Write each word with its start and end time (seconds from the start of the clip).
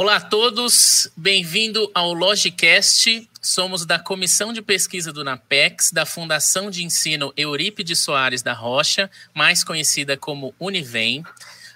Olá 0.00 0.14
a 0.14 0.20
todos, 0.20 1.10
bem-vindo 1.16 1.90
ao 1.92 2.12
Logicast. 2.12 3.28
Somos 3.42 3.84
da 3.84 3.98
Comissão 3.98 4.52
de 4.52 4.62
Pesquisa 4.62 5.12
do 5.12 5.24
NAPEX, 5.24 5.90
da 5.90 6.06
Fundação 6.06 6.70
de 6.70 6.84
Ensino 6.84 7.32
Eurípides 7.36 7.98
Soares 7.98 8.40
da 8.40 8.52
Rocha, 8.52 9.10
mais 9.34 9.64
conhecida 9.64 10.16
como 10.16 10.54
Univem. 10.56 11.24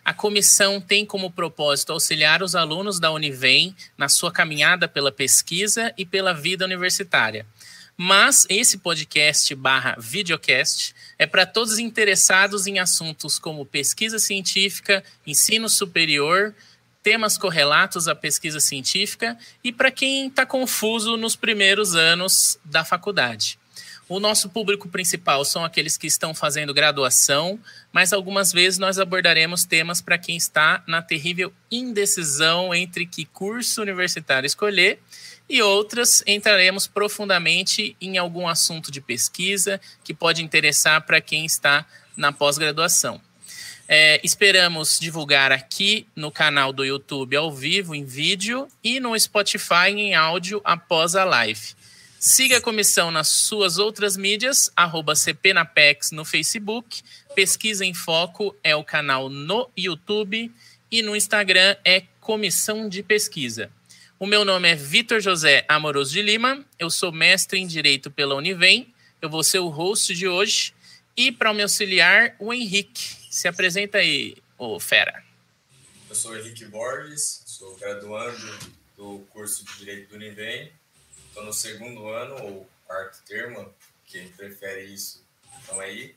A 0.05 0.15
comissão 0.15 0.81
tem 0.81 1.05
como 1.05 1.33
propósito 1.33 1.93
auxiliar 1.93 2.45
os 2.45 2.55
alunos 2.55 3.01
da 3.01 3.11
Univem 3.11 3.75
na 3.99 4.09
sua 4.09 4.31
caminhada 4.31 4.87
pela 4.87 5.11
pesquisa 5.11 5.93
e 5.99 6.07
pela 6.07 6.33
vida 6.33 6.65
universitária. 6.65 7.45
Mas 7.97 8.47
esse 8.49 8.79
podcast 8.79 9.53
barra 9.57 9.97
videocast 9.99 10.95
é 11.19 11.27
para 11.27 11.45
todos 11.45 11.81
interessados 11.81 12.69
em 12.69 12.79
assuntos 12.79 13.39
como 13.39 13.67
pesquisa 13.67 14.21
científica, 14.21 15.03
ensino 15.27 15.69
superior, 15.69 16.55
temas 17.03 17.37
correlatos 17.37 18.09
à 18.09 18.15
pesquisa 18.15 18.61
científica 18.61 19.37
e 19.63 19.73
para 19.73 19.91
quem 19.91 20.29
está 20.29 20.47
confuso 20.47 21.17
nos 21.17 21.37
primeiros 21.37 21.95
anos 21.95 22.59
da 22.65 22.85
faculdade. 22.85 23.59
O 24.09 24.21
nosso 24.21 24.51
público 24.51 24.89
principal 24.89 25.45
são 25.45 25.65
aqueles 25.65 25.97
que 25.97 26.07
estão 26.07 26.35
fazendo 26.35 26.75
graduação, 26.75 27.59
mas 27.91 28.13
algumas 28.13 28.53
vezes 28.53 28.79
nós 28.79 28.99
abordaremos 28.99 29.65
temas 29.65 30.03
para 30.03 30.19
quem 30.19 30.37
está 30.37 30.83
na 30.87 31.01
terrível 31.01 31.53
indecisão 31.71 32.75
entre 32.75 33.07
que 33.07 33.25
curso 33.25 33.81
universitário 33.81 34.47
escolher 34.47 35.01
e 35.49 35.63
outras 35.63 36.23
entraremos 36.27 36.87
profundamente 36.87 37.97
em 38.01 38.19
algum 38.19 38.47
assunto 38.47 38.91
de 38.91 39.01
pesquisa 39.01 39.81
que 40.05 40.13
pode 40.13 40.43
interessar 40.43 41.01
para 41.03 41.21
quem 41.21 41.47
está 41.47 41.87
na 42.17 42.33
pós-graduação. 42.33 43.21
É, 43.89 44.21
esperamos 44.23 44.99
divulgar 44.99 45.53
aqui 45.53 46.07
no 46.15 46.31
canal 46.31 46.73
do 46.73 46.85
YouTube 46.85 47.37
ao 47.37 47.53
vivo, 47.53 47.95
em 47.95 48.05
vídeo, 48.05 48.69
e 48.83 49.01
no 49.01 49.19
Spotify 49.19 49.91
em 49.91 50.15
áudio 50.15 50.61
após 50.65 51.15
a 51.15 51.25
live. 51.25 51.75
Siga 52.19 52.59
a 52.59 52.61
comissão 52.61 53.11
nas 53.11 53.29
suas 53.29 53.79
outras 53.79 54.17
mídias, 54.17 54.71
arroba 54.77 55.17
CPNapex 55.17 56.13
no 56.13 56.25
Facebook, 56.25 57.03
Pesquisa 57.35 57.85
em 57.85 57.93
Foco 57.93 58.55
é 58.63 58.77
o 58.77 58.85
canal 58.85 59.29
no 59.29 59.69
YouTube 59.77 60.53
e 60.91 61.03
no 61.03 61.17
Instagram 61.17 61.77
é 61.85 62.03
Comissão 62.21 62.89
de 62.89 63.03
Pesquisa. 63.03 63.71
O 64.21 64.27
meu 64.27 64.45
nome 64.45 64.69
é 64.69 64.77
Vitor 64.77 65.21
José 65.21 65.65
Amoroso 65.69 66.13
de 66.13 66.23
Lima, 66.23 66.65
eu 66.79 66.91
sou 66.91 67.11
mestre 67.11 67.59
em 67.59 67.67
Direito 67.67 68.09
pela 68.09 68.37
Univem, 68.37 68.95
eu 69.21 69.29
vou 69.29 69.43
ser 69.43 69.59
o 69.59 69.69
host 69.69 70.15
de 70.15 70.29
hoje, 70.29 70.73
e 71.17 71.33
para 71.33 71.53
me 71.53 71.63
auxiliar, 71.63 72.37
o 72.39 72.53
Henrique. 72.53 73.22
Se 73.33 73.49
apresenta 73.49 73.97
aí, 73.97 74.37
ô 74.59 74.79
fera. 74.79 75.25
Eu 76.07 76.15
sou 76.15 76.37
Henrique 76.37 76.67
Borges, 76.67 77.43
sou 77.47 77.75
graduando 77.77 78.37
do 78.95 79.21
curso 79.31 79.65
de 79.65 79.79
Direito 79.79 80.11
do 80.11 80.17
Univem. 80.17 80.71
Estou 81.29 81.43
no 81.43 81.51
segundo 81.51 82.09
ano, 82.09 82.35
ou 82.45 82.71
quarto 82.87 83.23
termo, 83.25 83.75
quem 84.05 84.29
prefere 84.29 84.85
isso, 84.85 85.25
então 85.63 85.81
aí. 85.81 86.15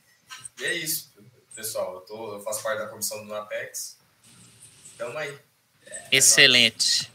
E 0.60 0.66
é 0.66 0.74
isso, 0.74 1.14
pessoal. 1.56 1.96
Eu, 1.96 2.02
tô, 2.02 2.34
eu 2.34 2.44
faço 2.44 2.62
parte 2.62 2.80
da 2.80 2.88
comissão 2.88 3.26
do 3.26 3.32
NAPEX. 3.32 3.98
Estamos 4.92 5.16
aí. 5.16 5.40
É, 5.86 6.08
Excelente. 6.12 7.10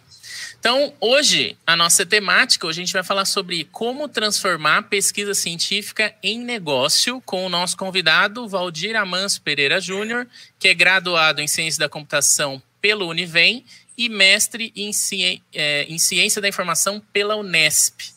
Então, 0.61 0.93
hoje, 1.01 1.57
a 1.67 1.75
nossa 1.75 2.05
temática, 2.05 2.67
hoje 2.67 2.83
a 2.83 2.85
gente 2.85 2.93
vai 2.93 3.03
falar 3.03 3.25
sobre 3.25 3.65
como 3.65 4.07
transformar 4.07 4.83
pesquisa 4.83 5.33
científica 5.33 6.15
em 6.23 6.39
negócio 6.39 7.19
com 7.23 7.47
o 7.47 7.49
nosso 7.49 7.75
convidado, 7.79 8.47
Valdir 8.47 8.95
Amans 8.95 9.39
Pereira 9.39 9.81
Júnior, 9.81 10.27
que 10.59 10.69
é 10.69 10.75
graduado 10.75 11.41
em 11.41 11.49
Ciência 11.49 11.81
da 11.81 11.89
Computação 11.89 12.63
pelo 12.79 13.09
Univem 13.09 13.65
e 13.97 14.11
mestre 14.11 14.71
em, 14.77 14.93
ci 14.93 15.43
é, 15.55 15.85
em 15.85 15.99
Ciência 15.99 16.43
da 16.43 16.49
Informação 16.49 17.03
pela 17.11 17.37
Unesp. 17.37 18.13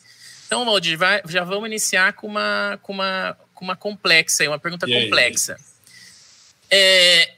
Então, 0.46 0.66
Valdir, 0.66 0.98
vai, 0.98 1.22
já 1.30 1.46
vamos 1.46 1.68
iniciar 1.68 2.12
com 2.12 2.28
uma, 2.28 2.78
com 2.82 2.92
uma, 2.92 3.38
com 3.54 3.64
uma 3.64 3.76
complexa, 3.78 4.44
uma 4.50 4.59
pergunta 4.59 4.86
complexa. 4.86 5.58
É, 6.70 7.36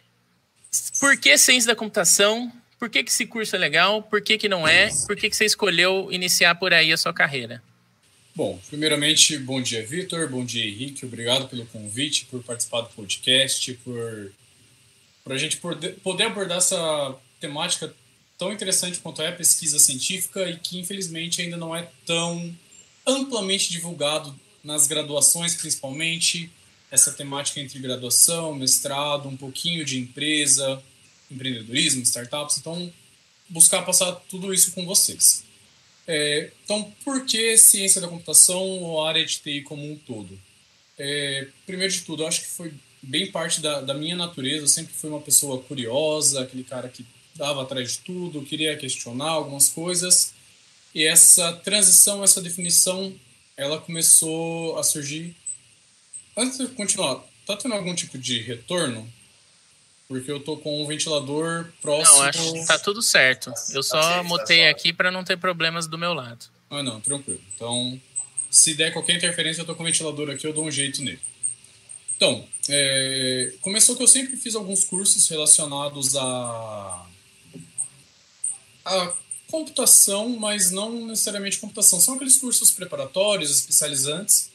por 0.99 1.15
que 1.15 1.37
Ciência 1.37 1.67
da 1.67 1.75
Computação 1.75 2.51
por 2.77 2.89
que, 2.89 3.03
que 3.03 3.09
esse 3.09 3.25
curso 3.25 3.55
é 3.55 3.59
legal? 3.59 4.01
Por 4.01 4.21
que, 4.21 4.37
que 4.37 4.49
não 4.49 4.67
é? 4.67 4.89
Por 5.07 5.15
que, 5.15 5.29
que 5.29 5.35
você 5.35 5.45
escolheu 5.45 6.09
iniciar 6.11 6.55
por 6.55 6.73
aí 6.73 6.91
a 6.91 6.97
sua 6.97 7.13
carreira? 7.13 7.61
Bom, 8.35 8.59
primeiramente, 8.67 9.37
bom 9.37 9.61
dia, 9.61 9.85
Vitor. 9.85 10.29
Bom 10.29 10.43
dia, 10.43 10.65
Henrique. 10.65 11.05
Obrigado 11.05 11.47
pelo 11.47 11.65
convite, 11.67 12.25
por 12.25 12.43
participar 12.43 12.81
do 12.81 12.89
podcast, 12.89 13.73
por, 13.75 14.31
por 15.23 15.31
a 15.31 15.37
gente 15.37 15.57
poder 15.57 16.23
abordar 16.23 16.57
essa 16.57 17.15
temática 17.39 17.93
tão 18.37 18.51
interessante 18.51 18.99
quanto 18.99 19.21
é 19.21 19.29
a 19.29 19.31
pesquisa 19.31 19.79
científica 19.79 20.49
e 20.49 20.57
que, 20.57 20.77
infelizmente, 20.77 21.41
ainda 21.41 21.55
não 21.55 21.73
é 21.73 21.89
tão 22.05 22.53
amplamente 23.07 23.71
divulgado 23.71 24.37
nas 24.61 24.85
graduações, 24.87 25.55
principalmente. 25.55 26.51
Essa 26.91 27.11
temática 27.11 27.59
entre 27.59 27.79
graduação, 27.79 28.53
mestrado, 28.53 29.27
um 29.27 29.35
pouquinho 29.35 29.83
de 29.83 29.99
empresa, 29.99 30.81
empreendedorismo, 31.29 32.03
startups. 32.03 32.57
Então, 32.57 32.91
buscar 33.49 33.83
passar 33.83 34.13
tudo 34.29 34.53
isso 34.53 34.71
com 34.71 34.85
vocês. 34.85 35.43
É, 36.07 36.51
então, 36.63 36.91
por 37.03 37.25
que 37.25 37.57
ciência 37.57 37.99
da 37.99 38.07
computação 38.07 38.61
ou 38.61 39.03
área 39.03 39.25
de 39.25 39.39
TI 39.39 39.61
como 39.61 39.91
um 39.91 39.97
todo? 39.97 40.39
É, 40.97 41.47
primeiro 41.65 41.91
de 41.91 42.01
tudo, 42.01 42.23
eu 42.23 42.27
acho 42.27 42.41
que 42.41 42.47
foi 42.47 42.73
bem 43.01 43.31
parte 43.31 43.61
da, 43.61 43.81
da 43.81 43.93
minha 43.93 44.15
natureza. 44.15 44.63
Eu 44.63 44.67
sempre 44.67 44.93
fui 44.93 45.09
uma 45.09 45.21
pessoa 45.21 45.61
curiosa, 45.61 46.41
aquele 46.41 46.63
cara 46.63 46.89
que 46.89 47.05
dava 47.35 47.63
atrás 47.63 47.93
de 47.93 47.97
tudo, 47.99 48.43
queria 48.43 48.77
questionar 48.77 49.29
algumas 49.29 49.69
coisas. 49.69 50.33
E 50.93 51.03
essa 51.03 51.51
transição, 51.53 52.23
essa 52.23 52.41
definição, 52.41 53.13
ela 53.57 53.79
começou 53.79 54.77
a 54.77 54.83
surgir. 54.83 55.35
Antes 56.37 56.57
de 56.57 56.67
continuar, 56.67 57.23
tá 57.45 57.57
tendo 57.57 57.75
algum 57.75 57.93
tipo 57.93 58.17
de 58.17 58.39
retorno? 58.39 59.11
Porque 60.07 60.31
eu 60.31 60.39
tô 60.39 60.57
com 60.57 60.83
um 60.83 60.87
ventilador 60.87 61.67
próximo. 61.81 62.17
Não, 62.17 62.23
acho 62.25 62.53
que 62.53 62.65
tá 62.67 62.77
tudo 62.77 63.01
certo. 63.01 63.51
Eu 63.71 63.81
só 63.81 63.99
tá 63.99 64.23
mutei 64.23 64.63
tá 64.63 64.69
aqui 64.69 64.93
para 64.93 65.09
não 65.09 65.23
ter 65.23 65.37
problemas 65.37 65.87
do 65.87 65.97
meu 65.97 66.13
lado. 66.13 66.45
Ah, 66.69 66.83
não, 66.83 67.01
tranquilo. 67.01 67.41
Então, 67.55 67.99
se 68.49 68.75
der 68.75 68.93
qualquer 68.93 69.15
interferência, 69.15 69.61
eu 69.61 69.65
tô 69.65 69.75
com 69.75 69.83
o 69.83 69.85
ventilador 69.85 70.29
aqui, 70.29 70.45
eu 70.45 70.53
dou 70.53 70.65
um 70.65 70.71
jeito 70.71 71.01
nele. 71.01 71.19
Então, 72.15 72.47
é, 72.69 73.53
começou 73.61 73.95
que 73.95 74.03
eu 74.03 74.07
sempre 74.07 74.37
fiz 74.37 74.55
alguns 74.55 74.83
cursos 74.83 75.27
relacionados 75.27 76.15
a, 76.15 77.05
a 78.85 79.13
computação, 79.49 80.29
mas 80.29 80.71
não 80.71 81.07
necessariamente 81.07 81.59
computação. 81.59 81.99
São 81.99 82.15
aqueles 82.15 82.37
cursos 82.37 82.71
preparatórios, 82.71 83.51
especializantes, 83.51 84.51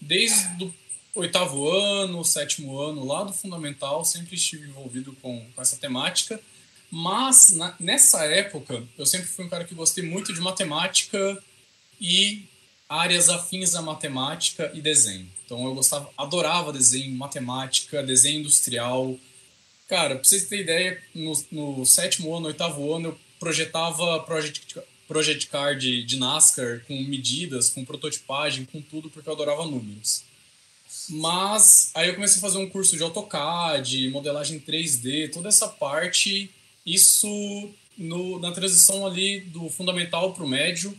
desde 0.00 0.64
o 0.64 0.74
oitavo 1.14 1.68
ano, 1.68 2.24
sétimo 2.24 2.78
ano 2.78 3.04
lá 3.04 3.24
do 3.24 3.32
fundamental, 3.32 4.04
sempre 4.04 4.34
estive 4.34 4.68
envolvido 4.68 5.16
com, 5.22 5.46
com 5.54 5.62
essa 5.62 5.76
temática. 5.76 6.40
Mas 6.90 7.52
na, 7.52 7.74
nessa 7.78 8.24
época, 8.24 8.82
eu 8.98 9.06
sempre 9.06 9.26
fui 9.26 9.44
um 9.44 9.48
cara 9.48 9.64
que 9.64 9.74
gostei 9.74 10.04
muito 10.04 10.32
de 10.32 10.40
matemática 10.40 11.42
e 12.00 12.44
áreas 12.88 13.28
afins 13.28 13.74
à 13.74 13.82
matemática 13.82 14.70
e 14.74 14.80
desenho. 14.80 15.28
Então 15.44 15.64
eu 15.64 15.74
gostava, 15.74 16.10
adorava 16.16 16.72
desenho, 16.72 17.16
matemática, 17.16 18.02
desenho 18.02 18.40
industrial. 18.40 19.18
Cara, 19.88 20.16
pra 20.16 20.24
vocês 20.24 20.46
terem 20.46 20.64
ideia, 20.64 21.02
no, 21.14 21.44
no 21.50 21.86
sétimo 21.86 22.34
ano, 22.34 22.46
oitavo 22.46 22.92
ano, 22.94 23.08
eu 23.08 23.18
projetava 23.38 24.20
project, 24.20 24.78
project 25.06 25.46
card 25.48 26.02
de 26.04 26.16
NASCAR 26.16 26.84
com 26.86 26.94
medidas, 27.02 27.70
com 27.70 27.84
prototipagem, 27.84 28.64
com 28.64 28.80
tudo, 28.80 29.10
porque 29.10 29.28
eu 29.28 29.34
adorava 29.34 29.66
números. 29.66 30.24
Mas 31.08 31.90
aí 31.94 32.08
eu 32.08 32.14
comecei 32.14 32.38
a 32.38 32.40
fazer 32.40 32.58
um 32.58 32.68
curso 32.68 32.96
de 32.96 33.02
AutoCAD, 33.02 34.08
modelagem 34.08 34.60
3D, 34.60 35.32
toda 35.32 35.48
essa 35.48 35.68
parte, 35.68 36.50
isso 36.84 37.28
no, 37.96 38.38
na 38.38 38.52
transição 38.52 39.06
ali 39.06 39.40
do 39.40 39.68
fundamental 39.68 40.32
para 40.32 40.44
o 40.44 40.48
médio. 40.48 40.96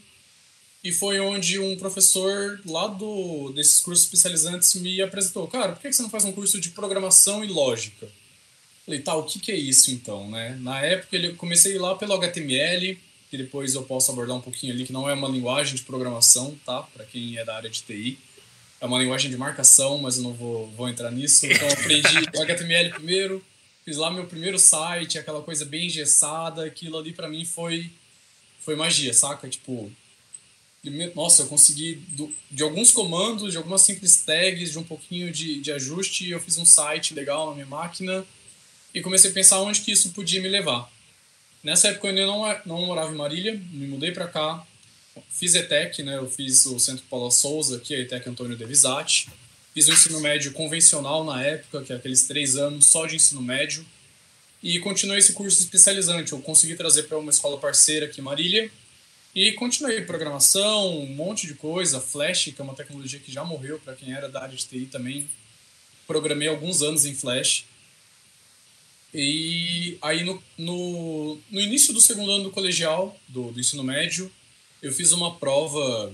E 0.84 0.92
foi 0.92 1.20
onde 1.20 1.60
um 1.60 1.76
professor 1.78 2.62
lá 2.66 2.88
do, 2.88 3.52
desses 3.54 3.82
cursos 3.82 4.06
especializantes 4.06 4.76
me 4.76 5.02
apresentou: 5.02 5.48
Cara, 5.48 5.74
por 5.74 5.82
que 5.82 5.92
você 5.92 6.04
não 6.04 6.10
faz 6.10 6.26
um 6.26 6.32
curso 6.32 6.60
de 6.62 6.70
programação 6.70 7.44
e 7.44 7.48
lógica? 7.48 8.08
Falei, 8.86 9.00
tá, 9.02 9.16
o 9.16 9.24
que, 9.24 9.40
que 9.40 9.52
é 9.52 9.56
isso 9.56 9.90
então, 9.90 10.30
né? 10.30 10.56
Na 10.62 10.80
época 10.80 11.18
eu 11.18 11.36
comecei 11.36 11.80
lá 11.80 11.96
pelo 11.96 12.14
HTML, 12.14 13.00
que 13.32 13.38
depois 13.38 13.74
eu 13.74 13.82
posso 13.82 14.12
abordar 14.12 14.36
um 14.36 14.42
pouquinho 14.42 14.74
ali, 14.74 14.86
que 14.86 14.94
não 14.94 15.10
é 15.10 15.14
uma 15.16 15.28
linguagem 15.28 15.74
de 15.74 15.82
programação, 15.82 16.56
tá? 16.64 16.84
Para 16.84 17.04
quem 17.04 17.36
é 17.36 17.44
da 17.44 17.56
área 17.56 17.70
de 17.70 17.82
TI 17.82 18.20
é 18.80 18.86
uma 18.86 19.00
linguagem 19.00 19.32
de 19.32 19.38
marcação, 19.38 19.98
mas 19.98 20.18
eu 20.18 20.24
não 20.24 20.34
vou, 20.34 20.68
vou 20.72 20.90
entrar 20.90 21.12
nisso. 21.12 21.46
Então, 21.46 21.68
eu 21.68 21.74
aprendi 21.74 22.18
HTML 22.36 22.90
primeiro, 22.92 23.46
fiz 23.84 23.98
lá 23.98 24.12
meu 24.12 24.26
primeiro 24.26 24.60
site, 24.60 25.18
aquela 25.18 25.42
coisa 25.42 25.66
bem 25.66 25.88
engessada. 25.88 26.66
Aquilo 26.66 26.98
ali 26.98 27.14
para 27.14 27.30
mim 27.30 27.46
foi, 27.46 27.90
foi 28.60 28.76
magia, 28.76 29.14
saca? 29.14 29.48
Tipo, 29.48 29.92
nossa, 31.16 31.44
eu 31.44 31.48
consegui, 31.48 31.96
do, 32.10 32.32
de 32.52 32.64
alguns 32.64 32.92
comandos, 32.92 33.52
de 33.52 33.58
algumas 33.58 33.82
simples 33.82 34.18
tags, 34.18 34.72
de 34.72 34.80
um 34.80 34.84
pouquinho 34.84 35.32
de, 35.32 35.60
de 35.60 35.72
ajuste, 35.72 36.30
eu 36.30 36.40
fiz 36.40 36.58
um 36.58 36.66
site 36.66 37.14
legal 37.14 37.48
na 37.50 37.54
minha 37.54 37.66
máquina 37.66 38.26
e 38.94 39.02
comecei 39.02 39.32
a 39.32 39.34
pensar 39.34 39.62
onde 39.62 39.82
que 39.82 39.92
isso 39.92 40.12
podia 40.12 40.42
me 40.42 40.48
levar. 40.48 40.92
Nessa 41.64 41.88
época 41.88 42.08
eu 42.08 42.12
ainda 42.12 42.26
não, 42.28 42.62
não 42.66 42.86
morava 42.86 43.12
em 43.12 43.18
Marília, 43.18 43.54
me 43.72 43.88
mudei 43.88 44.12
para 44.12 44.28
cá, 44.28 44.66
fiz 45.30 45.56
ETEC, 45.56 46.04
né? 46.04 46.18
Eu 46.18 46.30
fiz 46.30 46.66
o 46.66 46.80
Centro 46.80 47.04
Paula 47.10 47.32
Souza, 47.32 47.78
aqui, 47.78 47.96
a 47.96 48.00
ETEC 48.00 48.30
Antônio 48.30 48.58
Devisati. 48.58 49.30
Fiz 49.74 49.88
o 49.88 49.92
ensino 49.92 50.20
médio 50.20 50.54
convencional 50.54 51.24
na 51.24 51.44
época, 51.44 51.84
que 51.84 51.92
é 51.92 51.96
aqueles 51.96 52.28
três 52.28 52.56
anos 52.56 52.86
só 52.86 53.06
de 53.06 53.16
ensino 53.16 53.42
médio. 53.42 53.86
E 54.64 54.80
continuei 54.80 55.20
esse 55.20 55.34
curso 55.34 55.60
especializante. 55.62 56.32
Eu 56.32 56.40
consegui 56.40 56.76
trazer 56.76 57.04
para 57.04 57.18
uma 57.18 57.30
escola 57.30 57.58
parceira 57.58 58.06
aqui 58.06 58.22
Marília. 58.22 58.72
E 59.36 59.52
continuei 59.52 60.02
programação, 60.02 60.98
um 60.98 61.08
monte 61.08 61.46
de 61.46 61.56
coisa. 61.56 62.00
Flash, 62.00 62.46
que 62.46 62.62
é 62.62 62.64
uma 62.64 62.74
tecnologia 62.74 63.20
que 63.20 63.32
já 63.32 63.44
morreu 63.44 63.78
para 63.80 63.94
quem 63.94 64.14
era 64.14 64.30
da 64.30 64.42
área 64.42 64.56
de 64.56 64.66
TI 64.66 64.86
também. 64.86 65.30
Programei 66.08 66.48
alguns 66.48 66.82
anos 66.82 67.06
em 67.06 67.14
Flash. 67.14 67.66
E 69.14 69.98
aí, 70.02 70.24
no, 70.24 70.42
no, 70.58 71.40
no 71.50 71.62
início 71.62 71.94
do 71.94 72.02
segundo 72.02 72.32
ano 72.32 72.46
do 72.46 72.52
colegial, 72.52 73.18
do, 73.28 73.52
do 73.52 73.60
ensino 73.60 73.84
médio, 73.84 74.32
eu 74.82 74.92
fiz 74.92 75.12
uma 75.12 75.36
prova 75.36 76.14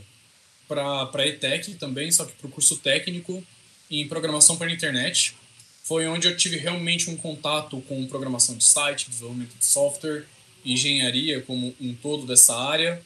para 0.68 1.28
ETEC 1.28 1.76
também, 1.76 2.12
só 2.12 2.26
que 2.26 2.34
para 2.34 2.48
o 2.48 2.52
curso 2.52 2.78
técnico 2.78 3.44
em 3.90 4.08
programação 4.08 4.56
para 4.56 4.72
internet. 4.72 5.36
Foi 5.84 6.08
onde 6.08 6.28
eu 6.28 6.38
tive 6.38 6.58
realmente 6.58 7.10
um 7.10 7.18
contato 7.18 7.82
com 7.82 8.08
programação 8.08 8.56
de 8.56 8.64
site, 8.64 9.10
desenvolvimento 9.10 9.58
de 9.58 9.66
software, 9.66 10.26
engenharia 10.64 11.42
como 11.42 11.76
um 11.82 11.94
todo 11.94 12.26
dessa 12.26 12.56
área. 12.56 13.02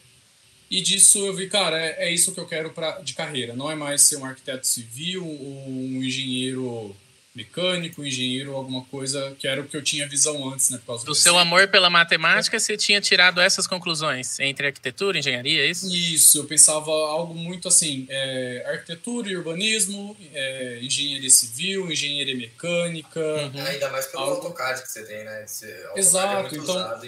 E 0.69 0.81
disso 0.81 1.19
eu 1.19 1.33
vi, 1.33 1.47
cara, 1.47 1.79
é, 1.79 2.09
é 2.09 2.13
isso 2.13 2.33
que 2.33 2.39
eu 2.39 2.45
quero 2.45 2.71
pra, 2.71 2.99
de 2.99 3.13
carreira. 3.13 3.55
Não 3.55 3.71
é 3.71 3.75
mais 3.75 4.01
ser 4.01 4.17
um 4.17 4.25
arquiteto 4.25 4.67
civil 4.67 5.25
ou 5.25 5.69
um 5.69 6.03
engenheiro 6.03 6.95
mecânico, 7.35 8.03
engenheiro, 8.03 8.55
alguma 8.55 8.83
coisa 8.85 9.35
que 9.37 9.47
era 9.47 9.59
o 9.61 9.67
que 9.67 9.75
eu 9.75 9.83
tinha 9.83 10.07
visão 10.07 10.47
antes, 10.49 10.69
né? 10.69 10.77
Por 10.77 10.85
causa 10.85 11.05
do 11.05 11.13
seu 11.13 11.37
amor 11.37 11.67
pela 11.67 11.89
matemática, 11.89 12.57
você 12.57 12.77
tinha 12.77 13.01
tirado 13.01 13.41
essas 13.41 13.67
conclusões 13.67 14.39
entre 14.39 14.67
arquitetura 14.67 15.17
e 15.17 15.19
engenharia, 15.19 15.65
é 15.65 15.69
isso? 15.69 15.93
Isso, 15.93 16.37
eu 16.37 16.45
pensava 16.45 16.89
algo 16.89 17.33
muito 17.33 17.67
assim, 17.67 18.07
é, 18.09 18.65
arquitetura 18.67 19.29
e 19.29 19.35
urbanismo, 19.35 20.15
é, 20.33 20.79
engenharia 20.81 21.29
civil, 21.29 21.91
engenharia 21.91 22.35
mecânica. 22.35 23.19
Uhum. 23.19 23.65
Ainda 23.65 23.89
mais 23.89 24.05
pelo 24.07 24.23
algo... 24.23 24.35
AutoCAD 24.35 24.81
que 24.83 24.91
você 24.91 25.03
tem, 25.03 25.23
né? 25.25 25.45
É 25.63 25.99
Exato, 25.99 26.55
é 26.55 26.57
então. 26.57 26.99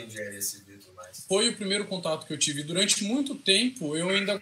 Foi 1.28 1.50
o 1.50 1.56
primeiro 1.56 1.86
contato 1.86 2.26
que 2.26 2.34
eu 2.34 2.38
tive. 2.38 2.64
Durante 2.64 3.04
muito 3.04 3.36
tempo, 3.36 3.96
eu 3.96 4.10
ainda 4.10 4.42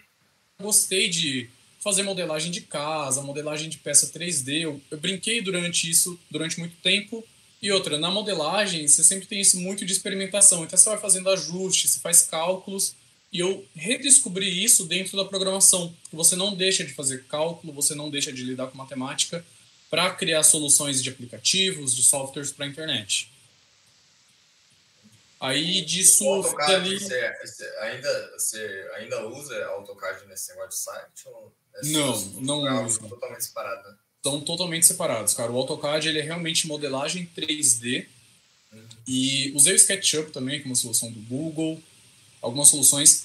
gostei 0.60 1.08
de 1.08 1.48
fazer 1.86 2.02
modelagem 2.02 2.50
de 2.50 2.62
casa, 2.62 3.22
modelagem 3.22 3.68
de 3.68 3.78
peça 3.78 4.08
3D. 4.08 4.62
Eu, 4.62 4.80
eu, 4.90 4.98
brinquei 4.98 5.40
durante 5.40 5.88
isso 5.88 6.18
durante 6.28 6.58
muito 6.58 6.74
tempo. 6.78 7.24
E 7.62 7.70
outra, 7.70 7.96
na 7.96 8.10
modelagem, 8.10 8.88
você 8.88 9.04
sempre 9.04 9.28
tem 9.28 9.40
isso 9.40 9.56
muito 9.60 9.86
de 9.86 9.92
experimentação. 9.92 10.64
Então 10.64 10.76
você 10.76 10.90
vai 10.90 10.98
fazendo 10.98 11.30
ajustes, 11.30 11.92
você 11.92 12.00
faz 12.00 12.22
cálculos. 12.22 12.96
E 13.32 13.38
eu 13.38 13.64
redescobri 13.72 14.64
isso 14.64 14.84
dentro 14.84 15.16
da 15.16 15.24
programação. 15.24 15.94
Que 16.10 16.16
você 16.16 16.34
não 16.34 16.56
deixa 16.56 16.82
de 16.82 16.92
fazer 16.92 17.22
cálculo, 17.26 17.72
você 17.72 17.94
não 17.94 18.10
deixa 18.10 18.32
de 18.32 18.42
lidar 18.42 18.66
com 18.66 18.76
matemática 18.76 19.46
para 19.88 20.10
criar 20.10 20.42
soluções 20.42 21.00
de 21.00 21.10
aplicativos, 21.10 21.94
de 21.94 22.02
softwares 22.02 22.50
para 22.50 22.64
a 22.66 22.68
internet. 22.68 23.30
Aí 25.38 25.82
disso. 25.82 26.24
O 26.24 26.34
AutoCAD, 26.34 26.72
ali... 26.72 26.98
você, 26.98 27.36
você 27.44 27.76
ainda, 27.78 28.32
você 28.32 28.90
ainda 28.96 29.24
usa 29.28 29.66
AutoCAD 29.66 30.26
nesse 30.26 30.50
negócio 30.50 30.70
de 30.70 30.78
site? 30.78 31.28
Ou... 31.28 31.52
É 31.76 31.86
não, 31.86 32.20
não 32.40 32.86
uso. 32.86 33.00
Totalmente 33.00 33.44
separado, 33.44 33.96
totalmente 34.22 34.86
separados, 34.86 35.34
cara. 35.34 35.52
O 35.52 35.56
AutoCAD 35.56 36.08
ele 36.08 36.18
é 36.18 36.22
realmente 36.22 36.66
modelagem 36.66 37.28
3D. 37.36 38.06
Uhum. 38.72 38.82
E 39.06 39.52
usei 39.54 39.74
o 39.74 39.76
SketchUp 39.76 40.32
também, 40.32 40.60
como 40.60 40.74
solução 40.74 41.10
do 41.10 41.20
Google. 41.20 41.80
Algumas 42.40 42.68
soluções. 42.68 43.22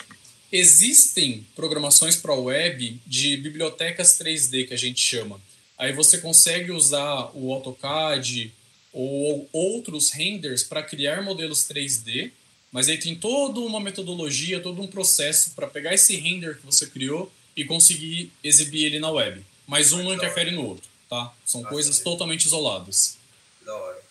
Existem 0.52 1.48
programações 1.56 2.18
para 2.18 2.34
web 2.34 3.00
de 3.08 3.38
bibliotecas 3.38 4.20
3D 4.20 4.68
que 4.68 4.74
a 4.74 4.78
gente 4.78 5.00
chama. 5.00 5.40
Aí 5.78 5.94
você 5.94 6.18
consegue 6.18 6.72
usar 6.72 7.32
o 7.34 7.52
AutoCAD 7.54 8.54
ou 8.94 9.50
outros 9.54 10.12
renders 10.12 10.64
para 10.64 10.84
criar 10.84 11.24
modelos 11.24 11.64
3D, 11.64 12.32
mas 12.72 12.90
aí 12.90 12.98
tem 12.98 13.16
toda 13.16 13.62
uma 13.62 13.80
metodologia, 13.80 14.60
todo 14.60 14.82
um 14.82 14.88
processo 14.88 15.52
para 15.52 15.68
pegar 15.68 15.94
esse 15.94 16.16
render 16.18 16.58
que 16.58 16.66
você 16.66 16.86
criou 16.86 17.32
e 17.56 17.66
conseguir 17.66 18.32
exibir 18.44 18.86
ele 18.86 19.00
na 19.00 19.10
web. 19.10 19.44
Mas 19.68 19.92
um 19.92 20.04
não 20.04 20.14
interfere 20.14 20.52
no 20.52 20.66
outro, 20.66 20.88
tá? 21.10 21.34
São 21.46 21.66
ah, 21.66 21.70
coisas 21.70 22.00
totalmente 22.00 22.46
isoladas. 22.46 23.18
Da 23.66 23.76
hora. 23.76 24.02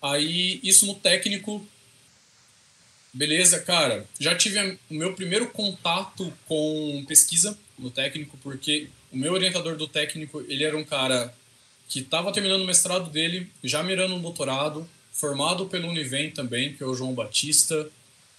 Aí, 0.00 0.60
isso 0.62 0.86
no 0.86 0.94
técnico. 0.94 1.66
Beleza, 3.12 3.60
cara. 3.60 4.06
Já 4.18 4.34
tive 4.34 4.78
o 4.90 4.94
meu 4.94 5.14
primeiro 5.14 5.48
contato 5.50 6.32
com 6.46 7.04
pesquisa 7.06 7.58
no 7.78 7.90
técnico, 7.90 8.36
porque 8.42 8.88
o 9.10 9.16
meu 9.16 9.32
orientador 9.32 9.76
do 9.76 9.88
técnico, 9.88 10.44
ele 10.48 10.64
era 10.64 10.76
um 10.76 10.84
cara 10.84 11.34
que 11.88 12.00
estava 12.00 12.32
terminando 12.32 12.62
o 12.62 12.66
mestrado 12.66 13.10
dele, 13.10 13.50
já 13.64 13.82
mirando 13.82 14.14
um 14.14 14.20
doutorado, 14.20 14.88
formado 15.12 15.66
pelo 15.66 15.88
Univem 15.88 16.30
também, 16.30 16.74
que 16.74 16.82
é 16.82 16.86
o 16.86 16.94
João 16.94 17.14
Batista. 17.14 17.88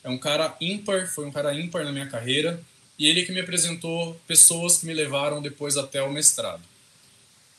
É 0.04 0.10
um 0.10 0.18
cara 0.18 0.56
ímpar, 0.62 1.08
foi 1.08 1.26
um 1.26 1.32
cara 1.32 1.54
ímpar 1.54 1.84
na 1.84 1.92
minha 1.92 2.08
carreira 2.08 2.64
e 3.00 3.08
ele 3.08 3.26
que 3.26 3.32
me 3.32 3.40
apresentou 3.40 4.20
pessoas 4.28 4.78
que 4.78 4.86
me 4.86 4.94
levaram 4.94 5.42
depois 5.42 5.78
até 5.78 6.04
o 6.04 6.12
mestrado. 6.12 6.62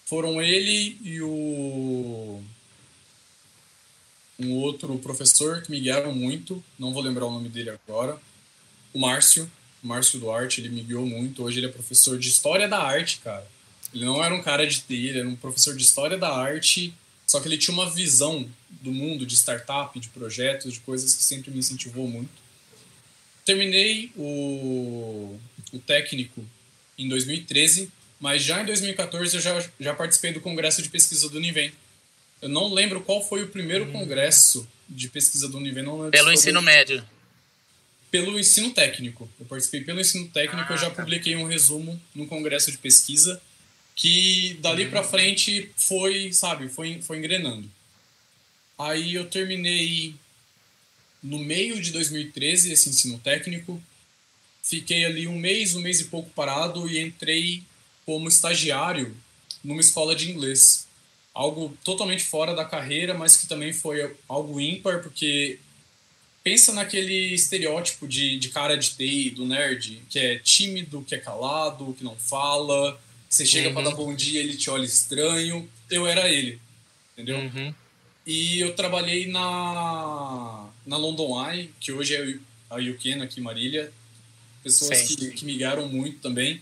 Foram 0.05 0.43
ele 0.43 0.99
e 1.03 1.23
o 1.23 2.43
um 4.39 4.53
outro 4.53 4.99
professor 4.99 5.63
que 5.63 5.71
me 5.71 5.81
guiaram 5.81 6.15
muito, 6.15 6.63
não 6.79 6.93
vou 6.93 7.03
lembrar 7.03 7.27
o 7.27 7.31
nome 7.31 7.49
dele 7.49 7.71
agora, 7.71 8.19
o 8.93 8.99
Márcio, 8.99 9.51
Márcio 9.83 10.19
Duarte, 10.19 10.61
ele 10.61 10.71
me 10.71 10.83
guiou 10.83 11.07
muito, 11.07 11.43
hoje 11.43 11.59
ele 11.59 11.67
é 11.67 11.71
professor 11.71 12.19
de 12.19 12.29
História 12.29 12.67
da 12.67 12.79
Arte, 12.79 13.21
cara. 13.23 13.47
Ele 13.95 14.05
não 14.05 14.23
era 14.23 14.35
um 14.35 14.43
cara 14.43 14.67
de 14.67 14.81
TI, 14.81 15.09
ele 15.09 15.21
era 15.21 15.29
um 15.29 15.37
professor 15.37 15.77
de 15.77 15.83
História 15.83 16.17
da 16.17 16.35
Arte, 16.35 16.95
só 17.27 17.39
que 17.39 17.49
ele 17.49 17.59
tinha 17.59 17.75
uma 17.75 17.91
visão 17.91 18.49
do 18.71 18.91
mundo 18.91 19.27
de 19.27 19.37
startup, 19.37 19.99
de 19.99 20.09
projetos, 20.09 20.73
de 20.73 20.81
coisas 20.81 21.15
que 21.15 21.23
sempre 21.23 21.51
me 21.51 21.59
incentivou 21.59 22.09
muito 22.09 22.40
terminei 23.45 24.13
o, 24.17 25.39
o 25.73 25.79
técnico 25.79 26.45
em 26.99 27.09
2013, 27.09 27.91
mas 28.19 28.43
já 28.43 28.63
em 28.63 28.67
2014 28.67 29.37
eu 29.37 29.41
já, 29.41 29.69
já 29.79 29.95
participei 29.95 30.33
do 30.33 30.41
congresso 30.41 30.83
de 30.83 30.89
pesquisa 30.89 31.29
do 31.29 31.39
Univem. 31.39 31.73
Eu 32.43 32.49
não 32.49 32.73
lembro 32.73 33.01
qual 33.01 33.27
foi 33.27 33.43
o 33.43 33.49
primeiro 33.49 33.87
hum. 33.87 33.93
congresso 33.93 34.69
de 34.89 35.09
pesquisa 35.09 35.49
do 35.49 35.59
Univem. 35.59 35.83
Não 35.83 36.11
pelo 36.11 36.33
ensino 36.33 36.61
médio. 36.61 37.05
Pelo 38.11 38.39
ensino 38.39 38.71
técnico. 38.71 39.31
Eu 39.39 39.47
participei 39.47 39.83
pelo 39.83 40.01
ensino 40.01 40.29
técnico, 40.29 40.73
ah, 40.73 40.75
eu 40.75 40.79
já 40.79 40.91
tá. 40.91 41.03
publiquei 41.03 41.37
um 41.37 41.45
resumo 41.45 42.01
no 42.15 42.27
congresso 42.27 42.71
de 42.71 42.79
pesquisa 42.79 43.41
que 43.95 44.59
dali 44.61 44.89
para 44.89 45.03
uhum. 45.03 45.09
frente 45.09 45.71
foi, 45.77 46.33
sabe, 46.33 46.69
foi, 46.69 47.01
foi 47.03 47.19
engrenando. 47.19 47.71
Aí 48.79 49.15
eu 49.15 49.27
terminei 49.27 50.15
no 51.23 51.39
meio 51.39 51.81
de 51.81 51.91
2013 51.93 52.73
esse 52.73 52.89
ensino 52.89 53.19
técnico. 53.19 53.81
Fiquei 54.63 55.05
ali 55.05 55.27
um 55.27 55.39
mês, 55.39 55.75
um 55.75 55.81
mês 55.81 56.01
e 56.01 56.05
pouco 56.05 56.31
parado 56.31 56.89
e 56.89 57.01
entrei 57.01 57.63
como 58.07 58.29
estagiário 58.29 59.17
numa 59.63 59.81
escola 59.81 60.15
de 60.15 60.31
inglês. 60.31 60.87
Algo 61.33 61.77
totalmente 61.85 62.25
fora 62.25 62.55
da 62.55 62.65
carreira, 62.65 63.15
mas 63.15 63.37
que 63.37 63.47
também 63.47 63.73
foi 63.73 64.15
algo 64.29 64.61
ímpar, 64.61 65.03
porque 65.03 65.59
pensa 66.43 66.73
naquele 66.73 67.35
estereótipo 67.35 68.07
de, 68.07 68.39
de 68.39 68.49
cara 68.49 68.77
de 68.77 68.91
TI, 68.91 69.31
do 69.31 69.47
nerd, 69.47 70.03
que 70.09 70.19
é 70.19 70.39
tímido, 70.39 71.05
que 71.07 71.15
é 71.15 71.19
calado, 71.19 71.95
que 71.95 72.05
não 72.05 72.17
fala. 72.17 73.01
Você 73.29 73.47
chega 73.47 73.69
uhum. 73.69 73.75
para 73.75 73.91
dar 73.91 73.97
bom 73.97 74.15
dia, 74.15 74.41
ele 74.41 74.57
te 74.57 74.69
olha 74.71 74.85
estranho. 74.85 75.69
Eu 75.89 76.07
era 76.07 76.29
ele, 76.29 76.61
entendeu? 77.13 77.39
Uhum. 77.39 77.75
E 78.27 78.61
eu 78.61 78.75
trabalhei 78.75 79.27
na 79.27 80.70
na 80.91 80.97
London 80.97 81.41
Eye, 81.41 81.71
que 81.79 81.93
hoje 81.93 82.17
é 82.17 82.37
a 82.69 82.75
UKN 82.75 83.23
aqui 83.23 83.39
em 83.39 83.45
Marília. 83.45 83.93
Pessoas 84.61 85.03
que, 85.03 85.31
que 85.31 85.45
migraram 85.45 85.89
muito 85.89 86.19
também. 86.19 86.61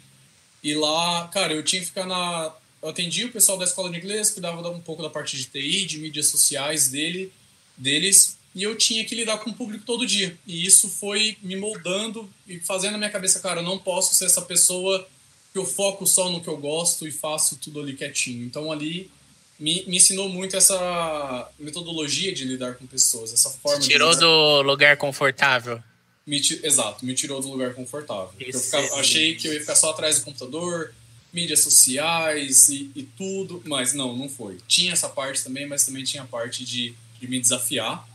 E 0.63 0.75
lá, 0.75 1.27
cara, 1.29 1.55
eu 1.55 1.63
tinha 1.63 1.81
que 1.81 1.87
ficar 1.87 2.05
na. 2.05 2.55
Eu 2.83 2.91
atendia 2.91 3.27
o 3.27 3.33
pessoal 3.33 3.57
da 3.57 3.65
escola 3.65 3.91
de 3.91 3.97
inglês, 3.97 4.31
cuidava 4.31 4.69
um 4.69 4.83
pouco 4.83 5.03
da 5.03 5.09
parte 5.09 5.35
de 5.35 5.47
TI, 5.47 5.87
de 5.87 5.99
mídias 5.99 6.27
sociais 6.27 6.89
dele, 6.89 7.33
deles, 7.75 8.37
e 8.55 8.63
eu 8.63 8.77
tinha 8.77 9.03
que 9.05 9.15
lidar 9.15 9.39
com 9.39 9.49
o 9.49 9.55
público 9.55 9.85
todo 9.87 10.07
dia. 10.07 10.39
E 10.47 10.65
isso 10.65 10.91
foi 10.91 11.39
me 11.43 11.57
moldando 11.57 12.29
e 12.47 12.61
fazendo 12.61 12.93
na 12.93 12.99
minha 12.99 13.11
cabeça, 13.11 13.41
cara, 13.41 13.61
eu 13.61 13.65
não 13.65 13.79
posso 13.79 14.15
ser 14.15 14.27
essa 14.27 14.43
pessoa 14.43 15.09
que 15.53 15.59
eu 15.59 15.65
foco 15.65 16.07
só 16.07 16.31
no 16.31 16.43
que 16.43 16.49
eu 16.49 16.59
gosto 16.59 17.09
e 17.09 17.11
faço 17.11 17.57
tudo 17.57 17.81
ali 17.81 17.95
quietinho. 17.95 18.45
Então 18.45 18.71
ali 18.71 19.11
me, 19.59 19.85
me 19.87 19.97
ensinou 19.97 20.29
muito 20.29 20.57
essa 20.57 21.51
metodologia 21.59 22.33
de 22.33 22.45
lidar 22.45 22.75
com 22.77 22.87
pessoas, 22.87 23.33
essa 23.33 23.51
forma 23.51 23.81
tirou 23.81 24.13
de 24.13 24.21
do 24.21 24.63
lugar 24.63 24.97
confortável. 24.97 25.83
Me, 26.25 26.41
exato, 26.63 27.05
me 27.05 27.15
tirou 27.15 27.41
do 27.41 27.49
lugar 27.49 27.75
confortável. 27.75 28.31
Eu 28.39 28.59
ficava, 28.59 29.01
achei 29.01 29.35
que 29.35 29.49
eu 29.49 29.55
ia 29.55 29.61
ficar 29.61 29.75
só 29.75 29.91
atrás 29.91 30.19
do 30.19 30.27
computador, 30.27 30.95
mídias 31.33 31.63
sociais 31.63 32.69
e, 32.69 32.91
e, 32.95 33.03
tudo, 33.03 33.63
mas 33.67 33.95
não, 33.95 34.17
não 34.17 34.29
foi. 34.29 34.59
Tinha 34.69 34.93
essa 34.93 35.09
parte 35.09 35.43
também, 35.43 35.67
mas 35.67 35.85
também 35.85 36.05
tinha 36.05 36.23
a 36.23 36.27
parte 36.27 36.65
de, 36.65 36.95
de 37.21 37.27
me 37.27 37.41
desafiar. 37.41 38.07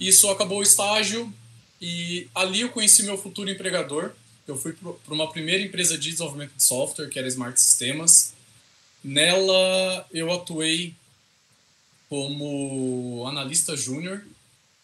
Isso 0.00 0.28
acabou 0.30 0.58
o 0.58 0.62
estágio, 0.62 1.32
E 1.80 2.28
ali 2.34 2.62
eu 2.62 2.70
conheci 2.70 3.02
meu 3.02 3.16
futuro 3.16 3.50
empregador. 3.50 4.12
Eu 4.46 4.56
fui 4.56 4.72
para 4.72 5.14
uma 5.14 5.30
primeira 5.30 5.62
empresa 5.62 5.96
de 5.96 6.10
desenvolvimento 6.10 6.52
de 6.56 6.62
software, 6.62 7.08
que 7.08 7.18
era 7.18 7.28
Smart 7.28 7.58
Sistemas. 7.60 8.33
Nela 9.04 10.06
eu 10.10 10.32
atuei 10.32 10.94
como 12.08 13.24
analista 13.26 13.76
júnior 13.76 14.24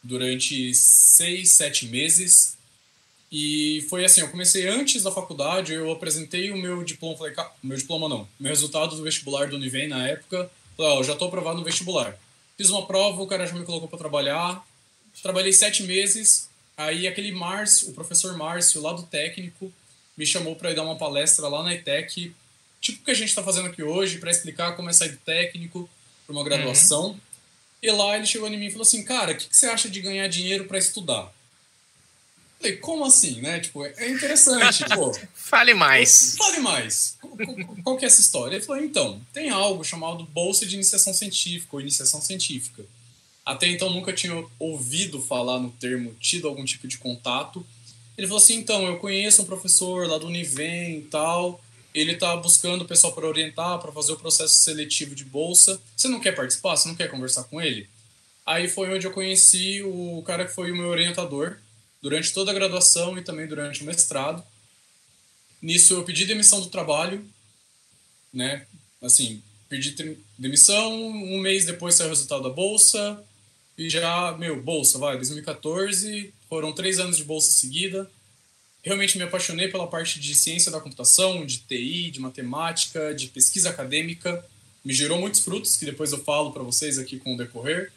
durante 0.03 0.75
seis, 0.75 1.53
sete 1.53 1.87
meses. 1.87 2.57
E 3.33 3.87
foi 3.89 4.05
assim, 4.05 4.21
eu 4.21 4.29
comecei 4.29 4.69
antes 4.69 5.05
da 5.05 5.13
faculdade, 5.13 5.73
eu 5.73 5.91
apresentei 5.93 6.51
o 6.51 6.59
meu 6.59 6.83
diploma, 6.83 7.17
falei, 7.17 7.35
meu 7.63 7.77
diploma 7.77 8.09
não, 8.09 8.29
meu 8.39 8.51
resultado 8.51 8.97
do 8.97 9.03
vestibular 9.05 9.49
do 9.49 9.55
Univem 9.55 9.87
na 9.87 10.09
época, 10.09 10.51
falei, 10.77 10.93
ó, 10.93 11.03
já 11.05 11.13
estou 11.13 11.29
aprovado 11.29 11.59
no 11.59 11.65
vestibular. 11.65 12.19
Fiz 12.57 12.71
uma 12.71 12.87
prova, 12.87 13.23
o 13.23 13.27
cara 13.29 13.47
já 13.47 13.55
me 13.55 13.65
colocou 13.65 13.89
para 13.89 13.99
trabalhar, 14.01 14.67
trabalhei 15.23 15.53
sete 15.53 15.85
meses, 15.85 16.49
aí 16.77 17.07
aquele 17.07 17.31
Márcio, 17.31 17.91
o 17.91 17.95
professor 17.95 18.37
Márcio, 18.37 18.83
lá 18.83 18.93
do 18.93 19.05
técnico, 19.05 19.73
me 20.17 20.27
chamou 20.27 20.57
para 20.57 20.73
ir 20.73 20.75
dar 20.75 20.83
uma 20.83 20.99
palestra 20.99 21.47
lá 21.47 21.63
na 21.63 21.73
ETEC, 21.73 22.35
tipo 22.81 23.03
o 23.03 23.05
que 23.05 23.11
a 23.11 23.15
gente 23.15 23.29
está 23.29 23.43
fazendo 23.43 23.69
aqui 23.69 23.83
hoje, 23.83 24.19
para 24.19 24.31
explicar 24.31 24.77
como 24.77 24.89
é 24.89 24.93
sair 24.93 25.11
do 25.11 25.19
técnico 25.19 25.89
para 26.27 26.33
uma 26.33 26.45
graduação. 26.45 27.11
Uhum. 27.11 27.21
E 27.83 27.91
lá 27.91 28.17
ele 28.17 28.27
chegou 28.27 28.49
em 28.49 28.59
mim 28.59 28.67
e 28.67 28.71
falou 28.71 28.83
assim, 28.83 29.05
cara, 29.05 29.33
o 29.33 29.37
que, 29.37 29.49
que 29.49 29.57
você 29.57 29.67
acha 29.67 29.89
de 29.89 30.01
ganhar 30.01 30.29
dinheiro 30.29 30.65
para 30.67 30.79
estudar? 30.79 31.33
Falei, 32.61 32.77
como 32.77 33.07
assim, 33.07 33.41
né? 33.41 33.59
Tipo, 33.59 33.87
é 33.87 34.11
interessante. 34.11 34.85
pô. 34.95 35.13
Fale 35.35 35.73
mais. 35.73 36.37
Fale 36.37 36.61
mais. 36.61 37.17
Qual, 37.19 37.57
qual, 37.83 37.97
que 37.97 38.05
é 38.05 38.09
essa 38.09 38.21
história? 38.21 38.57
Ele 38.57 38.65
falou, 38.65 38.83
então, 38.83 39.21
tem 39.33 39.49
algo 39.49 39.83
chamado 39.83 40.25
Bolsa 40.25 40.67
de 40.67 40.75
Iniciação 40.75 41.15
Científica 41.15 41.75
ou 41.75 41.81
Iniciação 41.81 42.21
Científica. 42.21 42.85
Até 43.47 43.67
então 43.67 43.91
nunca 43.91 44.13
tinha 44.13 44.45
ouvido 44.59 45.23
falar 45.23 45.59
no 45.59 45.71
termo, 45.71 46.15
tido 46.21 46.47
algum 46.47 46.65
tipo 46.65 46.87
de 46.87 46.99
contato. 46.99 47.67
Ele 48.17 48.27
falou 48.27 48.43
assim, 48.43 48.57
então, 48.57 48.87
eu 48.87 48.99
conheço 48.99 49.41
um 49.41 49.47
professor 49.47 50.07
lá 50.07 50.19
do 50.19 50.27
Univem 50.27 50.99
e 50.99 51.03
tal, 51.03 51.65
ele 51.95 52.13
está 52.13 52.37
buscando 52.37 52.83
o 52.83 52.87
pessoal 52.87 53.13
para 53.13 53.27
orientar, 53.27 53.79
para 53.79 53.93
fazer 53.93 54.13
o 54.13 54.17
processo 54.17 54.55
seletivo 54.55 55.15
de 55.15 55.25
bolsa. 55.25 55.81
Você 55.97 56.09
não 56.09 56.21
quer 56.21 56.33
participar? 56.33 56.77
Você 56.77 56.89
não 56.89 56.95
quer 56.95 57.11
conversar 57.11 57.45
com 57.45 57.61
ele? 57.61 57.89
Aí 58.47 58.69
foi 58.69 58.93
onde 58.95 59.07
eu 59.07 59.13
conheci 59.13 59.83
o 59.83 60.23
cara 60.27 60.45
que 60.45 60.55
foi 60.55 60.71
o 60.71 60.77
meu 60.77 60.89
orientador, 60.89 61.59
durante 62.03 62.33
toda 62.33 62.51
a 62.51 62.55
graduação 62.55 63.19
e 63.19 63.23
também 63.23 63.47
durante 63.47 63.83
o 63.83 63.87
mestrado. 63.87 64.43
Nisso 65.61 65.95
eu 65.95 66.05
pedi 66.05 66.25
demissão 66.25 66.61
do 66.61 66.69
trabalho, 66.69 67.25
né? 68.33 68.67
Assim, 69.03 69.43
pedi 69.69 69.95
demissão, 70.39 70.93
um 70.97 71.39
mês 71.39 71.67
depois 71.67 71.95
saiu 71.95 72.09
o 72.09 72.11
resultado 72.11 72.43
da 72.43 72.49
bolsa 72.49 73.23
e 73.77 73.89
já, 73.89 74.37
meu, 74.39 74.61
bolsa, 74.61 74.99
vai, 74.99 75.17
2014, 75.17 76.33
foram 76.49 76.73
três 76.73 76.99
anos 76.99 77.17
de 77.17 77.25
bolsa 77.25 77.53
seguida. 77.53 78.11
Realmente 78.83 79.19
me 79.19 79.25
apaixonei 79.25 79.69
pela 79.69 79.87
parte 79.87 80.19
de 80.19 80.35
ciência 80.35 80.71
da 80.71 80.81
computação, 80.81 81.45
de 81.45 81.59
TI, 81.59 82.11
de 82.11 82.21
matemática, 82.21 83.15
de 83.15 83.29
pesquisa 83.29 83.71
acadêmica. 83.71 84.45
Me 84.85 84.95
gerou 84.95 85.19
muitos 85.19 85.41
frutos 85.41 85.77
que 85.77 85.85
depois 85.85 86.13
eu 86.13 86.25
falo 86.25 86.53
para 86.53 86.63
vocês 86.63 86.99
aqui 86.99 87.19
com 87.19 87.35
o 87.35 87.37
decorrer 87.37 87.93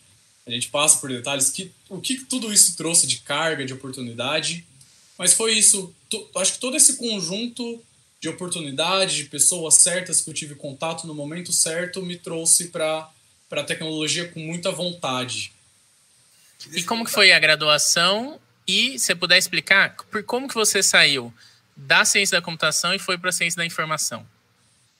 a 0.46 0.52
gente 0.52 0.70
passa 0.70 1.00
por 1.00 1.10
detalhes 1.10 1.50
que 1.50 1.72
o 1.90 2.02
que 2.02 2.26
tudo 2.26 2.52
isso 2.52 2.76
trouxe 2.76 3.08
de 3.08 3.18
carga, 3.18 3.66
de 3.66 3.74
oportunidade. 3.74 4.66
Mas 5.18 5.34
foi 5.34 5.54
isso. 5.54 5.94
acho 6.36 6.54
que 6.54 6.60
todo 6.60 6.76
esse 6.76 6.98
conjunto 6.98 7.82
de 8.20 8.30
oportunidades, 8.30 9.16
de 9.16 9.26
pessoas 9.26 9.76
certas 9.76 10.22
que 10.22 10.30
eu 10.30 10.34
tive 10.34 10.56
contato 10.56 11.08
no 11.08 11.14
momento 11.14 11.52
certo, 11.52 12.02
me 12.02 12.18
trouxe 12.18 12.70
para 12.70 13.10
a 13.52 13.64
tecnologia 13.64 14.28
com 14.30 14.40
muita 14.40 14.72
vontade. 14.72 15.54
E 16.72 16.84
como 16.84 17.06
que 17.06 17.12
foi 17.12 17.32
a 17.32 17.40
graduação? 17.40 18.40
E 18.68 18.98
se 18.98 19.14
puder 19.16 19.38
explicar, 19.38 19.96
por 20.10 20.24
como 20.24 20.48
que 20.48 20.56
você 20.56 20.82
saiu 20.82 21.34
da 21.76 22.06
ciência 22.06 22.40
da 22.40 22.46
computação 22.46 22.94
e 22.94 23.00
foi 23.00 23.18
para 23.18 23.30
a 23.30 23.34
ciência 23.34 23.58
da 23.58 23.66
informação? 23.66 24.26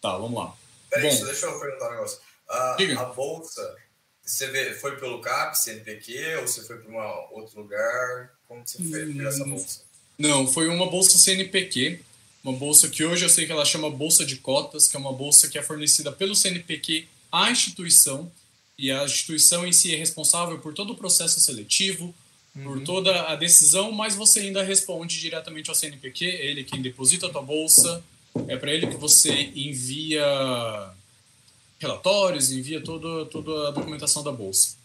Tá, 0.02 0.18
vamos 0.18 0.38
lá. 0.38 0.54
Peraí, 0.90 1.24
deixa 1.24 1.46
eu 1.46 1.60
perguntar 1.60 1.88
um 1.88 1.92
negócio. 1.92 2.20
A, 2.50 2.76
a 3.00 3.06
bolsa 3.06 3.76
você 4.24 4.74
foi 4.76 4.96
pelo 4.98 5.20
CAP, 5.20 5.54
CNPq, 5.56 6.38
ou 6.38 6.48
você 6.48 6.62
foi 6.62 6.78
para 6.78 6.92
um 6.92 7.38
outro 7.38 7.62
lugar? 7.62 8.34
Como 8.48 8.66
você 8.66 8.78
fez 8.78 9.16
hum, 9.16 9.28
essa 9.28 9.44
bolsa? 9.44 9.82
Não, 10.18 10.48
foi 10.48 10.70
uma 10.70 10.90
bolsa 10.90 11.18
CNPq, 11.18 12.00
uma 12.44 12.54
bolsa 12.54 12.88
que 12.90 13.04
hoje 13.04 13.26
eu 13.26 13.30
sei 13.30 13.46
que 13.46 13.52
ela 13.52 13.66
chama 13.66 13.90
Bolsa 13.90 14.26
de 14.26 14.38
Cotas, 14.38 14.88
que 14.88 14.96
é 14.96 15.00
uma 15.00 15.12
bolsa 15.12 15.50
que 15.50 15.58
é 15.58 15.62
fornecida 15.62 16.12
pelo 16.12 16.36
CNPq 16.36 17.08
à 17.32 17.52
instituição, 17.52 18.32
e 18.78 18.92
a 18.92 19.04
instituição 19.04 19.68
em 19.68 19.74
si 19.74 19.94
é 19.94 19.98
responsável 19.98 20.58
por 20.60 20.74
todo 20.74 20.94
o 20.94 20.98
processo 20.98 21.40
seletivo, 21.40 22.16
uhum. 22.56 22.64
por 22.64 22.84
toda 22.84 23.28
a 23.28 23.36
decisão, 23.36 23.92
mas 23.92 24.16
você 24.16 24.42
ainda 24.42 24.64
responde 24.64 25.20
diretamente 25.20 25.70
ao 25.70 25.76
CNPq, 25.76 26.26
ele 26.26 26.64
quem 26.64 26.82
deposita 26.82 27.28
a 27.28 27.30
tua 27.30 27.42
bolsa, 27.42 28.04
é 28.48 28.58
para 28.58 28.72
ele 28.72 28.88
que 28.88 28.98
você 28.98 29.32
envia 29.56 30.26
relatórios, 31.80 32.52
envia 32.52 32.82
toda, 32.82 33.26
toda 33.26 33.68
a 33.70 33.72
documentação 33.72 34.24
da 34.24 34.32
bolsa. 34.32 34.78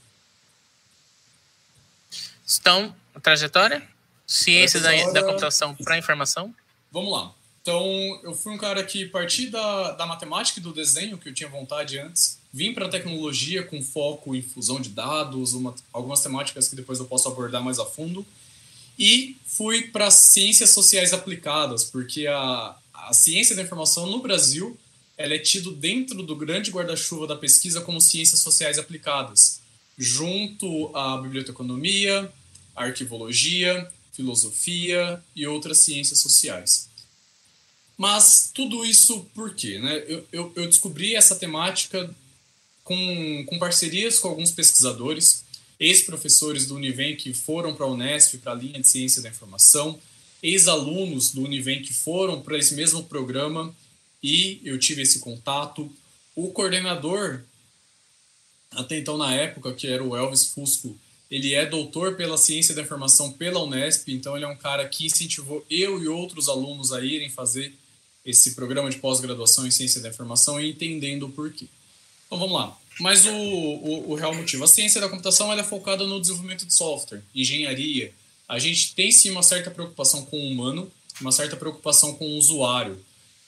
Então, 2.60 2.94
a 3.14 3.20
trajetória? 3.20 3.86
Ciência 4.26 4.80
da, 4.80 4.90
da 5.12 5.22
computação 5.22 5.74
para 5.74 5.96
informação? 5.96 6.54
Vamos 6.92 7.12
lá. 7.12 7.32
Então, 7.68 8.18
eu 8.24 8.34
fui 8.34 8.54
um 8.54 8.56
cara 8.56 8.82
que 8.82 9.04
parti 9.04 9.48
da, 9.48 9.90
da 9.90 10.06
matemática 10.06 10.58
e 10.58 10.62
do 10.62 10.72
desenho, 10.72 11.18
que 11.18 11.28
eu 11.28 11.34
tinha 11.34 11.50
vontade 11.50 11.98
antes, 11.98 12.38
vim 12.50 12.72
para 12.72 12.86
a 12.86 12.88
tecnologia 12.88 13.62
com 13.62 13.82
foco 13.82 14.34
em 14.34 14.40
fusão 14.40 14.80
de 14.80 14.88
dados, 14.88 15.52
uma, 15.52 15.74
algumas 15.92 16.22
temáticas 16.22 16.66
que 16.66 16.74
depois 16.74 16.98
eu 16.98 17.04
posso 17.04 17.28
abordar 17.28 17.62
mais 17.62 17.78
a 17.78 17.84
fundo, 17.84 18.24
e 18.98 19.36
fui 19.44 19.82
para 19.82 20.10
ciências 20.10 20.70
sociais 20.70 21.12
aplicadas, 21.12 21.84
porque 21.84 22.26
a, 22.26 22.74
a 22.94 23.12
ciência 23.12 23.54
da 23.54 23.60
informação 23.60 24.06
no 24.06 24.22
Brasil 24.22 24.74
ela 25.18 25.34
é 25.34 25.38
tido 25.38 25.70
dentro 25.70 26.22
do 26.22 26.34
grande 26.34 26.70
guarda-chuva 26.70 27.26
da 27.26 27.36
pesquisa 27.36 27.82
como 27.82 28.00
ciências 28.00 28.40
sociais 28.40 28.78
aplicadas, 28.78 29.60
junto 29.98 30.90
à 30.96 31.18
biblioteconomia, 31.18 32.32
arquivologia, 32.74 33.86
filosofia 34.14 35.22
e 35.36 35.46
outras 35.46 35.76
ciências 35.80 36.18
sociais. 36.18 36.87
Mas 37.98 38.52
tudo 38.54 38.84
isso 38.84 39.26
por 39.34 39.52
quê? 39.54 39.80
Né? 39.80 40.04
Eu, 40.06 40.24
eu, 40.30 40.52
eu 40.54 40.66
descobri 40.68 41.16
essa 41.16 41.34
temática 41.34 42.08
com, 42.84 43.44
com 43.44 43.58
parcerias 43.58 44.20
com 44.20 44.28
alguns 44.28 44.52
pesquisadores, 44.52 45.44
ex-professores 45.80 46.64
do 46.66 46.76
Univem 46.76 47.16
que 47.16 47.34
foram 47.34 47.74
para 47.74 47.84
a 47.84 47.88
Unesp, 47.90 48.38
para 48.38 48.52
a 48.52 48.54
linha 48.54 48.80
de 48.80 48.86
ciência 48.86 49.20
da 49.20 49.28
informação, 49.28 49.98
ex-alunos 50.40 51.32
do 51.32 51.42
Univem 51.42 51.82
que 51.82 51.92
foram 51.92 52.40
para 52.40 52.56
esse 52.56 52.74
mesmo 52.74 53.02
programa 53.02 53.74
e 54.22 54.60
eu 54.64 54.78
tive 54.78 55.02
esse 55.02 55.18
contato. 55.18 55.90
O 56.36 56.52
coordenador, 56.52 57.40
até 58.70 58.96
então 58.96 59.18
na 59.18 59.34
época, 59.34 59.74
que 59.74 59.88
era 59.88 60.04
o 60.04 60.16
Elvis 60.16 60.46
Fusco, 60.46 60.96
ele 61.28 61.52
é 61.52 61.66
doutor 61.66 62.16
pela 62.16 62.38
ciência 62.38 62.76
da 62.76 62.82
informação 62.82 63.32
pela 63.32 63.62
Unesp, 63.62 64.08
então 64.08 64.36
ele 64.36 64.44
é 64.44 64.48
um 64.48 64.56
cara 64.56 64.88
que 64.88 65.04
incentivou 65.04 65.66
eu 65.68 66.00
e 66.00 66.06
outros 66.06 66.48
alunos 66.48 66.92
a 66.92 67.04
irem 67.04 67.28
fazer 67.28 67.74
esse 68.28 68.54
programa 68.54 68.90
de 68.90 68.98
pós-graduação 68.98 69.66
em 69.66 69.70
ciência 69.70 70.00
da 70.00 70.08
informação 70.08 70.60
e 70.60 70.70
entendendo 70.70 71.26
o 71.26 71.30
porquê. 71.30 71.66
Então 72.26 72.38
vamos 72.38 72.54
lá. 72.54 72.76
Mas 73.00 73.26
o, 73.26 73.32
o, 73.32 74.10
o 74.10 74.14
real 74.14 74.34
motivo, 74.34 74.64
a 74.64 74.68
ciência 74.68 75.00
da 75.00 75.08
computação 75.08 75.52
é 75.52 75.64
focada 75.64 76.04
no 76.04 76.20
desenvolvimento 76.20 76.66
de 76.66 76.74
software, 76.74 77.22
engenharia. 77.34 78.12
A 78.48 78.58
gente 78.58 78.94
tem 78.94 79.10
sim 79.10 79.30
uma 79.30 79.42
certa 79.42 79.70
preocupação 79.70 80.24
com 80.24 80.36
o 80.36 80.48
humano, 80.48 80.90
uma 81.20 81.32
certa 81.32 81.56
preocupação 81.56 82.14
com 82.14 82.26
o 82.26 82.36
usuário 82.36 82.98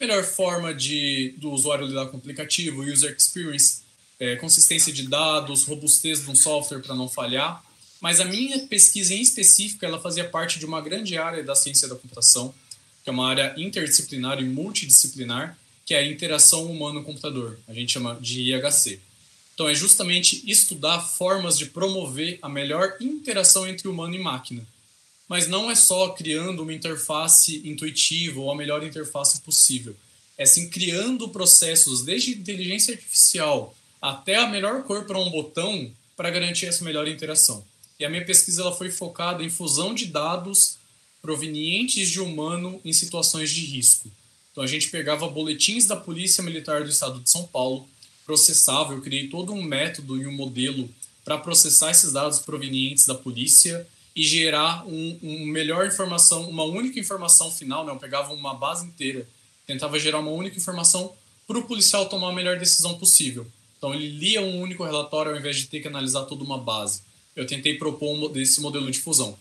melhor 0.01 0.25
forma 0.25 0.73
de, 0.73 1.35
do 1.37 1.51
usuário 1.51 1.87
lidar 1.87 2.07
com 2.07 2.17
o 2.17 2.21
aplicativo, 2.21 2.83
user 2.83 3.15
experience, 3.17 3.83
é, 4.19 4.35
consistência 4.37 4.91
de 4.93 5.07
dados, 5.07 5.65
robustez 5.65 6.25
de 6.25 6.31
um 6.31 6.35
software 6.35 6.81
para 6.81 6.95
não 6.95 7.09
falhar. 7.09 7.63
Mas 8.01 8.19
a 8.19 8.25
minha 8.25 8.67
pesquisa 8.67 9.13
em 9.13 9.21
específico, 9.21 9.85
ela 9.85 10.01
fazia 10.01 10.25
parte 10.27 10.59
de 10.59 10.65
uma 10.65 10.81
grande 10.81 11.19
área 11.19 11.45
da 11.45 11.55
ciência 11.55 11.87
da 11.87 11.95
computação, 11.95 12.55
que 13.03 13.11
é 13.11 13.13
uma 13.13 13.29
área 13.29 13.55
interdisciplinar 13.57 14.41
e 14.41 14.45
multidisciplinar, 14.45 15.59
que 15.85 15.95
é 15.95 15.99
a 15.99 16.07
interação 16.07 16.71
humano-computador. 16.71 17.59
A 17.67 17.75
gente 17.75 17.93
chama 17.93 18.19
de 18.21 18.53
IHC. 18.53 19.01
Então, 19.55 19.69
é 19.69 19.75
justamente 19.75 20.43
estudar 20.51 21.01
formas 21.01 21.59
de 21.59 21.67
promover 21.67 22.39
a 22.41 22.49
melhor 22.49 22.97
interação 23.01 23.67
entre 23.67 23.89
humano 23.89 24.15
e 24.15 24.19
máquina 24.19 24.67
mas 25.31 25.47
não 25.47 25.71
é 25.71 25.77
só 25.77 26.09
criando 26.09 26.65
uma 26.65 26.75
interface 26.75 27.63
intuitiva 27.65 28.41
ou 28.41 28.51
a 28.51 28.57
melhor 28.57 28.83
interface 28.83 29.41
possível. 29.43 29.95
É 30.37 30.45
sim 30.45 30.69
criando 30.69 31.29
processos 31.29 32.03
desde 32.03 32.33
inteligência 32.33 32.95
artificial 32.95 33.73
até 34.03 34.35
a 34.35 34.49
melhor 34.49 34.83
cor 34.83 35.05
para 35.05 35.21
um 35.21 35.31
botão 35.31 35.89
para 36.17 36.31
garantir 36.31 36.67
essa 36.67 36.85
melhor 36.85 37.07
interação. 37.07 37.65
E 37.97 38.05
a 38.05 38.11
minha 38.11 38.25
pesquisa 38.25 38.63
ela 38.63 38.75
foi 38.75 38.91
focada 38.91 39.45
em 39.45 39.49
fusão 39.49 39.95
de 39.95 40.07
dados 40.07 40.80
provenientes 41.23 42.09
de 42.11 42.21
humano 42.21 42.81
em 42.85 42.93
situações 42.93 43.51
de 43.51 43.65
risco. 43.65 44.11
Então 44.53 44.65
a 44.65 44.67
gente 44.67 44.89
pegava 44.89 45.29
boletins 45.29 45.87
da 45.87 45.97
Polícia 45.97 46.43
Militar 46.43 46.83
do 46.83 46.91
Estado 46.91 47.21
de 47.21 47.31
São 47.31 47.45
Paulo, 47.45 47.89
processava, 48.27 48.95
eu 48.95 49.01
criei 49.01 49.29
todo 49.29 49.53
um 49.53 49.63
método 49.63 50.21
e 50.21 50.27
um 50.27 50.33
modelo 50.33 50.89
para 51.25 51.39
processar 51.39 51.91
esses 51.91 52.13
dados 52.13 52.41
provenientes 52.41 53.05
da 53.05 53.15
polícia 53.15 53.87
e 54.15 54.23
gerar 54.23 54.87
um, 54.87 55.19
um 55.23 55.47
melhor 55.47 55.87
informação, 55.87 56.49
uma 56.49 56.65
única 56.65 56.99
informação 56.99 57.51
final, 57.51 57.85
né? 57.85 57.93
Eu 57.93 57.97
pegava 57.97 58.33
uma 58.33 58.55
base 58.55 58.85
inteira, 58.87 59.29
tentava 59.67 59.99
gerar 59.99 60.19
uma 60.19 60.31
única 60.31 60.57
informação 60.57 61.13
para 61.47 61.59
o 61.59 61.63
policial 61.65 62.09
tomar 62.09 62.31
a 62.31 62.35
melhor 62.35 62.59
decisão 62.59 62.99
possível. 62.99 63.47
Então 63.79 63.95
ele 63.95 64.09
lia 64.09 64.43
um 64.43 64.61
único 64.61 64.85
relatório 64.85 65.33
ao 65.33 65.39
invés 65.39 65.57
de 65.57 65.67
ter 65.67 65.81
que 65.81 65.89
analisar 65.89 66.25
toda 66.25 66.45
uma 66.45 66.59
base. 66.59 67.03
Eu 67.35 67.47
tentei 67.47 67.79
propor 67.79 68.13
um, 68.13 68.39
esse 68.39 68.61
modelo 68.61 68.91
de 68.91 68.99
fusão. 68.99 69.39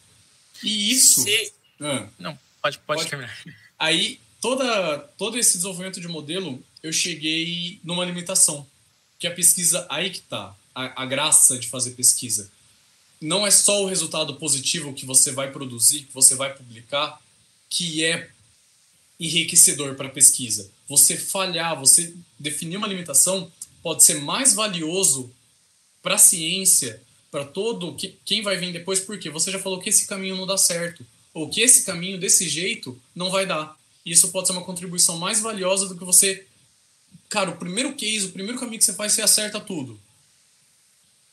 E 0.64 0.92
isso. 0.92 1.26
Ah, 1.82 2.08
Não, 2.18 2.38
pode, 2.62 2.78
pode, 2.80 3.00
pode. 3.00 3.10
terminar. 3.10 3.38
Aí 3.78 4.20
toda, 4.42 5.00
todo 5.18 5.38
esse 5.38 5.54
desenvolvimento 5.54 6.00
de 6.02 6.08
modelo, 6.08 6.64
eu 6.82 6.92
cheguei 6.92 7.80
numa 7.84 8.06
limitação, 8.06 8.66
que 9.18 9.28
a 9.28 9.32
pesquisa 9.32 9.86
aí 9.90 10.10
que 10.10 10.22
tá, 10.22 10.56
a, 10.74 11.04
a 11.04 11.06
graça 11.06 11.58
de 11.58 11.68
fazer 11.68 11.92
pesquisa. 11.92 12.52
Não 13.22 13.46
é 13.46 13.52
só 13.52 13.84
o 13.84 13.88
resultado 13.88 14.36
positivo 14.36 14.94
que 14.94 15.06
você 15.06 15.32
vai 15.32 15.52
produzir, 15.52 16.04
que 16.04 16.14
você 16.14 16.36
vai 16.36 16.54
publicar, 16.54 17.20
que 17.70 18.04
é 18.04 18.30
enriquecedor 19.20 19.96
para 19.96 20.08
a 20.08 20.12
pesquisa. 20.12 20.72
Você 20.88 21.18
falhar, 21.18 21.78
você 21.78 22.14
definir 22.40 22.78
uma 22.78 22.88
limitação 22.88 23.52
pode 23.84 24.04
ser 24.04 24.22
mais 24.22 24.54
valioso 24.54 25.32
para 26.02 26.16
a 26.16 26.20
ciência, 26.20 27.02
para 27.30 27.44
todo 27.44 27.94
que, 27.96 28.18
quem 28.24 28.42
vai 28.42 28.58
vir 28.58 28.72
depois, 28.72 29.02
porque 29.02 29.30
você 29.30 29.52
já 29.52 29.60
falou 29.60 29.80
que 29.80 29.90
esse 29.90 30.08
caminho 30.08 30.38
não 30.38 30.48
dá 30.48 30.58
certo, 30.58 31.06
ou 31.34 31.50
que 31.50 31.62
esse 31.62 31.86
caminho 31.86 32.20
desse 32.20 32.48
jeito 32.48 33.00
não 33.16 33.30
vai 33.30 33.46
dar. 33.46 33.78
Isso 34.06 34.32
pode 34.32 34.48
ser 34.48 34.54
uma 34.54 34.64
contribuição 34.64 35.18
mais 35.18 35.42
valiosa 35.42 35.88
do 35.88 35.98
que 35.98 36.04
você. 36.04 36.46
Cara, 37.30 37.52
o 37.52 37.58
primeiro 37.58 37.94
case, 37.94 38.28
o 38.28 38.32
primeiro 38.32 38.60
caminho 38.60 38.80
que 38.80 38.86
você 38.86 38.94
faz, 38.94 39.14
você 39.14 39.22
acerta 39.22 39.60
tudo. 39.60 40.00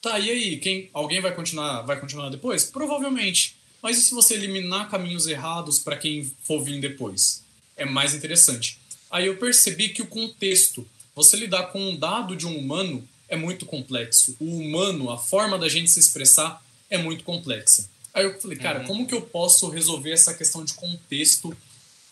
Tá, 0.02 0.18
e 0.18 0.30
aí? 0.30 0.58
Quem, 0.58 0.90
alguém 0.92 1.20
vai 1.20 1.34
continuar, 1.34 1.82
vai 1.82 1.98
continuar 1.98 2.28
depois? 2.28 2.64
Provavelmente. 2.64 3.56
Mas 3.82 3.98
e 3.98 4.02
se 4.02 4.14
você 4.14 4.34
eliminar 4.34 4.90
caminhos 4.90 5.26
errados 5.26 5.78
para 5.78 5.96
quem 5.96 6.30
for 6.42 6.62
vir 6.62 6.80
depois? 6.80 7.42
É 7.76 7.84
mais 7.84 8.14
interessante. 8.14 8.78
Aí 9.10 9.26
eu 9.26 9.36
percebi 9.36 9.88
que 9.88 10.02
o 10.02 10.06
contexto, 10.06 10.86
você 11.14 11.36
lidar 11.36 11.64
com 11.68 11.80
um 11.80 11.96
dado 11.96 12.36
de 12.36 12.46
um 12.46 12.58
humano 12.58 13.06
é 13.28 13.36
muito 13.36 13.66
complexo. 13.66 14.36
O 14.38 14.58
humano, 14.58 15.10
a 15.10 15.18
forma 15.18 15.58
da 15.58 15.68
gente 15.68 15.90
se 15.90 15.98
expressar 15.98 16.62
é 16.90 16.98
muito 16.98 17.24
complexa. 17.24 17.88
Aí 18.16 18.24
eu 18.24 18.40
falei, 18.40 18.56
cara, 18.56 18.80
uhum. 18.80 18.86
como 18.86 19.06
que 19.06 19.14
eu 19.14 19.20
posso 19.20 19.68
resolver 19.68 20.10
essa 20.10 20.32
questão 20.32 20.64
de 20.64 20.72
contexto? 20.72 21.54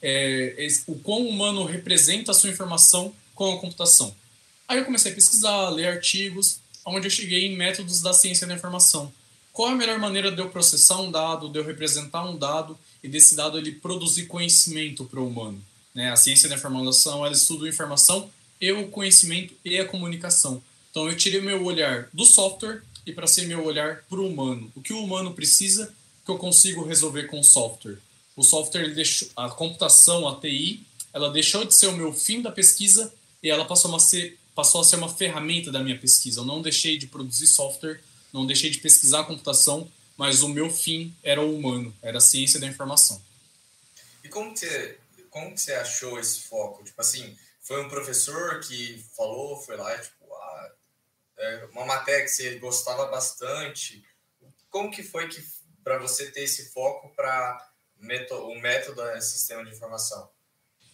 É, 0.02 0.54
o 0.86 0.96
quão 0.96 1.26
humano 1.26 1.64
representa 1.64 2.30
a 2.30 2.34
sua 2.34 2.50
informação 2.50 3.10
com 3.34 3.54
a 3.54 3.58
computação? 3.58 4.14
Aí 4.68 4.76
eu 4.76 4.84
comecei 4.84 5.10
a 5.10 5.14
pesquisar, 5.14 5.70
ler 5.70 5.86
artigos, 5.86 6.60
onde 6.84 7.06
eu 7.06 7.10
cheguei 7.10 7.46
em 7.46 7.56
métodos 7.56 8.02
da 8.02 8.12
ciência 8.12 8.46
da 8.46 8.52
informação. 8.52 9.10
Qual 9.50 9.70
é 9.70 9.72
a 9.72 9.76
melhor 9.76 9.98
maneira 9.98 10.30
de 10.30 10.42
eu 10.42 10.50
processar 10.50 11.00
um 11.00 11.10
dado, 11.10 11.48
de 11.48 11.58
eu 11.58 11.64
representar 11.64 12.28
um 12.28 12.36
dado 12.36 12.78
e 13.02 13.08
desse 13.08 13.34
dado 13.34 13.56
ele 13.56 13.72
produzir 13.72 14.26
conhecimento 14.26 15.06
para 15.06 15.20
o 15.20 15.26
humano? 15.26 15.64
Né? 15.94 16.10
A 16.10 16.16
ciência 16.16 16.50
da 16.50 16.56
informação 16.56 17.24
ela 17.24 17.32
estuda 17.32 17.64
a 17.64 17.68
informação 17.70 18.30
e 18.60 18.70
o 18.72 18.88
conhecimento 18.88 19.54
e 19.64 19.80
a 19.80 19.86
comunicação. 19.86 20.62
Então 20.90 21.08
eu 21.08 21.16
tirei 21.16 21.40
meu 21.40 21.64
olhar 21.64 22.10
do 22.12 22.26
software 22.26 22.82
e 23.06 23.12
para 23.12 23.26
ser 23.26 23.46
meu 23.46 23.64
olhar 23.64 24.04
para 24.08 24.18
o 24.18 24.26
humano. 24.26 24.70
O 24.74 24.80
que 24.80 24.92
o 24.92 25.02
humano 25.02 25.34
precisa 25.34 25.94
que 26.24 26.30
eu 26.30 26.38
consigo 26.38 26.84
resolver 26.84 27.24
com 27.24 27.38
o 27.38 27.44
software. 27.44 27.98
O 28.36 28.42
software, 28.42 28.94
deixou, 28.94 29.28
a 29.36 29.48
computação, 29.50 30.26
a 30.26 30.40
TI, 30.40 30.84
ela 31.12 31.30
deixou 31.30 31.64
de 31.64 31.74
ser 31.74 31.86
o 31.86 31.96
meu 31.96 32.12
fim 32.12 32.42
da 32.42 32.50
pesquisa 32.50 33.12
e 33.42 33.50
ela 33.50 33.64
passou 33.64 33.94
a 33.94 34.00
ser 34.00 34.38
passou 34.54 34.80
a 34.80 34.84
ser 34.84 34.96
uma 34.96 35.08
ferramenta 35.08 35.72
da 35.72 35.82
minha 35.82 35.98
pesquisa. 35.98 36.40
Eu 36.40 36.44
não 36.44 36.62
deixei 36.62 36.96
de 36.96 37.08
produzir 37.08 37.48
software, 37.48 38.00
não 38.32 38.46
deixei 38.46 38.70
de 38.70 38.78
pesquisar 38.78 39.20
a 39.20 39.24
computação, 39.24 39.90
mas 40.16 40.42
o 40.42 40.48
meu 40.48 40.70
fim 40.70 41.12
era 41.22 41.40
o 41.40 41.56
humano, 41.56 41.94
era 42.00 42.18
a 42.18 42.20
ciência 42.20 42.60
da 42.60 42.66
informação. 42.66 43.20
E 44.22 44.28
como 44.28 44.54
que 44.54 44.60
você, 44.60 44.98
como 45.28 45.52
que 45.52 45.60
você 45.60 45.72
achou 45.74 46.20
esse 46.20 46.42
foco? 46.42 46.84
Tipo 46.84 47.00
assim, 47.00 47.36
foi 47.62 47.84
um 47.84 47.88
professor 47.88 48.60
que 48.60 49.04
falou, 49.16 49.60
foi 49.60 49.76
lá, 49.76 49.98
tipo, 49.98 50.14
ah, 50.23 50.23
é 51.38 51.68
uma 51.72 51.84
matéria 51.84 52.24
que 52.24 52.30
você 52.30 52.58
gostava 52.58 53.06
bastante. 53.06 54.04
Como 54.70 54.90
que 54.90 55.02
foi 55.02 55.28
que 55.28 55.42
para 55.82 55.98
você 55.98 56.30
ter 56.30 56.42
esse 56.42 56.72
foco 56.72 57.12
para 57.14 57.70
o 58.00 58.60
método 58.60 59.02
é 59.02 59.20
sistema 59.20 59.64
de 59.64 59.70
informação? 59.70 60.28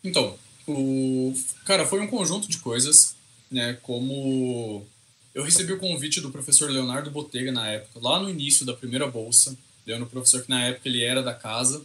Então, 0.02 0.38
o 0.66 1.34
cara 1.64 1.86
foi 1.86 2.00
um 2.00 2.06
conjunto 2.06 2.48
de 2.48 2.58
coisas 2.58 3.14
né, 3.50 3.76
como 3.82 4.86
eu 5.34 5.42
recebi 5.42 5.72
o 5.72 5.78
convite 5.78 6.20
do 6.20 6.30
professor 6.30 6.70
Leonardo 6.70 7.10
Botega 7.10 7.50
na 7.50 7.68
época, 7.68 8.00
lá 8.00 8.20
no 8.20 8.30
início 8.30 8.64
da 8.64 8.74
primeira 8.74 9.08
bolsa, 9.08 9.56
Leonardo, 9.86 10.10
professor 10.10 10.42
que 10.42 10.50
na 10.50 10.66
época 10.66 10.88
ele 10.88 11.02
era 11.02 11.22
da 11.22 11.34
casa, 11.34 11.84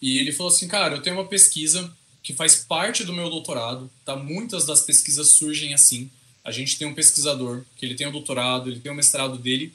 e 0.00 0.18
ele 0.18 0.32
falou 0.32 0.52
assim, 0.52 0.68
cara, 0.68 0.96
eu 0.96 1.02
tenho 1.02 1.16
uma 1.16 1.28
pesquisa 1.28 1.92
que 2.22 2.32
faz 2.32 2.56
parte 2.56 3.04
do 3.04 3.12
meu 3.12 3.28
doutorado, 3.28 3.90
tá? 4.04 4.14
Muitas 4.14 4.64
das 4.64 4.82
pesquisas 4.82 5.32
surgem 5.32 5.74
assim. 5.74 6.10
A 6.44 6.50
gente 6.50 6.78
tem 6.78 6.86
um 6.86 6.94
pesquisador 6.94 7.64
que 7.76 7.86
ele 7.86 7.94
tem 7.94 8.06
o 8.06 8.12
doutorado, 8.12 8.70
ele 8.70 8.80
tem 8.80 8.90
o 8.90 8.94
mestrado 8.94 9.38
dele, 9.38 9.72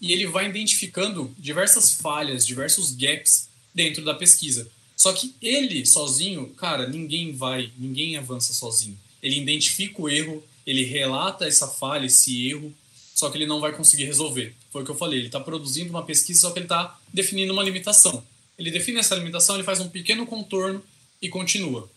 e 0.00 0.12
ele 0.12 0.26
vai 0.26 0.48
identificando 0.48 1.34
diversas 1.38 1.92
falhas, 1.92 2.46
diversos 2.46 2.92
gaps 2.92 3.48
dentro 3.74 4.04
da 4.04 4.14
pesquisa. 4.14 4.68
Só 4.96 5.12
que 5.12 5.34
ele 5.42 5.84
sozinho, 5.84 6.48
cara, 6.50 6.88
ninguém 6.88 7.32
vai, 7.32 7.70
ninguém 7.78 8.16
avança 8.16 8.52
sozinho. 8.52 8.98
Ele 9.22 9.38
identifica 9.38 10.00
o 10.00 10.08
erro, 10.08 10.42
ele 10.66 10.84
relata 10.84 11.46
essa 11.46 11.68
falha, 11.68 12.06
esse 12.06 12.48
erro, 12.48 12.74
só 13.14 13.30
que 13.30 13.38
ele 13.38 13.46
não 13.46 13.60
vai 13.60 13.72
conseguir 13.72 14.04
resolver. 14.04 14.54
Foi 14.70 14.82
o 14.82 14.84
que 14.84 14.90
eu 14.90 14.96
falei, 14.96 15.18
ele 15.18 15.28
está 15.28 15.40
produzindo 15.40 15.90
uma 15.90 16.02
pesquisa, 16.02 16.42
só 16.42 16.50
que 16.50 16.58
ele 16.58 16.66
está 16.66 16.98
definindo 17.12 17.52
uma 17.52 17.62
limitação. 17.62 18.24
Ele 18.58 18.70
define 18.70 18.98
essa 18.98 19.14
limitação, 19.14 19.54
ele 19.56 19.64
faz 19.64 19.80
um 19.80 19.88
pequeno 19.88 20.26
contorno 20.26 20.82
e 21.20 21.28
continua. 21.28 21.90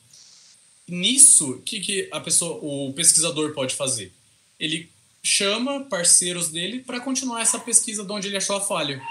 Nisso, 0.90 1.52
o 1.52 1.62
que, 1.62 1.80
que 1.80 2.10
a 2.12 2.20
pessoa, 2.20 2.60
o 2.62 2.94
pesquisador 2.94 3.54
pode 3.54 3.76
fazer? 3.76 4.12
Ele 4.60 4.90
chama 5.24 5.86
parceiros 5.86 6.50
dele 6.50 6.80
para 6.80 7.00
continuar 7.00 7.42
essa 7.42 7.60
pesquisa 7.60 8.04
de 8.04 8.12
onde 8.12 8.28
ele 8.28 8.38
achou 8.38 8.56
a 8.56 8.62
falha. 8.62 9.02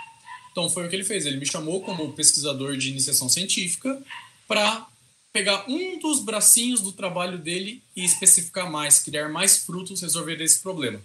Então 0.51 0.69
foi 0.69 0.87
o 0.87 0.89
que 0.89 0.97
ele 0.97 1.05
fez. 1.05 1.27
Ele 1.27 1.37
me 1.37 1.47
chamou 1.47 1.81
como 1.83 2.13
pesquisador 2.13 2.77
de 2.77 2.91
iniciação 2.91 3.29
científica 3.29 4.03
para 4.47 4.87
pegar 5.33 5.65
um 5.69 5.99
dos 5.99 6.21
bracinhos 6.21 6.81
do 6.81 6.93
trabalho 6.93 7.39
dele 7.39 7.83
e 7.95 8.05
especificar 8.05 8.71
mais, 8.71 8.99
criar 8.99 9.29
mais 9.29 9.59
frutos, 9.59 10.01
resolver 10.01 10.41
esse 10.41 10.61
problema. 10.61 11.01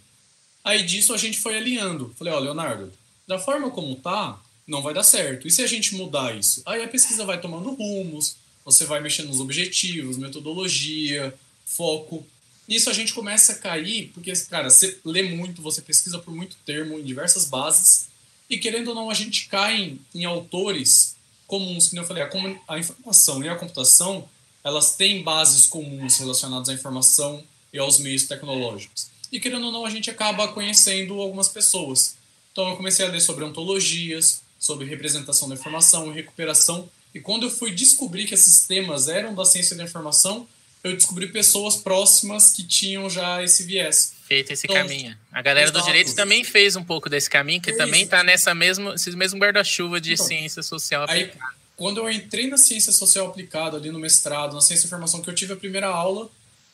Aí 0.64 0.82
disso 0.84 1.14
a 1.14 1.18
gente 1.18 1.40
foi 1.40 1.58
alinhando. 1.58 2.14
Falei, 2.18 2.34
ó, 2.34 2.40
Leonardo, 2.40 2.92
da 3.28 3.38
forma 3.38 3.70
como 3.70 3.96
tá, 3.96 4.42
não 4.66 4.82
vai 4.82 4.94
dar 4.94 5.04
certo. 5.04 5.48
E 5.48 5.52
se 5.52 5.62
a 5.62 5.68
gente 5.68 5.96
mudar 5.96 6.36
isso? 6.36 6.62
Aí 6.66 6.82
a 6.82 6.88
pesquisa 6.88 7.26
vai 7.26 7.40
tomando 7.40 7.74
rumos, 7.74 8.38
você 8.64 8.86
vai 8.86 9.02
mexendo 9.02 9.28
nos 9.28 9.40
objetivos, 9.40 10.18
metodologia, 10.18 11.34
foco. 11.66 12.26
Nisso 12.68 12.90
a 12.90 12.94
gente 12.94 13.14
começa 13.14 13.54
a 13.54 13.58
cair, 13.58 14.12
porque, 14.14 14.32
cara, 14.50 14.70
você 14.70 14.98
lê 15.04 15.24
muito, 15.24 15.62
você 15.62 15.82
pesquisa 15.82 16.18
por 16.20 16.34
muito 16.34 16.56
termo 16.66 16.98
em 16.98 17.04
diversas 17.04 17.46
bases, 17.46 18.08
e 18.50 18.58
querendo 18.58 18.90
ou 18.90 18.96
não, 18.96 19.10
a 19.10 19.14
gente 19.14 19.48
cai 19.48 19.82
em, 19.82 20.00
em 20.14 20.26
autores 20.26 21.16
comuns, 21.48 21.90
que 21.90 21.98
eu 21.98 22.06
falei, 22.06 22.24
a, 22.24 22.30
a 22.68 22.80
informação 22.80 23.44
e 23.44 23.50
a 23.50 23.56
computação, 23.56 24.28
elas 24.64 24.96
têm 24.96 25.24
bases 25.24 25.68
comuns 25.68 26.18
relacionadas 26.18 26.70
à 26.70 26.74
informação 26.74 27.44
e 27.72 27.80
aos 27.80 28.00
meios 28.00 28.24
tecnológicos. 28.24 29.08
E 29.32 29.40
querendo 29.40 29.66
ou 29.66 29.72
não, 29.72 29.86
a 29.86 29.90
gente 29.90 30.10
acaba 30.10 30.48
conhecendo 30.50 31.20
algumas 31.20 31.50
pessoas. 31.50 32.16
Então 32.52 32.70
eu 32.70 32.78
comecei 32.78 33.06
a 33.06 33.10
ler 33.10 33.20
sobre 33.20 33.44
ontologias, 33.44 34.42
sobre 34.60 34.86
representação 34.86 35.50
da 35.50 35.56
informação 35.56 36.12
recuperação. 36.12 36.90
E 37.14 37.20
quando 37.20 37.44
eu 37.44 37.50
fui 37.52 37.72
descobrir 37.72 38.26
que 38.26 38.34
esses 38.34 38.66
temas 38.66 39.08
eram 39.08 39.36
da 39.36 39.46
ciência 39.46 39.76
da 39.76 39.84
informação, 39.84 40.48
eu 40.84 40.94
descobri 40.94 41.28
pessoas 41.28 41.76
próximas 41.76 42.52
que 42.52 42.64
tinham 42.64 43.10
já 43.10 43.42
esse 43.44 43.64
viés. 43.64 44.14
Feito 44.28 44.52
esse 44.52 44.66
então, 44.66 44.76
caminho. 44.76 45.16
A 45.32 45.42
galera 45.42 45.70
exato. 45.70 45.80
do 45.80 45.86
direito 45.86 46.14
também 46.16 46.44
fez 46.44 46.76
um 46.76 46.84
pouco 46.84 47.10
desse 47.10 47.30
caminho, 47.30 47.62
que 47.62 47.70
é 47.70 47.76
também 47.76 48.04
está 48.04 48.24
nessa 48.24 48.54
mesmo, 48.56 48.94
esse 48.94 49.16
mesmo 49.16 49.40
guarda-chuva 49.40 50.02
de 50.02 50.14
então, 50.14 50.26
ciência 50.26 50.64
social 50.64 51.04
aplicada. 51.04 51.46
Aí, 51.46 51.54
quando 51.78 52.00
eu 52.00 52.12
entrei 52.12 52.48
na 52.48 52.58
ciência 52.58 52.92
social 52.92 53.28
aplicada, 53.28 53.78
ali 53.78 53.92
no 53.92 54.00
mestrado, 54.00 54.54
na 54.54 54.62
ciência 54.62 54.84
da 54.84 54.88
informação, 54.88 55.22
que 55.22 55.30
eu 55.30 55.36
tive 55.36 55.54
a 55.54 55.58
primeira 55.58 55.88
aula, 55.88 56.30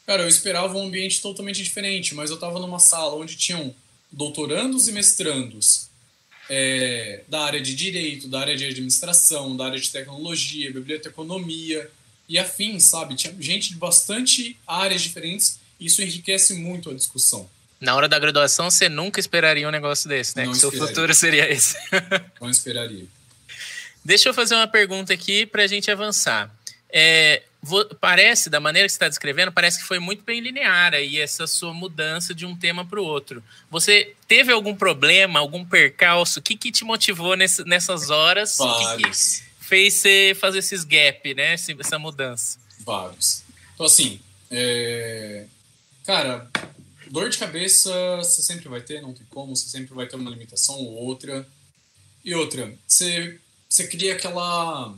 cara, 0.08 0.23
eu 0.23 0.30
esperava 0.30 0.78
um 0.78 0.88
ambiente 0.88 1.21
totalmente 1.21 1.62
diferente, 1.62 2.15
mas 2.15 2.30
eu 2.30 2.36
estava 2.36 2.60
numa 2.60 2.80
sala 2.80 3.15
onde 3.15 3.36
tinham 3.36 3.75
doutorandos 4.12 4.88
e 4.88 4.91
mestrandos 4.91 5.88
é, 6.49 7.21
da 7.27 7.41
área 7.41 7.62
de 7.62 7.75
direito, 7.75 8.27
da 8.27 8.39
área 8.39 8.55
de 8.55 8.65
administração, 8.65 9.55
da 9.55 9.65
área 9.65 9.79
de 9.79 9.89
tecnologia, 9.89 10.71
biblioteconomia, 10.73 11.89
e 12.29 12.38
afins, 12.38 12.83
sabe? 12.83 13.15
Tinha 13.15 13.33
gente 13.39 13.69
de 13.69 13.75
bastante 13.75 14.55
áreas 14.67 15.01
diferentes 15.01 15.59
e 15.79 15.88
isso 15.88 16.01
enriquece 16.01 16.53
muito 16.53 16.91
a 16.91 16.93
discussão. 16.93 17.49
Na 17.81 17.95
hora 17.95 18.07
da 18.07 18.19
graduação, 18.19 18.69
você 18.69 18.88
nunca 18.88 19.19
esperaria 19.19 19.67
um 19.67 19.71
negócio 19.71 20.07
desse, 20.07 20.35
né? 20.35 20.45
Não 20.45 20.51
que 20.51 20.59
seu 20.59 20.71
futuro 20.71 21.13
seria 21.15 21.49
esse. 21.49 21.75
Não 22.39 22.49
esperaria. 22.49 23.05
Deixa 24.03 24.29
eu 24.29 24.33
fazer 24.33 24.55
uma 24.55 24.67
pergunta 24.67 25.13
aqui 25.13 25.45
para 25.45 25.63
a 25.63 25.67
gente 25.67 25.89
avançar. 25.89 26.53
É, 26.91 27.43
parece, 27.99 28.49
da 28.49 28.60
maneira 28.60 28.88
que 28.88 28.91
você 28.91 28.95
está 28.95 29.10
descrevendo, 29.10 29.52
parece 29.52 29.80
que 29.80 29.86
foi 29.86 29.99
muito 29.99 30.23
bem 30.23 30.39
linear 30.39 30.93
aí 30.93 31.19
essa 31.19 31.45
sua 31.45 31.73
mudança 31.73 32.34
de 32.34 32.45
um 32.45 32.56
tema 32.56 32.86
para 32.86 32.99
o 32.99 33.06
outro. 33.06 33.43
Você 33.69 34.15
teve 34.28 34.52
algum 34.52 34.75
problema, 34.75 35.39
algum 35.39 35.65
percalço? 35.65 36.39
O 36.39 36.41
que, 36.41 36.56
que 36.56 36.71
te 36.71 36.84
motivou 36.84 37.36
nesse, 37.36 37.63
nessas 37.65 38.10
horas? 38.10 38.58
Vários. 38.58 38.86
O 38.86 38.97
que, 38.97 39.04
que 39.04 39.65
fez 39.65 39.93
você 39.95 40.38
fazer 40.39 40.60
esses 40.60 40.84
gap, 40.84 41.34
né? 41.34 41.54
Essa 41.54 41.99
mudança? 41.99 42.58
Vários. 42.80 43.43
Então, 43.73 43.86
assim, 43.86 44.19
é... 44.49 45.45
cara, 46.06 46.49
dor 47.12 47.30
de 47.30 47.38
cabeça 47.38 47.91
você 48.17 48.41
sempre 48.41 48.69
vai 48.69 48.82
ter, 48.82 49.02
não 49.02 49.13
tem 49.13 49.25
como, 49.30 49.56
você 49.56 49.67
sempre 49.67 49.93
vai 49.93 50.08
ter 50.08 50.15
uma 50.15 50.30
limitação 50.30 50.75
ou 50.75 50.93
outra. 50.93 51.47
E 52.23 52.34
outra, 52.34 52.73
você, 52.88 53.39
você 53.69 53.88
cria 53.88 54.13
aquela 54.13 54.95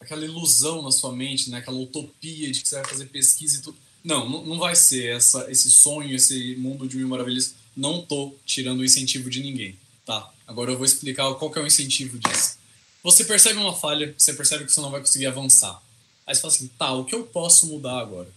aquela 0.00 0.24
ilusão 0.24 0.82
na 0.82 0.90
sua 0.90 1.12
mente, 1.12 1.50
né? 1.50 1.58
aquela 1.58 1.78
utopia 1.78 2.50
de 2.50 2.60
que 2.60 2.68
você 2.68 2.76
vai 2.76 2.84
fazer 2.84 3.06
pesquisa 3.06 3.58
e 3.58 3.62
tudo. 3.62 3.78
Não, 4.04 4.28
não 4.44 4.58
vai 4.58 4.76
ser 4.76 5.16
essa, 5.16 5.50
esse 5.50 5.70
sonho, 5.70 6.14
esse 6.14 6.54
mundo 6.56 6.86
de 6.86 6.96
mil 6.96 7.08
maravilhas. 7.08 7.54
Não 7.76 8.00
tô 8.00 8.34
tirando 8.44 8.80
o 8.80 8.84
incentivo 8.84 9.28
de 9.28 9.42
ninguém, 9.42 9.76
tá? 10.04 10.32
Agora 10.46 10.70
eu 10.70 10.76
vou 10.76 10.86
explicar 10.86 11.34
qual 11.34 11.50
que 11.50 11.58
é 11.58 11.62
o 11.62 11.66
incentivo 11.66 12.18
disso. 12.18 12.56
Você 13.02 13.24
percebe 13.24 13.58
uma 13.58 13.74
falha, 13.74 14.14
você 14.16 14.32
percebe 14.32 14.64
que 14.64 14.72
você 14.72 14.80
não 14.80 14.90
vai 14.90 15.00
conseguir 15.00 15.26
avançar. 15.26 15.82
Aí 16.26 16.34
você 16.34 16.40
fala 16.40 16.54
assim, 16.54 16.70
tá, 16.78 16.92
o 16.92 17.04
que 17.04 17.14
eu 17.14 17.24
posso 17.24 17.66
mudar 17.66 17.98
agora? 17.98 18.28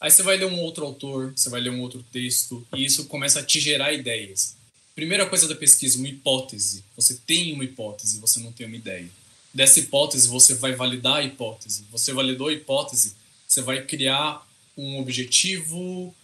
Aí 0.00 0.10
você 0.10 0.22
vai 0.22 0.36
ler 0.36 0.46
um 0.46 0.60
outro 0.60 0.84
autor, 0.84 1.32
você 1.34 1.48
vai 1.48 1.60
ler 1.60 1.70
um 1.70 1.80
outro 1.80 2.04
texto, 2.12 2.66
e 2.74 2.84
isso 2.84 3.04
começa 3.06 3.40
a 3.40 3.44
te 3.44 3.60
gerar 3.60 3.92
ideias. 3.92 4.56
Primeira 4.94 5.26
coisa 5.26 5.48
da 5.48 5.54
pesquisa, 5.54 5.98
uma 5.98 6.08
hipótese. 6.08 6.84
Você 6.96 7.14
tem 7.14 7.52
uma 7.52 7.64
hipótese, 7.64 8.18
você 8.18 8.40
não 8.40 8.52
tem 8.52 8.66
uma 8.66 8.76
ideia 8.76 9.08
dessa 9.52 9.80
hipótese, 9.80 10.28
você 10.28 10.54
vai 10.54 10.74
validar 10.74 11.16
a 11.16 11.22
hipótese. 11.22 11.84
Você 11.90 12.12
validou 12.12 12.48
a 12.48 12.52
hipótese, 12.52 13.14
você 13.46 13.60
vai 13.60 13.82
criar 13.84 14.46
um 14.76 14.98
objetivo, 14.98 16.14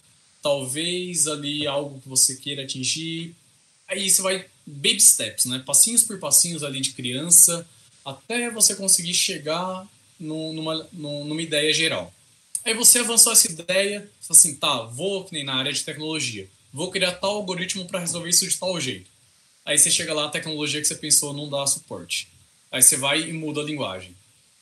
talvez 0.41 1.27
ali 1.27 1.67
algo 1.67 1.99
que 2.01 2.09
você 2.09 2.35
queira 2.35 2.63
atingir. 2.63 3.35
Aí 3.87 4.09
você 4.09 4.21
vai 4.21 4.45
baby 4.65 4.99
steps, 4.99 5.45
né? 5.45 5.59
Passinhos 5.65 6.03
por 6.03 6.19
passinhos 6.19 6.63
ali 6.63 6.81
de 6.81 6.91
criança, 6.91 7.67
até 8.03 8.49
você 8.49 8.75
conseguir 8.75 9.13
chegar 9.13 9.87
numa, 10.19 10.87
numa 10.91 11.41
ideia 11.41 11.73
geral. 11.73 12.13
Aí 12.63 12.73
você 12.73 12.99
avançou 12.99 13.31
essa 13.31 13.49
ideia, 13.49 14.09
assim, 14.29 14.55
tá, 14.55 14.83
vou, 14.83 15.23
que 15.23 15.33
nem 15.33 15.43
na 15.43 15.55
área 15.55 15.71
de 15.71 15.83
tecnologia, 15.83 16.47
vou 16.73 16.91
criar 16.91 17.13
tal 17.13 17.35
algoritmo 17.35 17.85
para 17.85 17.99
resolver 17.99 18.29
isso 18.29 18.47
de 18.47 18.57
tal 18.57 18.79
jeito. 18.79 19.09
Aí 19.65 19.77
você 19.77 19.89
chega 19.89 20.13
lá, 20.13 20.25
a 20.25 20.29
tecnologia 20.29 20.81
que 20.81 20.87
você 20.87 20.95
pensou 20.95 21.33
não 21.33 21.49
dá 21.49 21.65
suporte. 21.65 22.27
Aí 22.71 22.81
você 22.81 22.97
vai 22.97 23.21
e 23.21 23.33
muda 23.33 23.61
a 23.61 23.63
linguagem. 23.63 24.15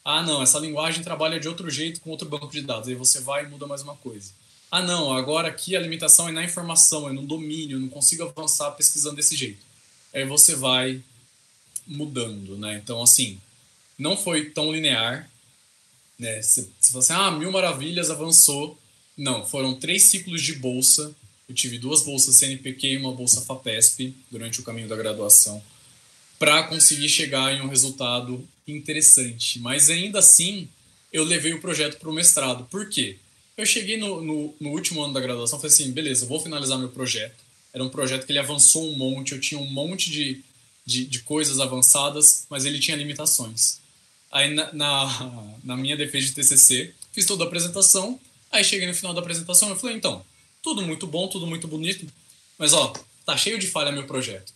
Ah, 0.03 0.23
não, 0.23 0.41
essa 0.41 0.57
linguagem 0.59 1.03
trabalha 1.03 1.39
de 1.39 1.49
outro 1.49 1.69
jeito 1.69 1.99
com 1.99 2.09
outro 2.09 2.29
banco 2.29 2.49
de 2.49 2.61
dados. 2.61 2.87
Aí 2.87 2.95
você 2.95 3.19
vai 3.19 3.43
e 3.43 3.49
muda 3.49 3.67
mais 3.67 3.81
uma 3.81 3.95
coisa. 3.95 4.31
Ah, 4.71 4.81
não, 4.81 5.11
agora 5.11 5.49
aqui 5.49 5.75
a 5.75 5.79
limitação 5.79 6.29
é 6.29 6.31
na 6.31 6.43
informação, 6.43 7.09
é 7.09 7.13
no 7.13 7.23
domínio, 7.23 7.79
não 7.79 7.89
consigo 7.89 8.23
avançar 8.23 8.71
pesquisando 8.71 9.17
desse 9.17 9.35
jeito. 9.35 9.59
Aí 10.13 10.25
você 10.25 10.55
vai 10.55 11.01
mudando, 11.85 12.57
né? 12.57 12.77
Então, 12.81 13.01
assim, 13.01 13.39
não 13.97 14.15
foi 14.15 14.49
tão 14.49 14.71
linear, 14.71 15.29
né? 16.17 16.41
Você, 16.41 16.69
você 16.79 16.91
fala 16.91 17.03
assim, 17.03 17.13
ah, 17.13 17.31
mil 17.31 17.51
maravilhas, 17.51 18.09
avançou. 18.09 18.77
Não, 19.17 19.45
foram 19.45 19.75
três 19.75 20.03
ciclos 20.03 20.41
de 20.41 20.53
bolsa. 20.53 21.13
Eu 21.49 21.55
tive 21.55 21.77
duas 21.77 22.03
bolsas 22.03 22.37
CNPq 22.37 22.93
e 22.93 22.97
uma 22.97 23.11
bolsa 23.11 23.41
FAPESP 23.41 24.15
durante 24.31 24.61
o 24.61 24.63
caminho 24.63 24.87
da 24.87 24.95
graduação 24.95 25.61
para 26.39 26.63
conseguir 26.63 27.09
chegar 27.09 27.53
em 27.53 27.61
um 27.61 27.67
resultado 27.67 28.47
interessante. 28.67 29.59
Mas 29.59 29.89
ainda 29.89 30.19
assim, 30.19 30.67
eu 31.11 31.23
levei 31.23 31.53
o 31.53 31.61
projeto 31.61 31.97
para 31.97 32.09
o 32.09 32.13
mestrado. 32.13 32.65
Por 32.65 32.89
quê? 32.89 33.17
Eu 33.55 33.65
cheguei 33.65 33.97
no, 33.97 34.21
no, 34.21 34.55
no, 34.59 34.69
último 34.69 35.01
ano 35.01 35.13
da 35.13 35.19
graduação, 35.19 35.59
falei 35.59 35.73
assim, 35.73 35.91
beleza, 35.91 36.27
vou 36.27 36.39
finalizar 36.39 36.77
meu 36.77 36.89
projeto. 36.89 37.43
Era 37.73 37.83
um 37.83 37.89
projeto 37.89 38.25
que 38.25 38.31
ele 38.31 38.39
avançou 38.39 38.87
um 38.87 38.95
monte, 38.95 39.31
eu 39.31 39.41
tinha 39.41 39.59
um 39.59 39.65
monte 39.65 40.11
de, 40.11 40.43
de, 40.85 41.05
de 41.05 41.19
coisas 41.19 41.59
avançadas, 41.59 42.45
mas 42.49 42.65
ele 42.65 42.79
tinha 42.79 42.95
limitações. 42.95 43.79
Aí 44.31 44.53
na, 44.53 44.71
na, 44.73 45.53
na 45.63 45.75
minha 45.77 45.97
defesa 45.97 46.27
de 46.27 46.33
TCC, 46.33 46.93
fiz 47.11 47.25
toda 47.25 47.43
a 47.43 47.47
apresentação, 47.47 48.19
aí 48.51 48.63
cheguei 48.63 48.85
no 48.85 48.93
final 48.93 49.13
da 49.13 49.21
apresentação, 49.21 49.69
eu 49.69 49.75
falei, 49.75 49.95
então, 49.95 50.23
tudo 50.61 50.83
muito 50.83 51.07
bom, 51.07 51.27
tudo 51.27 51.47
muito 51.47 51.67
bonito, 51.67 52.05
mas 52.59 52.73
ó, 52.73 52.93
tá 53.25 53.35
cheio 53.35 53.57
de 53.57 53.67
falha 53.67 53.91
meu 53.91 54.05
projeto. 54.05 54.53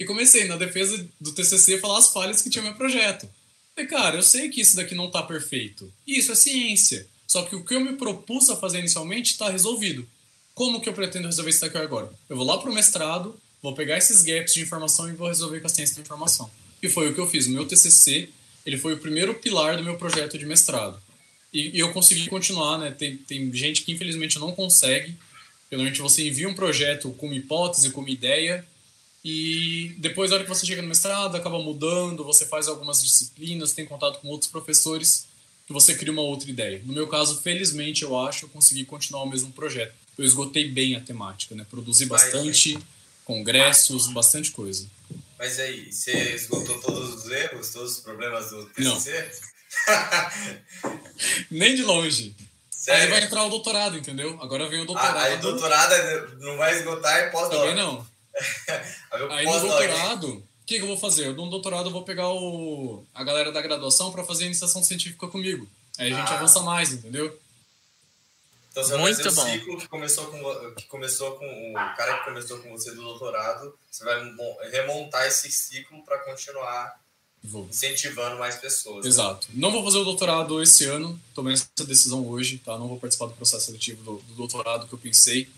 E 0.00 0.04
comecei 0.06 0.46
na 0.46 0.56
defesa 0.56 1.06
do 1.20 1.30
TCC 1.32 1.74
a 1.74 1.80
falar 1.80 1.98
as 1.98 2.10
falhas 2.10 2.40
que 2.40 2.48
tinha 2.48 2.64
meu 2.64 2.74
projeto. 2.74 3.28
Falei, 3.76 3.90
cara, 3.90 4.16
eu 4.16 4.22
sei 4.22 4.48
que 4.48 4.62
isso 4.62 4.74
daqui 4.74 4.94
não 4.94 5.08
está 5.08 5.22
perfeito. 5.22 5.92
Isso 6.06 6.32
é 6.32 6.34
ciência. 6.34 7.06
Só 7.26 7.42
que 7.42 7.54
o 7.54 7.62
que 7.62 7.74
eu 7.74 7.80
me 7.80 7.92
propus 7.92 8.48
a 8.48 8.56
fazer 8.56 8.78
inicialmente 8.78 9.32
está 9.32 9.50
resolvido. 9.50 10.08
Como 10.54 10.80
que 10.80 10.88
eu 10.88 10.94
pretendo 10.94 11.26
resolver 11.26 11.50
isso 11.50 11.60
daqui 11.60 11.76
agora? 11.76 12.10
Eu 12.30 12.36
vou 12.36 12.46
lá 12.46 12.56
para 12.56 12.70
o 12.70 12.74
mestrado, 12.74 13.38
vou 13.62 13.74
pegar 13.74 13.98
esses 13.98 14.22
gaps 14.22 14.54
de 14.54 14.62
informação 14.62 15.06
e 15.06 15.12
vou 15.12 15.28
resolver 15.28 15.60
com 15.60 15.66
a 15.66 15.70
ciência 15.70 15.96
da 15.96 16.00
informação. 16.00 16.50
E 16.82 16.88
foi 16.88 17.10
o 17.10 17.14
que 17.14 17.20
eu 17.20 17.28
fiz. 17.28 17.46
O 17.46 17.50
meu 17.50 17.66
TCC, 17.66 18.30
ele 18.64 18.78
foi 18.78 18.94
o 18.94 18.98
primeiro 18.98 19.34
pilar 19.34 19.76
do 19.76 19.84
meu 19.84 19.98
projeto 19.98 20.38
de 20.38 20.46
mestrado. 20.46 20.98
E, 21.52 21.76
e 21.76 21.78
eu 21.78 21.92
consegui 21.92 22.26
continuar, 22.26 22.78
né? 22.78 22.90
Tem, 22.90 23.18
tem 23.18 23.52
gente 23.52 23.82
que 23.82 23.92
infelizmente 23.92 24.38
não 24.38 24.52
consegue. 24.52 25.14
Normalmente 25.70 26.00
você 26.00 26.26
envia 26.26 26.48
um 26.48 26.54
projeto 26.54 27.10
com 27.12 27.26
uma 27.26 27.36
hipótese, 27.36 27.90
com 27.90 28.00
uma 28.00 28.10
ideia, 28.10 28.66
e 29.24 29.94
depois, 29.98 30.30
na 30.30 30.36
hora 30.36 30.44
que 30.44 30.48
você 30.48 30.64
chega 30.64 30.80
no 30.80 30.88
mestrado, 30.88 31.36
acaba 31.36 31.58
mudando, 31.58 32.24
você 32.24 32.46
faz 32.46 32.68
algumas 32.68 33.02
disciplinas, 33.02 33.72
tem 33.72 33.84
contato 33.84 34.18
com 34.20 34.28
outros 34.28 34.50
professores, 34.50 35.26
que 35.66 35.72
você 35.72 35.94
cria 35.94 36.12
uma 36.12 36.22
outra 36.22 36.48
ideia. 36.48 36.80
No 36.84 36.92
meu 36.92 37.06
caso, 37.06 37.40
felizmente, 37.42 38.02
eu 38.02 38.18
acho, 38.18 38.46
eu 38.46 38.48
consegui 38.48 38.84
continuar 38.84 39.22
o 39.22 39.28
mesmo 39.28 39.52
projeto. 39.52 39.94
Eu 40.16 40.24
esgotei 40.24 40.68
bem 40.68 40.96
a 40.96 41.00
temática, 41.00 41.54
né? 41.54 41.66
Produzi 41.68 42.06
bastante 42.06 42.78
congressos, 43.24 44.08
bastante 44.08 44.50
coisa. 44.50 44.86
Mas 45.38 45.58
aí, 45.58 45.92
você 45.92 46.34
esgotou 46.34 46.80
todos 46.80 47.14
os 47.14 47.30
erros, 47.30 47.70
todos 47.70 47.92
os 47.92 48.00
problemas 48.00 48.50
do 48.50 48.66
TCC? 48.66 49.30
Não. 49.86 50.30
Nem 51.50 51.74
de 51.74 51.82
longe. 51.82 52.34
Sério? 52.70 53.04
Aí 53.04 53.10
vai 53.10 53.22
entrar 53.24 53.44
o 53.44 53.50
doutorado, 53.50 53.96
entendeu? 53.96 54.38
Agora 54.40 54.68
vem 54.68 54.80
o 54.80 54.86
doutorado. 54.86 55.16
Ah, 55.16 55.22
aí 55.22 55.36
doutorado 55.36 55.92
é, 55.92 56.28
não 56.38 56.56
vai 56.56 56.78
esgotar 56.78 57.20
e 57.20 57.30
pós 57.30 57.48
Também 57.48 57.74
não. 57.74 58.06
Aí 59.30 59.44
no 59.44 59.60
doutorado, 59.60 60.28
o 60.28 60.66
que, 60.66 60.76
que, 60.76 60.82
eu 60.82 60.88
vou 60.88 60.98
fazer? 60.98 61.34
No 61.34 61.50
doutorado 61.50 61.88
eu 61.88 61.92
vou 61.92 62.04
pegar 62.04 62.28
o, 62.28 63.04
a 63.14 63.24
galera 63.24 63.50
da 63.52 63.60
graduação 63.60 64.12
para 64.12 64.24
fazer 64.24 64.44
a 64.44 64.46
iniciação 64.46 64.82
científica 64.82 65.26
comigo. 65.28 65.68
Aí 65.98 66.12
a 66.12 66.16
gente 66.16 66.32
ah. 66.32 66.36
avança 66.36 66.60
mais, 66.60 66.92
entendeu? 66.92 67.38
Então 68.70 68.84
você 68.84 68.90
vai 68.90 69.00
Muito 69.00 69.22
fazer 69.22 69.36
bom. 69.36 69.42
o 69.42 69.50
ciclo 69.50 69.78
que 69.78 69.88
começou, 69.88 70.26
com, 70.26 70.74
que 70.74 70.84
começou 70.86 71.32
com 71.32 71.72
o 71.72 71.96
cara 71.96 72.18
que 72.18 72.24
começou 72.24 72.58
com 72.58 72.70
você 72.70 72.92
do 72.92 73.02
doutorado, 73.02 73.74
você 73.90 74.04
vai 74.04 74.22
remontar 74.70 75.26
esse 75.26 75.50
ciclo 75.50 76.04
para 76.04 76.18
continuar 76.20 77.00
vou. 77.42 77.66
incentivando 77.68 78.38
mais 78.38 78.56
pessoas. 78.56 79.04
Né? 79.04 79.08
Exato. 79.08 79.48
Né? 79.48 79.54
Não 79.56 79.72
vou 79.72 79.82
fazer 79.82 79.98
o 79.98 80.04
doutorado 80.04 80.62
esse 80.62 80.84
ano, 80.84 81.20
tomei 81.34 81.54
essa 81.54 81.66
decisão 81.84 82.26
hoje, 82.28 82.58
tá? 82.58 82.78
Não 82.78 82.86
vou 82.86 82.98
participar 82.98 83.26
do 83.26 83.34
processo 83.34 83.66
seletivo 83.66 84.04
do, 84.04 84.18
do 84.22 84.34
doutorado 84.34 84.86
que 84.86 84.92
eu 84.92 84.98
pensei 84.98 85.50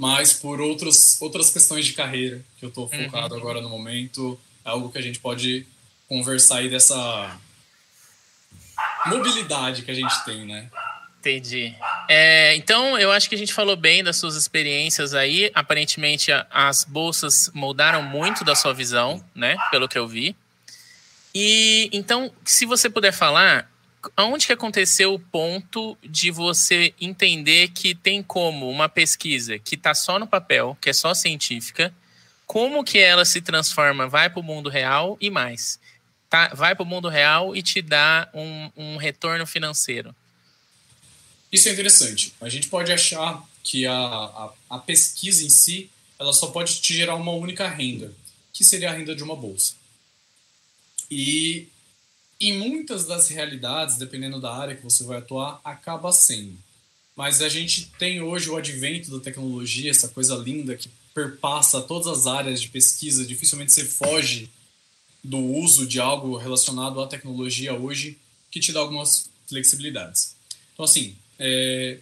mas 0.00 0.32
por 0.32 0.62
outros, 0.62 1.20
outras 1.20 1.50
questões 1.50 1.84
de 1.84 1.92
carreira 1.92 2.42
que 2.58 2.64
eu 2.64 2.70
estou 2.70 2.88
focado 2.88 3.34
uhum. 3.34 3.40
agora 3.40 3.60
no 3.60 3.68
momento, 3.68 4.40
é 4.64 4.70
algo 4.70 4.90
que 4.90 4.96
a 4.96 5.02
gente 5.02 5.20
pode 5.20 5.66
conversar 6.08 6.56
aí 6.56 6.70
dessa 6.70 7.38
mobilidade 9.04 9.82
que 9.82 9.90
a 9.90 9.94
gente 9.94 10.24
tem, 10.24 10.46
né? 10.46 10.70
Entendi. 11.18 11.76
É, 12.08 12.56
então, 12.56 12.98
eu 12.98 13.12
acho 13.12 13.28
que 13.28 13.34
a 13.34 13.38
gente 13.38 13.52
falou 13.52 13.76
bem 13.76 14.02
das 14.02 14.16
suas 14.16 14.36
experiências 14.36 15.12
aí. 15.12 15.50
Aparentemente, 15.54 16.30
as 16.50 16.82
bolsas 16.82 17.50
moldaram 17.52 18.02
muito 18.02 18.42
da 18.42 18.54
sua 18.54 18.72
visão, 18.72 19.22
né? 19.34 19.54
Pelo 19.70 19.86
que 19.86 19.98
eu 19.98 20.08
vi. 20.08 20.34
E 21.34 21.90
então, 21.92 22.32
se 22.42 22.64
você 22.64 22.88
puder 22.88 23.12
falar, 23.12 23.69
aonde 24.16 24.46
que 24.46 24.52
aconteceu 24.52 25.14
o 25.14 25.18
ponto 25.18 25.96
de 26.02 26.30
você 26.30 26.94
entender 27.00 27.68
que 27.68 27.94
tem 27.94 28.22
como 28.22 28.68
uma 28.68 28.88
pesquisa 28.88 29.58
que 29.58 29.74
está 29.74 29.94
só 29.94 30.18
no 30.18 30.26
papel, 30.26 30.76
que 30.80 30.90
é 30.90 30.92
só 30.92 31.14
científica, 31.14 31.92
como 32.46 32.82
que 32.82 32.98
ela 32.98 33.24
se 33.24 33.40
transforma, 33.40 34.08
vai 34.08 34.28
para 34.28 34.40
o 34.40 34.42
mundo 34.42 34.68
real 34.68 35.16
e 35.20 35.30
mais, 35.30 35.78
tá? 36.28 36.48
vai 36.54 36.74
para 36.74 36.82
o 36.82 36.86
mundo 36.86 37.08
real 37.08 37.54
e 37.54 37.62
te 37.62 37.80
dá 37.80 38.28
um, 38.34 38.70
um 38.76 38.96
retorno 38.96 39.46
financeiro? 39.46 40.14
Isso 41.52 41.68
é 41.68 41.72
interessante. 41.72 42.34
A 42.40 42.48
gente 42.48 42.68
pode 42.68 42.92
achar 42.92 43.44
que 43.62 43.86
a, 43.86 43.94
a, 43.94 44.52
a 44.70 44.78
pesquisa 44.78 45.44
em 45.44 45.50
si, 45.50 45.90
ela 46.18 46.32
só 46.32 46.48
pode 46.48 46.80
te 46.80 46.94
gerar 46.94 47.16
uma 47.16 47.32
única 47.32 47.68
renda, 47.68 48.12
que 48.52 48.64
seria 48.64 48.90
a 48.90 48.92
renda 48.92 49.14
de 49.14 49.22
uma 49.22 49.36
bolsa. 49.36 49.74
E 51.10 51.68
em 52.40 52.58
muitas 52.58 53.04
das 53.04 53.28
realidades, 53.28 53.98
dependendo 53.98 54.40
da 54.40 54.54
área 54.54 54.74
que 54.74 54.82
você 54.82 55.04
vai 55.04 55.18
atuar, 55.18 55.60
acaba 55.62 56.10
sendo. 56.10 56.56
Mas 57.14 57.42
a 57.42 57.48
gente 57.48 57.90
tem 57.98 58.22
hoje 58.22 58.48
o 58.48 58.56
advento 58.56 59.10
da 59.10 59.22
tecnologia, 59.22 59.90
essa 59.90 60.08
coisa 60.08 60.34
linda 60.36 60.74
que 60.74 60.88
perpassa 61.12 61.82
todas 61.82 62.06
as 62.06 62.26
áreas 62.26 62.62
de 62.62 62.68
pesquisa, 62.68 63.26
dificilmente 63.26 63.72
você 63.72 63.84
foge 63.84 64.48
do 65.22 65.38
uso 65.38 65.86
de 65.86 66.00
algo 66.00 66.36
relacionado 66.38 67.00
à 67.00 67.06
tecnologia 67.06 67.74
hoje, 67.74 68.16
que 68.50 68.58
te 68.58 68.72
dá 68.72 68.80
algumas 68.80 69.28
flexibilidades. 69.46 70.34
Então, 70.72 70.84
assim, 70.84 71.14
é, 71.38 71.98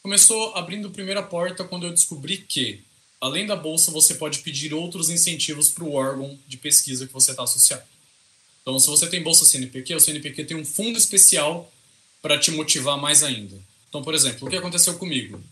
começou 0.00 0.54
abrindo 0.54 0.88
a 0.88 0.92
primeira 0.92 1.22
porta 1.24 1.64
quando 1.64 1.86
eu 1.86 1.90
descobri 1.90 2.38
que, 2.38 2.84
além 3.20 3.46
da 3.46 3.56
bolsa, 3.56 3.90
você 3.90 4.14
pode 4.14 4.40
pedir 4.40 4.72
outros 4.72 5.10
incentivos 5.10 5.70
para 5.70 5.82
o 5.82 5.92
órgão 5.92 6.38
de 6.46 6.56
pesquisa 6.56 7.06
que 7.06 7.12
você 7.12 7.32
está 7.32 7.42
associado. 7.42 7.82
Então, 8.62 8.78
se 8.78 8.86
você 8.86 9.08
tem 9.08 9.22
bolsa 9.22 9.44
CNPq, 9.44 9.94
o 9.94 10.00
CNPq 10.00 10.44
tem 10.44 10.56
um 10.56 10.64
fundo 10.64 10.96
especial 10.96 11.70
para 12.22 12.38
te 12.38 12.50
motivar 12.52 12.96
mais 12.96 13.22
ainda. 13.22 13.56
Então, 13.88 14.02
por 14.02 14.14
exemplo, 14.14 14.46
o 14.46 14.50
que 14.50 14.56
aconteceu 14.56 14.94
comigo? 14.94 15.42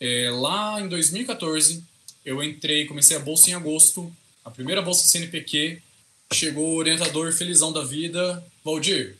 É, 0.00 0.28
lá 0.30 0.80
em 0.80 0.88
2014, 0.88 1.82
eu 2.24 2.42
entrei, 2.42 2.86
comecei 2.86 3.16
a 3.16 3.20
bolsa 3.20 3.50
em 3.50 3.54
agosto, 3.54 4.12
a 4.44 4.50
primeira 4.50 4.82
bolsa 4.82 5.08
CNPq, 5.08 5.80
chegou 6.32 6.74
o 6.74 6.76
orientador 6.76 7.32
felizão 7.32 7.72
da 7.72 7.82
vida, 7.82 8.44
Valdir, 8.64 9.16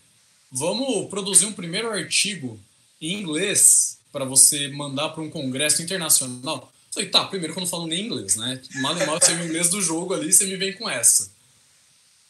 vamos 0.51 1.09
produzir 1.09 1.47
um 1.47 1.53
primeiro 1.53 1.89
artigo 1.89 2.61
em 3.01 3.13
inglês 3.13 3.99
para 4.13 4.25
você 4.25 4.69
mandar 4.69 5.11
para 5.11 5.23
um 5.23 5.31
congresso 5.31 5.83
internacional. 5.83 6.73
Eu 6.89 6.95
falei, 6.95 7.09
tá, 7.09 7.25
primeiro 7.27 7.53
que 7.53 7.61
eu 7.61 7.63
não 7.63 7.69
falo 7.69 7.87
nem 7.87 8.07
inglês, 8.07 8.37
né? 8.37 8.61
Mal 8.77 8.97
e 9.01 9.07
mal 9.07 9.19
o 9.19 9.45
inglês 9.45 9.69
do 9.69 9.81
jogo 9.81 10.15
ali, 10.15 10.33
você 10.33 10.47
me 10.47 10.57
vem 10.57 10.73
com 10.73 10.89
essa. 10.89 11.31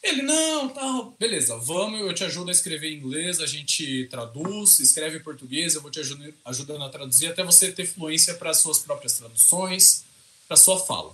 Ele, 0.07 0.23
não, 0.23 0.69
tá, 0.69 1.13
beleza, 1.19 1.57
vamos, 1.57 2.01
eu 2.01 2.15
te 2.15 2.23
ajudo 2.23 2.49
a 2.49 2.53
escrever 2.53 2.93
em 2.93 2.97
inglês, 2.97 3.41
a 3.41 3.47
gente 3.47 4.07
traduz, 4.09 4.79
escreve 4.79 5.19
em 5.19 5.23
português, 5.23 5.75
eu 5.75 5.83
vou 5.83 5.91
te 5.91 5.99
ajudando, 5.99 6.85
a 6.85 6.89
traduzir 6.89 7.27
até 7.27 7.43
você 7.43 7.73
ter 7.73 7.87
fluência 7.87 8.35
para 8.35 8.51
as 8.51 8.59
suas 8.59 8.79
próprias 8.79 9.15
traduções, 9.15 10.05
para 10.47 10.57
sua 10.57 10.79
fala. 10.79 11.13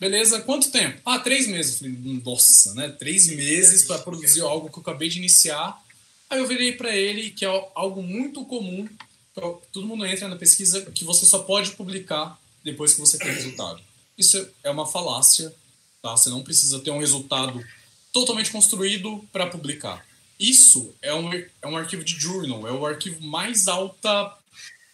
Beleza, 0.00 0.40
quanto 0.40 0.70
tempo? 0.70 0.98
Ah, 1.04 1.18
três 1.18 1.46
meses. 1.46 1.78
falei, 1.78 1.94
nossa, 2.24 2.74
né? 2.74 2.88
Três 2.88 3.28
meses 3.28 3.84
para 3.84 3.98
produzir 3.98 4.40
algo 4.40 4.70
que 4.70 4.78
eu 4.78 4.80
acabei 4.80 5.10
de 5.10 5.18
iniciar. 5.18 5.78
Aí 6.30 6.38
eu 6.38 6.48
virei 6.48 6.72
para 6.72 6.96
ele 6.96 7.30
que 7.30 7.44
é 7.44 7.70
algo 7.74 8.02
muito 8.02 8.44
comum, 8.46 8.88
todo 9.34 9.86
mundo 9.86 10.06
entra 10.06 10.26
na 10.26 10.36
pesquisa, 10.36 10.80
que 10.86 11.04
você 11.04 11.26
só 11.26 11.40
pode 11.40 11.72
publicar 11.72 12.38
depois 12.64 12.94
que 12.94 13.00
você 13.00 13.18
tem 13.18 13.30
resultado. 13.30 13.80
Isso 14.16 14.48
é 14.64 14.70
uma 14.70 14.86
falácia, 14.86 15.54
tá? 16.00 16.16
Você 16.16 16.30
não 16.30 16.42
precisa 16.42 16.80
ter 16.80 16.90
um 16.90 16.98
resultado 16.98 17.62
totalmente 18.12 18.50
construído 18.50 19.24
para 19.32 19.46
publicar. 19.46 20.04
Isso 20.38 20.92
é 21.00 21.14
um, 21.14 21.32
é 21.32 21.66
um 21.66 21.76
arquivo 21.76 22.04
de 22.04 22.18
journal, 22.18 22.66
é 22.66 22.72
o 22.72 22.84
arquivo 22.84 23.20
mais 23.22 23.68
alta 23.68 24.36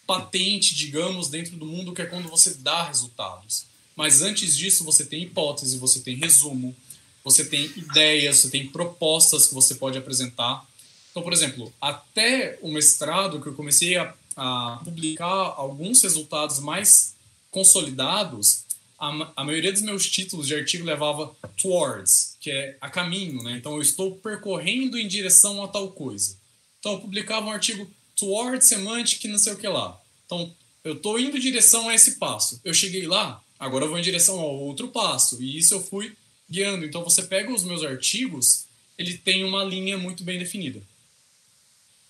patente, 0.05 0.75
digamos, 0.75 1.27
dentro 1.27 1.55
do 1.55 1.65
mundo, 1.65 1.93
que 1.93 2.01
é 2.01 2.05
quando 2.05 2.29
você 2.29 2.55
dá 2.55 2.83
resultados. 2.83 3.65
Mas 3.95 4.21
antes 4.21 4.57
disso, 4.57 4.83
você 4.83 5.05
tem 5.05 5.23
hipótese, 5.23 5.77
você 5.77 5.99
tem 5.99 6.15
resumo, 6.15 6.75
você 7.23 7.45
tem 7.45 7.65
ideias, 7.75 8.37
você 8.37 8.49
tem 8.49 8.67
propostas 8.67 9.47
que 9.47 9.53
você 9.53 9.75
pode 9.75 9.97
apresentar. 9.97 10.65
Então, 11.11 11.21
por 11.21 11.33
exemplo, 11.33 11.71
até 11.81 12.57
o 12.61 12.71
mestrado, 12.71 13.41
que 13.41 13.47
eu 13.47 13.53
comecei 13.53 13.97
a, 13.97 14.13
a 14.35 14.79
publicar 14.83 15.25
alguns 15.25 16.01
resultados 16.01 16.59
mais 16.59 17.13
consolidados, 17.51 18.63
a, 18.99 19.31
a, 19.37 19.43
maioria 19.45 19.71
dos 19.71 19.81
meus 19.81 20.09
títulos 20.09 20.47
de 20.47 20.55
artigo 20.55 20.83
levava 20.83 21.33
towards, 21.55 22.35
que 22.39 22.51
é 22.51 22.77
a 22.81 22.89
caminho, 22.89 23.41
né? 23.41 23.57
Então 23.57 23.75
eu 23.75 23.81
estou 23.81 24.15
percorrendo 24.15 24.97
em 24.97 25.07
direção 25.07 25.63
a 25.63 25.67
tal 25.67 25.91
coisa. 25.91 26.37
Então 26.79 26.93
eu 26.93 26.99
publicava 26.99 27.47
um 27.47 27.51
artigo 27.51 27.89
towards 28.15 28.67
semantic, 28.67 29.23
não 29.25 29.39
sei 29.39 29.53
o 29.53 29.57
que 29.57 29.67
lá. 29.67 29.99
Então 30.25 30.53
eu 30.83 30.93
estou 30.93 31.17
indo 31.19 31.37
em 31.37 31.39
direção 31.39 31.87
a 31.87 31.95
esse 31.95 32.17
passo. 32.17 32.59
Eu 32.63 32.73
cheguei 32.73 33.07
lá, 33.07 33.41
agora 33.57 33.85
eu 33.85 33.89
vou 33.89 33.97
em 33.97 34.03
direção 34.03 34.39
ao 34.39 34.59
outro 34.59 34.89
passo. 34.89 35.41
E 35.41 35.57
isso 35.57 35.73
eu 35.73 35.81
fui 35.81 36.15
guiando. 36.49 36.85
Então 36.85 37.03
você 37.03 37.23
pega 37.23 37.53
os 37.53 37.63
meus 37.63 37.83
artigos, 37.83 38.65
ele 38.97 39.17
tem 39.17 39.45
uma 39.45 39.63
linha 39.63 39.97
muito 39.97 40.23
bem 40.23 40.37
definida. 40.37 40.81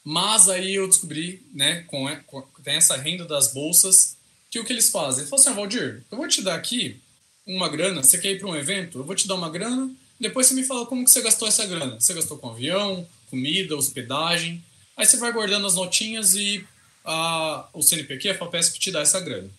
Mas 0.04 0.50
aí 0.50 0.74
eu 0.74 0.88
descobri, 0.88 1.46
né, 1.54 1.84
com, 1.84 2.08
com 2.26 2.42
tem 2.64 2.76
essa 2.76 2.98
renda 2.98 3.26
das 3.26 3.54
bolsas, 3.54 4.18
que 4.50 4.60
o 4.60 4.66
que 4.66 4.74
eles 4.74 4.90
fazem? 4.90 5.20
Eles 5.20 5.30
falam 5.30 5.42
assim, 5.42 5.50
ah, 5.52 5.54
Valdir, 5.54 6.04
eu 6.12 6.18
vou 6.18 6.28
te 6.28 6.42
dar 6.42 6.56
aqui 6.56 7.00
uma 7.46 7.70
grana, 7.70 8.04
você 8.04 8.18
quer 8.18 8.32
ir 8.32 8.40
para 8.40 8.48
um 8.48 8.56
evento? 8.56 9.00
Eu 9.00 9.04
vou 9.04 9.16
te 9.16 9.28
dar 9.28 9.36
uma 9.36 9.50
grana, 9.50 9.92
depois 10.20 10.48
você 10.48 10.54
me 10.54 10.64
fala 10.64 10.86
como 10.86 11.04
que 11.04 11.12
você 11.12 11.22
gastou 11.22 11.48
essa 11.48 11.66
grana. 11.66 12.00
Você 12.00 12.14
gastou 12.14 12.38
com 12.38 12.50
avião, 12.50 13.08
comida, 13.30 13.76
hospedagem, 13.76 14.64
aí 14.98 15.06
você 15.06 15.18
vai 15.18 15.32
guardando 15.32 15.66
as 15.66 15.76
notinhas 15.76 16.34
e 16.34 16.66
a, 17.06 17.70
o 17.74 17.82
CNPq, 17.82 18.30
a 18.30 18.38
FAPESP, 18.38 18.80
te 18.80 18.92
dá 18.92 19.02
essa 19.02 19.20
grana. 19.20 19.50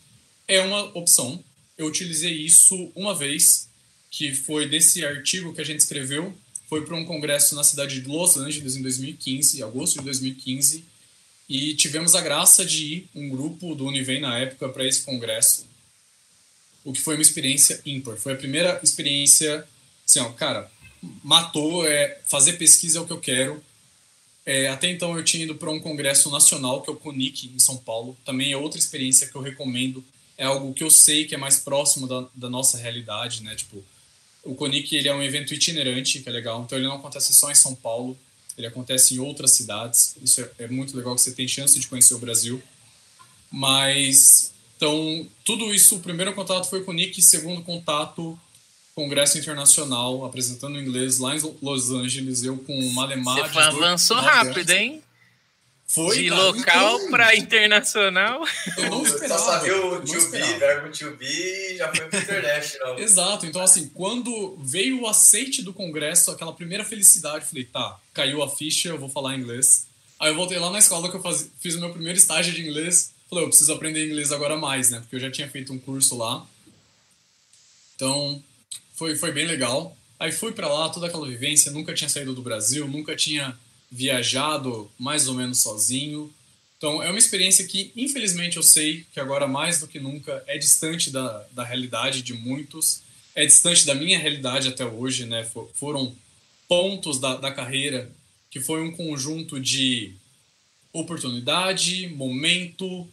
É 0.47 0.61
uma 0.61 0.85
opção. 0.97 1.43
Eu 1.79 1.87
utilizei 1.87 2.33
isso 2.33 2.93
uma 2.95 3.15
vez, 3.15 3.69
que 4.11 4.35
foi 4.35 4.69
desse 4.69 5.05
artigo 5.05 5.55
que 5.55 5.61
a 5.61 5.65
gente 5.65 5.81
escreveu, 5.81 6.37
foi 6.69 6.85
para 6.85 6.97
um 6.97 7.05
congresso 7.05 7.55
na 7.55 7.65
cidade 7.65 8.01
de 8.01 8.09
Los 8.09 8.37
Angeles 8.37 8.77
em 8.77 8.83
2015, 8.83 9.63
agosto 9.63 9.99
de 9.99 10.05
2015, 10.05 10.85
e 11.51 11.75
tivemos 11.75 12.15
a 12.15 12.21
graça 12.21 12.65
de 12.65 12.85
ir, 12.85 13.09
um 13.13 13.29
grupo 13.29 13.75
do 13.75 13.85
Univem 13.85 14.21
na 14.21 14.39
época, 14.39 14.69
para 14.69 14.87
esse 14.87 15.03
congresso, 15.03 15.67
o 16.85 16.93
que 16.93 17.01
foi 17.01 17.17
uma 17.17 17.23
experiência 17.23 17.83
ímpar. 17.85 18.17
Foi 18.17 18.35
a 18.35 18.37
primeira 18.37 18.79
experiência, 18.85 19.67
assim, 20.07 20.21
ó, 20.21 20.29
cara, 20.31 20.71
matou, 21.25 21.85
é, 21.85 22.21
fazer 22.25 22.53
pesquisa 22.53 23.01
é 23.01 23.03
o 23.03 23.07
que 23.07 23.13
eu 23.13 23.19
quero. 23.19 23.61
É, 24.47 24.69
até 24.69 24.89
então 24.89 25.19
eu 25.19 25.25
tinha 25.25 25.43
ido 25.43 25.57
para 25.57 25.73
um 25.73 25.81
congresso 25.81 26.31
nacional, 26.31 26.83
que 26.83 26.89
é 26.89 26.93
o 26.93 26.97
CONIC, 26.97 27.49
em 27.53 27.59
São 27.59 27.77
Paulo. 27.77 28.17
Também 28.25 28.53
é 28.53 28.57
outra 28.57 28.79
experiência 28.79 29.27
que 29.27 29.35
eu 29.35 29.43
recomendo. 29.43 30.05
É 30.39 30.45
algo 30.45 30.73
que 30.73 30.85
eu 30.85 30.91
sei 30.91 31.25
que 31.25 31.35
é 31.35 31.39
mais 31.39 31.59
próximo 31.59 32.07
da, 32.07 32.29
da 32.33 32.49
nossa 32.49 32.79
realidade, 32.79 33.43
né? 33.43 33.57
Tipo, 33.57 33.85
o 34.45 34.55
CONIC 34.55 34.95
ele 34.95 35.09
é 35.09 35.15
um 35.15 35.23
evento 35.23 35.53
itinerante, 35.53 36.21
que 36.21 36.29
é 36.29 36.33
legal. 36.33 36.63
Então 36.63 36.79
ele 36.79 36.87
não 36.87 36.95
acontece 36.95 37.35
só 37.35 37.51
em 37.51 37.57
São 37.57 37.75
Paulo 37.75 38.17
ele 38.61 38.67
acontece 38.67 39.15
em 39.15 39.19
outras 39.19 39.53
cidades. 39.53 40.17
Isso 40.23 40.41
é, 40.41 40.51
é 40.61 40.69
muito 40.69 40.97
legal 40.97 41.15
que 41.15 41.21
você 41.21 41.33
tem 41.33 41.49
chance 41.49 41.79
de 41.79 41.87
conhecer 41.87 42.15
o 42.15 42.19
Brasil. 42.19 42.63
Mas, 43.51 44.53
então, 44.77 45.27
tudo 45.45 45.75
isso, 45.75 45.97
o 45.97 46.01
primeiro 46.01 46.33
contato 46.35 46.69
foi 46.69 46.85
com 46.85 46.93
o 46.93 46.95
Nick, 46.95 47.21
segundo 47.21 47.63
contato, 47.63 48.39
congresso 48.95 49.39
internacional, 49.39 50.25
apresentando 50.25 50.79
inglês 50.79 51.19
lá 51.19 51.35
em 51.35 51.41
Los 51.61 51.91
Angeles, 51.91 52.45
eu 52.45 52.59
com 52.59 52.79
uma 52.79 53.03
Malemar. 53.03 53.51
Você 53.51 53.59
avançou 53.59 54.19
rápido, 54.19 54.71
hein? 54.71 55.03
Foi, 55.93 56.23
de 56.23 56.29
cara, 56.29 56.43
local 56.45 57.01
para 57.11 57.35
internacional. 57.35 58.45
Eu 58.79 58.91
não 58.91 59.03
esperava. 59.03 59.41
Só 59.41 59.51
sabia 59.51 59.77
o 59.85 60.01
to 60.01 60.31
be, 60.31 60.39
verbo 60.39 60.93
to 60.97 61.17
be, 61.17 61.77
já 61.77 61.93
foi 61.93 62.07
para 62.07 62.19
international. 62.21 62.99
Exato. 63.01 63.47
Então, 63.47 63.61
assim, 63.61 63.89
quando 63.89 64.57
veio 64.63 65.01
o 65.01 65.09
aceite 65.09 65.63
do 65.63 65.75
congresso, 65.75 66.31
aquela 66.31 66.53
primeira 66.53 66.85
felicidade, 66.85 67.45
falei, 67.45 67.65
tá, 67.65 67.99
caiu 68.15 68.41
a 68.41 68.49
ficha, 68.49 68.91
eu 68.91 68.99
vou 68.99 69.09
falar 69.09 69.35
inglês. 69.35 69.89
Aí 70.21 70.31
eu 70.31 70.37
voltei 70.37 70.61
lá 70.61 70.71
na 70.71 70.79
escola 70.79 71.11
que 71.11 71.17
eu 71.17 71.23
faz... 71.23 71.51
fiz 71.59 71.75
o 71.75 71.81
meu 71.81 71.91
primeiro 71.91 72.17
estágio 72.17 72.55
de 72.55 72.63
inglês. 72.63 73.13
Falei, 73.29 73.45
eu 73.45 73.49
preciso 73.49 73.73
aprender 73.73 74.07
inglês 74.07 74.31
agora 74.31 74.57
mais, 74.57 74.91
né? 74.91 75.01
Porque 75.01 75.17
eu 75.17 75.21
já 75.21 75.31
tinha 75.31 75.51
feito 75.51 75.73
um 75.73 75.79
curso 75.79 76.17
lá. 76.17 76.47
Então, 77.97 78.41
foi, 78.95 79.17
foi 79.17 79.33
bem 79.33 79.45
legal. 79.45 79.97
Aí 80.21 80.31
fui 80.31 80.53
para 80.53 80.69
lá, 80.69 80.89
toda 80.89 81.09
aquela 81.09 81.27
vivência, 81.27 81.73
nunca 81.73 81.93
tinha 81.95 82.09
saído 82.09 82.33
do 82.33 82.43
Brasil, 82.43 82.87
nunca 82.87 83.17
tinha 83.17 83.59
viajado 83.91 84.91
mais 84.99 85.29
ou 85.29 85.35
menos 85.35 85.61
sozinho. 85.61 86.33
Então, 86.77 87.03
é 87.03 87.11
uma 87.11 87.19
experiência 87.19 87.67
que, 87.67 87.93
infelizmente, 87.97 88.57
eu 88.57 88.63
sei 88.63 89.05
que 89.13 89.21
agora, 89.21 89.47
mais 89.47 89.81
do 89.81 89.89
que 89.89 89.99
nunca, 89.99 90.43
é 90.47 90.57
distante 90.57 91.11
da, 91.11 91.47
da 91.53 91.65
realidade 91.65 92.23
de 92.23 92.33
muitos, 92.33 93.03
é 93.35 93.45
distante 93.45 93.85
da 93.85 93.95
minha 93.95 94.19
realidade 94.19 94.69
até 94.69 94.85
hoje, 94.85 95.27
né? 95.27 95.49
foram 95.75 96.15
pontos 96.69 97.19
da, 97.19 97.37
da 97.37 97.53
carreira 97.53 98.11
que 98.51 98.61
foi 98.61 98.83
um 98.83 98.93
conjunto 98.93 99.61
de 99.61 100.13
oportunidade, 100.93 102.09
momento, 102.09 103.07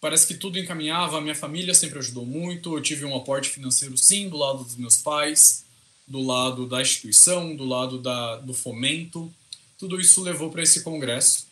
parece 0.00 0.26
que 0.26 0.34
tudo 0.34 0.58
encaminhava, 0.58 1.18
a 1.18 1.20
minha 1.20 1.34
família 1.34 1.74
sempre 1.74 1.98
ajudou 1.98 2.24
muito, 2.24 2.74
eu 2.74 2.82
tive 2.82 3.04
um 3.04 3.14
aporte 3.14 3.50
financeiro 3.50 3.96
sim 3.98 4.28
do 4.28 4.38
lado 4.38 4.64
dos 4.64 4.76
meus 4.76 4.96
pais, 4.96 5.64
do 6.06 6.22
lado 6.22 6.66
da 6.66 6.80
instituição, 6.80 7.54
do 7.54 7.66
lado 7.66 7.98
da, 7.98 8.36
do 8.36 8.54
fomento, 8.54 9.32
tudo 9.78 10.00
isso 10.00 10.22
levou 10.22 10.50
para 10.50 10.62
esse 10.62 10.82
congresso. 10.82 11.46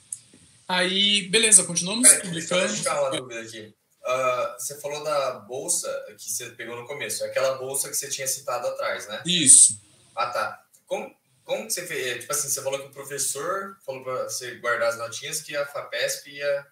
Aí, 0.69 1.29
beleza, 1.29 1.63
continuamos 1.65 2.09
Pera, 2.09 2.23
publicando. 2.23 2.67
Deixa 2.67 2.91
eu 2.91 3.01
uma 3.01 3.11
dúvida 3.11 3.41
aqui. 3.41 3.75
Uh, 4.03 4.59
você 4.59 4.81
falou 4.81 5.03
da 5.03 5.33
bolsa 5.41 5.89
que 6.19 6.31
você 6.31 6.51
pegou 6.51 6.77
no 6.77 6.87
começo, 6.87 7.25
é 7.25 7.29
aquela 7.29 7.57
bolsa 7.57 7.89
que 7.89 7.97
você 7.97 8.09
tinha 8.09 8.27
citado 8.27 8.67
atrás, 8.67 9.07
né? 9.09 9.23
Isso. 9.25 9.81
Ah, 10.15 10.27
tá. 10.27 10.65
Como, 10.87 11.15
como 11.45 11.67
que 11.67 11.73
você 11.73 11.87
fez? 11.87 12.21
Tipo 12.21 12.33
assim, 12.33 12.49
você 12.49 12.63
falou 12.63 12.81
que 12.81 12.87
o 12.87 12.93
professor 12.93 13.77
falou 13.85 14.03
para 14.03 14.25
você 14.25 14.57
guardar 14.57 14.89
as 14.89 14.99
notinhas 14.99 15.41
que 15.41 15.57
a 15.57 15.67
FAPESP 15.67 16.31
ia 16.31 16.67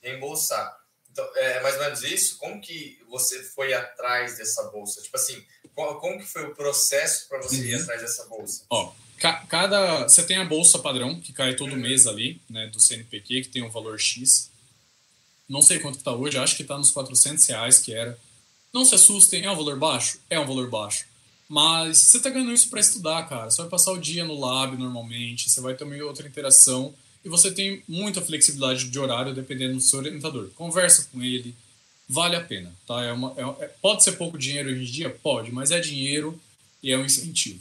reembolsar. 0.00 0.80
Então, 1.10 1.28
é 1.36 1.60
mais 1.60 1.76
ou 1.76 1.82
menos 1.82 2.02
isso? 2.02 2.38
Como 2.38 2.60
que 2.60 2.98
você 3.08 3.42
foi 3.42 3.74
atrás 3.74 4.38
dessa 4.38 4.62
bolsa? 4.64 5.02
Tipo 5.02 5.16
assim, 5.16 5.44
como, 5.74 6.00
como 6.00 6.18
que 6.18 6.26
foi 6.26 6.44
o 6.44 6.54
processo 6.54 7.28
para 7.28 7.40
você 7.42 7.56
uhum. 7.56 7.66
ir 7.66 7.74
atrás 7.74 8.00
dessa 8.00 8.24
bolsa? 8.26 8.64
Ó, 8.70 8.92
cada 9.30 10.08
você 10.08 10.22
tem 10.24 10.36
a 10.36 10.44
bolsa 10.44 10.78
padrão 10.78 11.20
que 11.20 11.32
cai 11.32 11.54
todo 11.54 11.76
mês 11.76 12.06
ali, 12.06 12.40
né, 12.50 12.66
do 12.66 12.80
CNPq 12.80 13.42
que 13.42 13.48
tem 13.48 13.62
um 13.62 13.70
valor 13.70 13.98
X. 13.98 14.50
Não 15.48 15.62
sei 15.62 15.78
quanto 15.78 15.98
está 15.98 16.12
hoje, 16.12 16.38
acho 16.38 16.56
que 16.56 16.62
está 16.62 16.76
nos 16.76 16.90
400 16.90 17.46
reais 17.46 17.78
que 17.78 17.92
era. 17.92 18.18
Não 18.72 18.84
se 18.84 18.94
assustem, 18.94 19.44
é 19.44 19.50
um 19.50 19.56
valor 19.56 19.78
baixo, 19.78 20.18
é 20.30 20.40
um 20.40 20.46
valor 20.46 20.68
baixo. 20.70 21.04
Mas 21.48 21.98
você 21.98 22.16
está 22.16 22.30
ganhando 22.30 22.52
isso 22.52 22.70
para 22.70 22.80
estudar, 22.80 23.28
cara. 23.28 23.50
Você 23.50 23.60
vai 23.60 23.70
passar 23.70 23.92
o 23.92 23.98
dia 23.98 24.24
no 24.24 24.40
lab 24.40 24.76
normalmente, 24.76 25.50
você 25.50 25.60
vai 25.60 25.74
ter 25.74 25.84
uma 25.84 25.94
outra 26.04 26.26
interação. 26.26 26.94
e 27.24 27.28
você 27.28 27.52
tem 27.52 27.82
muita 27.86 28.20
flexibilidade 28.20 28.88
de 28.88 28.98
horário 28.98 29.34
dependendo 29.34 29.74
do 29.74 29.80
seu 29.80 30.00
orientador. 30.00 30.50
Conversa 30.56 31.08
com 31.12 31.22
ele, 31.22 31.54
vale 32.08 32.34
a 32.34 32.40
pena, 32.40 32.74
tá? 32.86 33.02
É 33.04 33.12
uma, 33.12 33.32
é, 33.36 33.64
é 33.64 33.68
pode 33.80 34.02
ser 34.02 34.12
pouco 34.12 34.36
dinheiro 34.36 34.70
hoje 34.70 34.82
em 34.82 34.90
dia? 34.90 35.10
Pode, 35.10 35.52
mas 35.52 35.70
é 35.70 35.78
dinheiro 35.78 36.40
e 36.82 36.90
é 36.90 36.98
um 36.98 37.04
incentivo. 37.04 37.60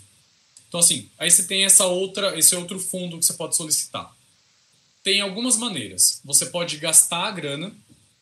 Então, 0.71 0.79
assim, 0.79 1.10
aí 1.19 1.29
você 1.29 1.43
tem 1.43 1.65
essa 1.65 1.86
outra, 1.86 2.39
esse 2.39 2.55
outro 2.55 2.79
fundo 2.79 3.19
que 3.19 3.25
você 3.25 3.34
pode 3.34 3.57
solicitar. 3.57 4.10
Tem 5.03 5.19
algumas 5.19 5.57
maneiras. 5.57 6.21
Você 6.23 6.45
pode 6.45 6.77
gastar 6.77 7.27
a 7.27 7.31
grana 7.31 7.75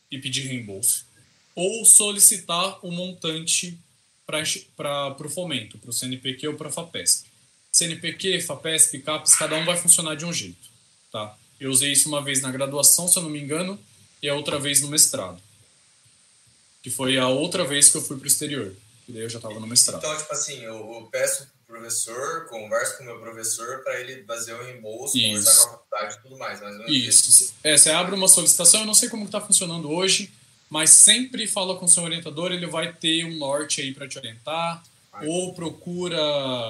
e 0.09 0.17
pedir 0.17 0.47
reembolso, 0.47 1.05
ou 1.53 1.85
solicitar 1.85 2.83
o 2.83 2.89
um 2.89 2.91
montante 2.91 3.77
para 4.25 5.15
o 5.23 5.29
fomento, 5.29 5.77
para 5.77 5.91
o 5.91 5.93
CNPq 5.93 6.47
ou 6.47 6.55
para 6.55 6.69
a 6.69 6.71
FAPESP. 6.71 7.29
CNPq, 7.71 8.41
FAPESP, 8.41 8.99
CAPES, 9.01 9.35
cada 9.35 9.55
um 9.55 9.63
vai 9.63 9.77
funcionar 9.77 10.15
de 10.15 10.25
um 10.25 10.33
jeito. 10.33 10.69
Tá? 11.11 11.37
Eu 11.59 11.69
usei 11.69 11.91
isso 11.91 12.09
uma 12.09 12.23
vez 12.23 12.41
na 12.41 12.51
graduação, 12.51 13.07
se 13.07 13.19
eu 13.19 13.21
não 13.21 13.29
me 13.29 13.39
engano, 13.39 13.79
e 14.23 14.27
a 14.27 14.33
outra 14.33 14.57
vez 14.57 14.81
no 14.81 14.87
mestrado. 14.87 15.39
Que 16.81 16.89
foi 16.89 17.19
a 17.19 17.27
outra 17.27 17.63
vez 17.63 17.91
que 17.91 17.97
eu 17.97 18.01
fui 18.01 18.17
para 18.17 18.23
o 18.23 18.27
exterior. 18.27 18.75
E 19.07 19.11
daí 19.11 19.21
eu 19.21 19.29
já 19.29 19.37
estava 19.37 19.59
no 19.59 19.67
mestrado. 19.67 19.99
Então, 19.99 20.17
tipo 20.17 20.33
assim, 20.33 20.63
eu, 20.63 20.95
eu 20.95 21.07
peço 21.11 21.47
professor, 21.69 22.47
converso 22.47 22.97
com 22.97 23.03
o 23.03 23.05
meu 23.05 23.19
professor 23.19 23.83
para 23.83 24.01
ele 24.01 24.23
fazer 24.23 24.53
o 24.53 24.63
reembolso, 24.63 25.15
isso. 25.15 25.27
conversar 25.27 25.67
com 25.67 25.69
a 25.69 25.77
faculdade 25.77 26.15
e 26.15 26.21
tudo 26.23 26.37
mais. 26.37 26.59
Mas 26.59 26.89
isso. 26.89 27.53
É, 27.63 27.77
você 27.77 27.91
abre 27.91 28.15
uma 28.15 28.27
solicitação, 28.27 28.79
eu 28.79 28.85
não 28.87 28.95
sei 28.95 29.07
como 29.07 29.25
está 29.25 29.39
funcionando 29.39 29.91
hoje, 29.91 30.31
mas 30.67 30.89
sempre 30.89 31.47
fala 31.47 31.77
com 31.77 31.85
o 31.85 31.87
seu 31.87 32.03
orientador, 32.03 32.51
ele 32.51 32.65
vai 32.65 32.91
ter 32.91 33.23
um 33.23 33.37
norte 33.37 33.81
aí 33.81 33.93
para 33.93 34.07
te 34.07 34.17
orientar, 34.17 34.83
ou 35.23 35.53
procura 35.53 36.19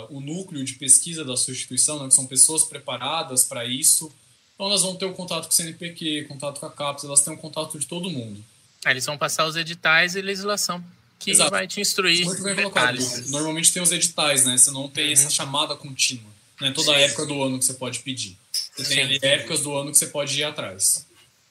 o 0.10 0.20
núcleo 0.20 0.64
de 0.66 0.74
pesquisa 0.74 1.24
da 1.24 1.38
sua 1.38 1.54
instituição, 1.54 2.02
né, 2.02 2.10
que 2.10 2.16
são 2.16 2.26
pessoas 2.26 2.66
preparadas 2.66 3.46
para 3.46 3.66
isso. 3.66 4.12
Então 4.56 4.68
elas 4.68 4.82
vão 4.82 4.96
ter 4.96 5.06
o 5.06 5.14
contato 5.14 5.46
com 5.46 5.52
o 5.52 5.56
CNPq, 5.56 6.26
contato 6.26 6.60
com 6.60 6.66
a 6.66 6.72
CAPES, 6.72 7.06
elas 7.06 7.22
têm 7.22 7.34
o 7.34 7.38
contato 7.38 7.80
de 7.80 7.88
todo 7.88 8.10
mundo. 8.10 8.44
Aí 8.84 8.94
eles 8.94 9.06
vão 9.06 9.18
passar 9.18 9.46
os 9.46 9.56
editais 9.56 10.16
e 10.16 10.22
legislação 10.22 10.84
que 11.20 11.32
Exato. 11.32 11.52
vai 11.52 11.68
te 11.68 11.82
instruir. 11.82 12.26
Muito 12.26 12.42
bem 12.42 12.56
colocado. 12.56 12.98
Normalmente 13.28 13.72
tem 13.72 13.84
os 13.84 13.92
editais, 13.92 14.46
né? 14.46 14.58
Você 14.58 14.72
não 14.72 14.88
tem 14.88 15.08
uhum. 15.08 15.14
essa 15.14 15.30
chamada 15.30 15.76
contínua. 15.76 16.32
Né? 16.62 16.72
Toda 16.72 16.94
Sim. 16.94 17.02
época 17.02 17.26
do 17.26 17.44
ano 17.44 17.60
que 17.60 17.66
você 17.66 17.74
pode 17.74 18.00
pedir. 18.00 18.38
Você 18.76 18.96
tem 18.96 19.04
ali 19.04 19.20
épocas 19.22 19.62
do 19.62 19.78
ano 19.78 19.92
que 19.92 19.98
você 19.98 20.08
pode 20.08 20.40
ir 20.40 20.44
atrás. 20.44 21.06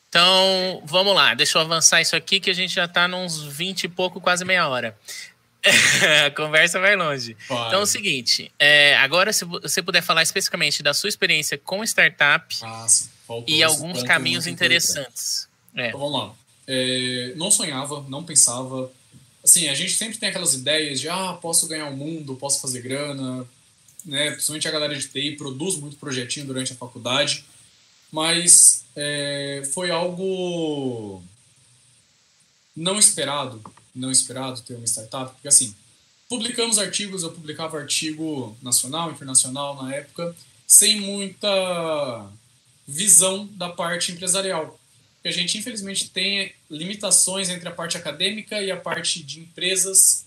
Então, 0.08 0.82
vamos 0.86 1.14
lá, 1.14 1.34
deixa 1.34 1.58
eu 1.58 1.62
avançar 1.62 2.00
isso 2.00 2.16
aqui 2.16 2.40
que 2.40 2.48
a 2.48 2.54
gente 2.54 2.74
já 2.74 2.86
está 2.86 3.06
nos 3.06 3.42
20 3.42 3.84
e 3.84 3.88
pouco, 3.88 4.20
quase 4.20 4.42
meia 4.42 4.66
hora. 4.66 4.96
a 6.26 6.30
conversa 6.30 6.80
vai 6.80 6.96
longe. 6.96 7.36
Então 7.44 7.72
é 7.72 7.78
o 7.78 7.86
seguinte, 7.86 8.50
é, 8.58 8.96
agora 8.96 9.32
se 9.32 9.44
você 9.44 9.82
puder 9.82 10.02
falar 10.02 10.22
especificamente 10.22 10.82
da 10.82 10.94
sua 10.94 11.08
experiência 11.08 11.58
com 11.58 11.82
startup 11.84 12.56
Nossa, 12.62 13.10
e 13.46 13.62
alguns 13.62 14.02
caminhos 14.02 14.46
interessantes. 14.46 15.48
É. 15.74 15.88
Então 15.88 16.00
vamos 16.00 16.18
lá. 16.18 16.34
É, 16.66 17.32
não 17.36 17.50
sonhava, 17.50 18.04
não 18.08 18.24
pensava. 18.24 18.90
Assim, 19.48 19.66
a 19.68 19.74
gente 19.74 19.94
sempre 19.94 20.18
tem 20.18 20.28
aquelas 20.28 20.52
ideias 20.52 21.00
de 21.00 21.08
ah, 21.08 21.32
posso 21.40 21.66
ganhar 21.66 21.88
o 21.88 21.96
mundo, 21.96 22.36
posso 22.36 22.60
fazer 22.60 22.82
grana, 22.82 23.48
né? 24.04 24.32
Principalmente 24.32 24.68
a 24.68 24.70
galera 24.70 24.94
de 24.94 25.08
TI 25.08 25.36
produz 25.36 25.76
muito 25.76 25.96
projetinho 25.96 26.44
durante 26.44 26.74
a 26.74 26.76
faculdade, 26.76 27.46
mas 28.12 28.84
é, 28.94 29.62
foi 29.72 29.90
algo 29.90 31.22
não 32.76 32.98
esperado, 32.98 33.62
não 33.94 34.10
esperado 34.10 34.60
ter 34.60 34.74
uma 34.74 34.86
startup, 34.86 35.32
porque 35.32 35.48
assim, 35.48 35.74
publicamos 36.28 36.78
artigos, 36.78 37.22
eu 37.22 37.32
publicava 37.32 37.78
artigo 37.78 38.54
nacional, 38.60 39.10
internacional 39.10 39.82
na 39.82 39.94
época, 39.94 40.36
sem 40.66 41.00
muita 41.00 42.30
visão 42.86 43.46
da 43.52 43.70
parte 43.70 44.12
empresarial. 44.12 44.77
Porque 45.18 45.28
a 45.28 45.32
gente, 45.32 45.58
infelizmente, 45.58 46.10
tem 46.10 46.52
limitações 46.70 47.48
entre 47.50 47.68
a 47.68 47.72
parte 47.72 47.96
acadêmica 47.96 48.62
e 48.62 48.70
a 48.70 48.76
parte 48.76 49.22
de 49.22 49.40
empresas, 49.40 50.24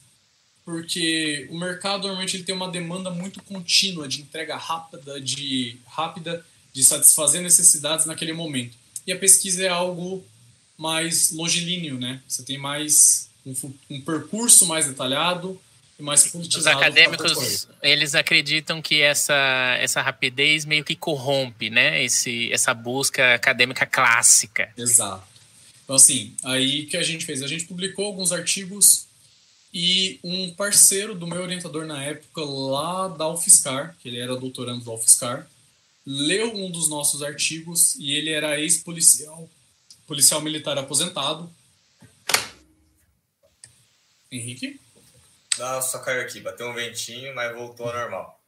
porque 0.65 1.47
o 1.49 1.57
mercado 1.57 2.03
normalmente 2.03 2.35
ele 2.35 2.43
tem 2.43 2.53
uma 2.53 2.69
demanda 2.69 3.09
muito 3.09 3.41
contínua 3.43 4.07
de 4.07 4.21
entrega 4.21 4.57
rápida, 4.57 5.19
de 5.19 5.77
rápida 5.87 6.45
de 6.73 6.83
satisfazer 6.83 7.41
necessidades 7.41 8.05
naquele 8.05 8.33
momento. 8.33 8.75
E 9.07 9.11
a 9.11 9.17
pesquisa 9.17 9.63
é 9.63 9.69
algo 9.69 10.23
mais 10.77 11.31
longilíneo, 11.31 11.97
né? 11.97 12.21
Você 12.27 12.43
tem 12.43 12.57
mais 12.57 13.29
um, 13.45 13.53
um 13.89 14.01
percurso 14.01 14.65
mais 14.65 14.87
detalhado 14.87 15.59
mais 16.01 16.27
politizado. 16.27 16.75
Os 16.75 16.81
acadêmicos, 16.81 17.67
eles 17.81 18.15
acreditam 18.15 18.81
que 18.81 19.01
essa, 19.01 19.77
essa 19.79 20.01
rapidez 20.01 20.65
meio 20.65 20.83
que 20.83 20.95
corrompe, 20.95 21.69
né? 21.69 22.03
Esse, 22.03 22.51
essa 22.51 22.73
busca 22.73 23.35
acadêmica 23.35 23.85
clássica. 23.85 24.71
Exato. 24.77 25.23
Então, 25.83 25.95
assim, 25.95 26.35
aí 26.43 26.85
que 26.85 26.97
a 26.97 27.03
gente 27.03 27.25
fez? 27.25 27.41
A 27.43 27.47
gente 27.47 27.65
publicou 27.65 28.05
alguns 28.05 28.31
artigos 28.31 29.05
e 29.73 30.19
um 30.23 30.53
parceiro 30.53 31.15
do 31.15 31.27
meu 31.27 31.41
orientador 31.41 31.85
na 31.85 32.03
época, 32.03 32.41
lá 32.43 33.07
da 33.07 33.27
UFSCar, 33.29 33.95
que 34.01 34.09
ele 34.09 34.19
era 34.19 34.35
doutorando 34.35 34.83
da 34.83 34.91
UFSCar, 34.91 35.47
leu 36.05 36.53
um 36.55 36.69
dos 36.69 36.89
nossos 36.89 37.21
artigos 37.21 37.95
e 37.95 38.11
ele 38.13 38.31
era 38.31 38.59
ex-policial, 38.59 39.49
policial 40.07 40.41
militar 40.41 40.77
aposentado, 40.77 41.49
Henrique? 44.31 44.79
Não, 45.61 45.79
só 45.79 45.99
caiu 45.99 46.21
aqui. 46.21 46.39
Bateu 46.39 46.67
um 46.67 46.73
ventinho, 46.73 47.35
mas 47.35 47.53
voltou 47.53 47.85
ao 47.85 47.93
normal. 47.93 48.41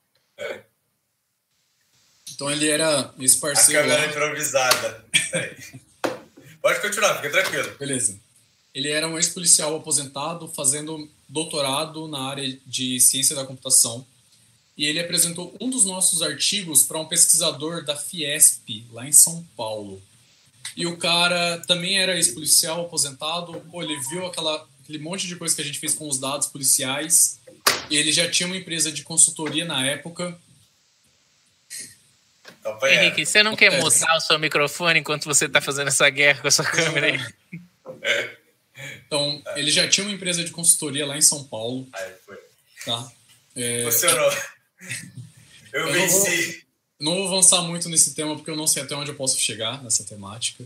Então 2.34 2.50
ele 2.50 2.68
era 2.68 3.14
esse 3.20 3.38
parceiro. 3.38 3.82
A 3.82 3.84
câmera 3.84 4.10
improvisada. 4.10 5.06
Pode 6.60 6.82
continuar, 6.82 7.18
fica 7.18 7.30
tranquilo. 7.30 7.78
Beleza. 7.78 8.20
Ele 8.74 8.90
era 8.90 9.08
um 9.08 9.16
ex-policial 9.16 9.76
aposentado 9.76 10.48
fazendo 10.48 11.08
doutorado 11.30 12.08
na 12.08 12.30
área 12.30 12.58
de 12.66 13.00
ciência 13.00 13.36
da 13.36 13.46
computação. 13.46 14.04
E 14.76 14.88
ele 14.88 15.00
apresentou 15.00 15.56
um 15.62 15.70
dos 15.70 15.86
nossos 15.86 16.24
artigos 16.24 16.82
para 16.82 16.98
um 16.98 17.06
pesquisador 17.06 17.86
da 17.86 17.96
Fiesp, 17.96 18.88
lá 18.92 19.08
em 19.08 19.12
São 19.12 19.46
Paulo. 19.56 20.02
E 20.76 20.88
o 20.88 20.98
cara 20.98 21.60
também 21.68 22.00
era 22.00 22.16
ex-policial 22.16 22.82
aposentado. 22.82 23.54
Pô, 23.70 23.84
ele 23.84 24.00
viu 24.10 24.26
aquela 24.26 24.68
aquele 24.84 25.00
monte 25.00 25.28
de 25.28 25.36
coisa 25.36 25.56
que 25.56 25.62
a 25.62 25.66
gente 25.66 25.80
fez 25.80 25.94
com 25.94 26.08
os 26.08 26.20
dados 26.20 26.48
policiais. 26.48 27.40
Ele 27.90 28.12
já 28.12 28.30
tinha 28.30 28.48
uma 28.48 28.58
empresa 28.58 28.92
de 28.92 29.02
consultoria 29.02 29.66
na 29.66 29.86
época. 29.86 30.38
Henrique, 32.84 33.26
você 33.26 33.44
não 33.44 33.56
quer 33.56 33.82
mutar 33.82 34.18
o 34.18 34.22
seu 34.22 34.38
microfone 34.38 35.00
enquanto 35.00 35.26
você 35.26 35.46
está 35.46 35.60
fazendo 35.60 35.88
essa 35.88 36.10
guerra 36.10 36.42
com 36.42 36.48
a 36.48 36.52
sua 36.52 36.66
câmera 36.66 37.08
aí? 37.08 37.20
Então, 39.06 39.42
ele 39.56 39.72
já 39.72 39.88
tinha 39.88 40.06
uma 40.06 40.14
empresa 40.14 40.44
de 40.44 40.52
consultoria 40.52 41.06
lá 41.06 41.18
em 41.18 41.22
São 41.22 41.44
Paulo. 41.44 41.88
Aí 41.94 42.12
foi. 42.26 42.38
Tá? 42.86 43.12
É, 43.56 43.84
Funcionou. 43.84 44.32
Eu, 45.72 45.88
eu 45.88 45.94
venci. 45.94 46.66
Não 47.00 47.12
vou, 47.12 47.22
não 47.22 47.28
vou 47.28 47.34
avançar 47.34 47.62
muito 47.62 47.88
nesse 47.88 48.14
tema 48.14 48.36
porque 48.36 48.50
eu 48.50 48.56
não 48.56 48.68
sei 48.68 48.84
até 48.84 48.96
onde 48.96 49.12
eu 49.12 49.16
posso 49.16 49.40
chegar 49.40 49.82
nessa 49.84 50.04
temática. 50.04 50.66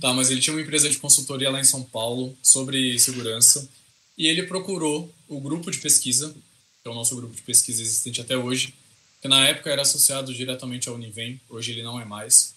Tá, 0.00 0.12
mas 0.12 0.30
ele 0.30 0.40
tinha 0.40 0.54
uma 0.54 0.62
empresa 0.62 0.88
de 0.88 0.98
consultoria 0.98 1.50
lá 1.50 1.60
em 1.60 1.64
São 1.64 1.82
Paulo 1.82 2.36
sobre 2.42 2.98
segurança 3.00 3.68
e 4.16 4.28
ele 4.28 4.44
procurou 4.44 5.12
o 5.28 5.40
grupo 5.40 5.70
de 5.70 5.78
pesquisa, 5.78 6.34
que 6.82 6.88
é 6.88 6.90
o 6.90 6.94
nosso 6.94 7.16
grupo 7.16 7.34
de 7.34 7.42
pesquisa 7.42 7.82
existente 7.82 8.20
até 8.20 8.36
hoje, 8.36 8.74
que 9.20 9.28
na 9.28 9.46
época 9.48 9.70
era 9.70 9.82
associado 9.82 10.32
diretamente 10.32 10.88
ao 10.88 10.94
Univem, 10.94 11.40
hoje 11.48 11.72
ele 11.72 11.82
não 11.82 12.00
é 12.00 12.04
mais, 12.04 12.54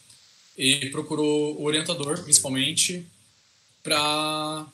e 0.57 0.89
procurou 0.89 1.59
o 1.59 1.63
orientador, 1.63 2.21
principalmente, 2.23 3.05
para 3.81 4.67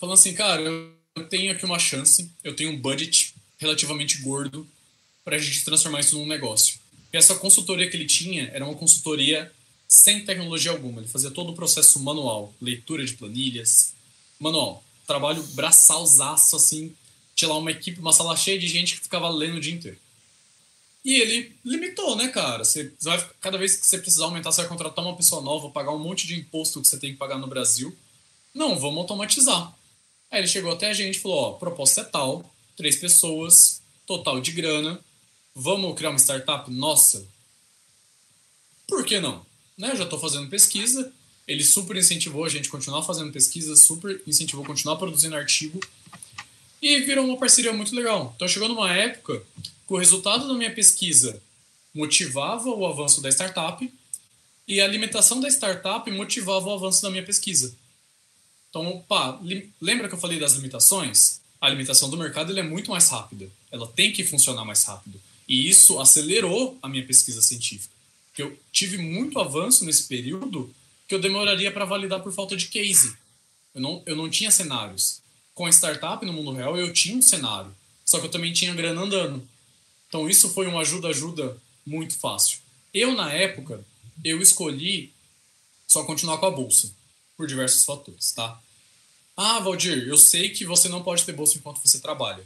falando 0.00 0.14
assim, 0.14 0.34
cara, 0.34 0.62
eu 0.62 1.28
tenho 1.28 1.52
aqui 1.52 1.64
uma 1.64 1.78
chance, 1.78 2.28
eu 2.42 2.56
tenho 2.56 2.72
um 2.72 2.80
budget 2.80 3.34
relativamente 3.58 4.18
gordo 4.18 4.66
para 5.24 5.36
a 5.36 5.38
gente 5.38 5.64
transformar 5.64 6.00
isso 6.00 6.18
num 6.18 6.26
negócio. 6.26 6.80
E 7.12 7.16
essa 7.16 7.36
consultoria 7.36 7.88
que 7.88 7.96
ele 7.96 8.06
tinha 8.06 8.50
era 8.52 8.64
uma 8.64 8.74
consultoria 8.74 9.52
sem 9.92 10.24
tecnologia 10.24 10.70
alguma. 10.70 11.00
Ele 11.02 11.08
fazia 11.08 11.30
todo 11.30 11.52
o 11.52 11.54
processo 11.54 12.00
manual, 12.00 12.54
leitura 12.62 13.04
de 13.04 13.12
planilhas, 13.12 13.92
manual. 14.40 14.82
Trabalho 15.06 15.42
braçalzaço, 15.48 16.56
assim, 16.56 16.96
tinha 17.34 17.50
lá 17.50 17.58
uma 17.58 17.70
equipe, 17.70 18.00
uma 18.00 18.12
sala 18.12 18.34
cheia 18.34 18.58
de 18.58 18.66
gente 18.66 18.94
que 18.94 19.02
ficava 19.02 19.28
lendo 19.28 19.58
o 19.58 19.60
dia 19.60 19.74
inteiro. 19.74 19.98
E 21.04 21.20
ele 21.20 21.54
limitou, 21.62 22.16
né, 22.16 22.28
cara? 22.28 22.64
Você 22.64 22.90
vai, 23.02 23.22
cada 23.38 23.58
vez 23.58 23.76
que 23.76 23.86
você 23.86 23.98
precisar 23.98 24.24
aumentar, 24.24 24.50
você 24.50 24.62
vai 24.62 24.68
contratar 24.70 25.04
uma 25.04 25.14
pessoa 25.14 25.42
nova, 25.42 25.68
pagar 25.68 25.92
um 25.92 25.98
monte 25.98 26.26
de 26.26 26.40
imposto 26.40 26.80
que 26.80 26.88
você 26.88 26.98
tem 26.98 27.12
que 27.12 27.18
pagar 27.18 27.36
no 27.36 27.46
Brasil. 27.46 27.94
Não, 28.54 28.78
vamos 28.78 29.00
automatizar. 29.00 29.74
Aí 30.30 30.40
ele 30.40 30.48
chegou 30.48 30.72
até 30.72 30.88
a 30.88 30.94
gente 30.94 31.16
e 31.16 31.20
falou: 31.20 31.38
ó, 31.38 31.52
proposta 31.52 32.00
é 32.00 32.04
tal, 32.04 32.50
três 32.78 32.96
pessoas, 32.96 33.82
total 34.06 34.40
de 34.40 34.52
grana, 34.52 34.98
vamos 35.54 35.94
criar 35.96 36.10
uma 36.10 36.18
startup 36.18 36.70
nossa? 36.70 37.26
Por 38.86 39.04
que 39.04 39.20
não? 39.20 39.51
Né, 39.82 39.96
já 39.96 40.04
estou 40.04 40.18
fazendo 40.18 40.48
pesquisa. 40.48 41.12
Ele 41.46 41.64
super 41.64 41.96
incentivou 41.96 42.44
a 42.44 42.48
gente 42.48 42.68
a 42.68 42.70
continuar 42.70 43.02
fazendo 43.02 43.32
pesquisa, 43.32 43.74
super 43.74 44.22
incentivou 44.24 44.64
a 44.64 44.68
continuar 44.68 44.94
produzindo 44.94 45.34
artigo. 45.34 45.80
E 46.80 47.00
virou 47.00 47.24
uma 47.24 47.36
parceria 47.36 47.72
muito 47.72 47.94
legal. 47.94 48.32
Então 48.36 48.46
chegou 48.46 48.68
numa 48.68 48.92
época 48.94 49.42
que 49.60 49.92
o 49.92 49.96
resultado 49.96 50.46
da 50.46 50.54
minha 50.54 50.72
pesquisa 50.72 51.42
motivava 51.92 52.70
o 52.70 52.86
avanço 52.86 53.20
da 53.20 53.28
startup 53.28 53.92
E 54.66 54.80
a 54.80 54.84
alimentação 54.84 55.40
da 55.40 55.48
startup 55.48 56.08
motivava 56.12 56.68
o 56.68 56.74
avanço 56.74 57.02
da 57.02 57.10
minha 57.10 57.24
pesquisa. 57.24 57.74
Então, 58.70 59.04
pá, 59.08 59.38
lembra 59.80 60.08
que 60.08 60.14
eu 60.14 60.18
falei 60.18 60.38
das 60.38 60.54
limitações? 60.54 61.40
A 61.60 61.68
limitação 61.68 62.08
do 62.08 62.16
mercado 62.16 62.56
é 62.56 62.62
muito 62.62 62.90
mais 62.90 63.08
rápida. 63.08 63.50
Ela 63.70 63.86
tem 63.86 64.12
que 64.12 64.24
funcionar 64.24 64.64
mais 64.64 64.84
rápido. 64.84 65.20
E 65.48 65.68
isso 65.68 66.00
acelerou 66.00 66.78
a 66.80 66.88
minha 66.88 67.04
pesquisa 67.04 67.42
científica. 67.42 67.91
Porque 68.32 68.42
eu 68.42 68.58
tive 68.72 68.96
muito 68.96 69.38
avanço 69.38 69.84
nesse 69.84 70.08
período 70.08 70.74
que 71.06 71.14
eu 71.14 71.20
demoraria 71.20 71.70
para 71.70 71.84
validar 71.84 72.22
por 72.22 72.32
falta 72.32 72.56
de 72.56 72.68
case. 72.68 73.14
Eu 73.74 73.82
não, 73.82 74.02
eu 74.06 74.16
não 74.16 74.30
tinha 74.30 74.50
cenários. 74.50 75.20
Com 75.54 75.66
a 75.66 75.70
startup 75.70 76.24
no 76.24 76.32
mundo 76.32 76.52
real, 76.52 76.76
eu 76.78 76.90
tinha 76.94 77.14
um 77.14 77.20
cenário. 77.20 77.74
Só 78.06 78.18
que 78.18 78.26
eu 78.26 78.30
também 78.30 78.52
tinha 78.52 78.74
grana 78.74 79.02
andando. 79.02 79.46
Então, 80.08 80.28
isso 80.28 80.48
foi 80.48 80.66
uma 80.66 80.80
ajuda-ajuda 80.80 81.56
muito 81.84 82.18
fácil. 82.18 82.58
Eu, 82.92 83.12
na 83.12 83.30
época, 83.30 83.84
eu 84.24 84.40
escolhi 84.40 85.12
só 85.86 86.04
continuar 86.04 86.38
com 86.38 86.46
a 86.46 86.50
bolsa, 86.50 86.90
por 87.36 87.46
diversos 87.46 87.84
fatores, 87.84 88.32
tá? 88.32 88.58
Ah, 89.36 89.60
Valdir, 89.60 90.06
eu 90.06 90.16
sei 90.16 90.50
que 90.50 90.64
você 90.64 90.88
não 90.88 91.02
pode 91.02 91.24
ter 91.24 91.32
bolsa 91.32 91.58
enquanto 91.58 91.82
você 91.82 91.98
trabalha. 91.98 92.44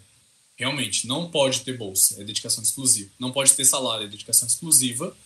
Realmente, 0.56 1.06
não 1.06 1.30
pode 1.30 1.60
ter 1.60 1.76
bolsa, 1.76 2.20
é 2.20 2.24
dedicação 2.24 2.62
exclusiva. 2.62 3.10
Não 3.18 3.30
pode 3.30 3.52
ter 3.52 3.64
salário, 3.64 4.06
é 4.06 4.08
dedicação 4.08 4.48
exclusiva. 4.48 5.16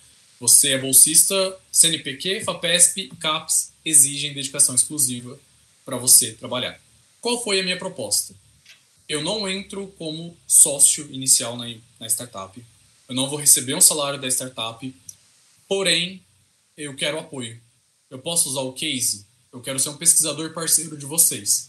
Você 0.40 0.72
é 0.72 0.78
bolsista, 0.78 1.60
CNPq, 1.70 2.40
FAPESP 2.44 3.10
e 3.12 3.16
CAPES 3.16 3.72
exigem 3.84 4.32
dedicação 4.32 4.74
exclusiva 4.74 5.38
para 5.84 5.98
você 5.98 6.32
trabalhar. 6.32 6.80
Qual 7.20 7.44
foi 7.44 7.60
a 7.60 7.62
minha 7.62 7.78
proposta? 7.78 8.34
Eu 9.06 9.22
não 9.22 9.46
entro 9.46 9.88
como 9.98 10.34
sócio 10.46 11.06
inicial 11.12 11.58
na, 11.58 11.66
na 11.98 12.06
startup. 12.06 12.64
Eu 13.06 13.14
não 13.14 13.28
vou 13.28 13.38
receber 13.38 13.74
um 13.74 13.82
salário 13.82 14.18
da 14.18 14.28
startup. 14.28 14.94
Porém, 15.68 16.22
eu 16.74 16.96
quero 16.96 17.18
apoio. 17.18 17.60
Eu 18.08 18.18
posso 18.18 18.48
usar 18.48 18.62
o 18.62 18.72
case? 18.72 19.26
Eu 19.52 19.60
quero 19.60 19.78
ser 19.78 19.90
um 19.90 19.98
pesquisador 19.98 20.54
parceiro 20.54 20.96
de 20.96 21.04
vocês. 21.04 21.68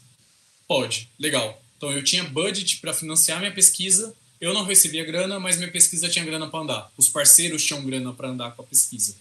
Pode, 0.66 1.10
legal. 1.20 1.62
Então 1.76 1.92
eu 1.92 2.02
tinha 2.02 2.24
budget 2.24 2.78
para 2.78 2.94
financiar 2.94 3.40
minha 3.40 3.54
pesquisa. 3.54 4.16
Eu 4.42 4.56
não 4.56 4.66
recebia 4.66 5.06
grana, 5.06 5.40
mas 5.40 5.58
minha 5.58 5.72
pesquisa 5.72 6.10
tinha 6.10 6.26
grana 6.26 6.48
para 6.48 6.60
andar. 6.62 6.92
Os 6.98 7.08
parceiros 7.08 7.64
tinham 7.64 7.86
grana 7.86 8.12
para 8.12 8.30
andar 8.30 8.52
com 8.56 8.64
a 8.64 8.66
pesquisa. 8.66 9.16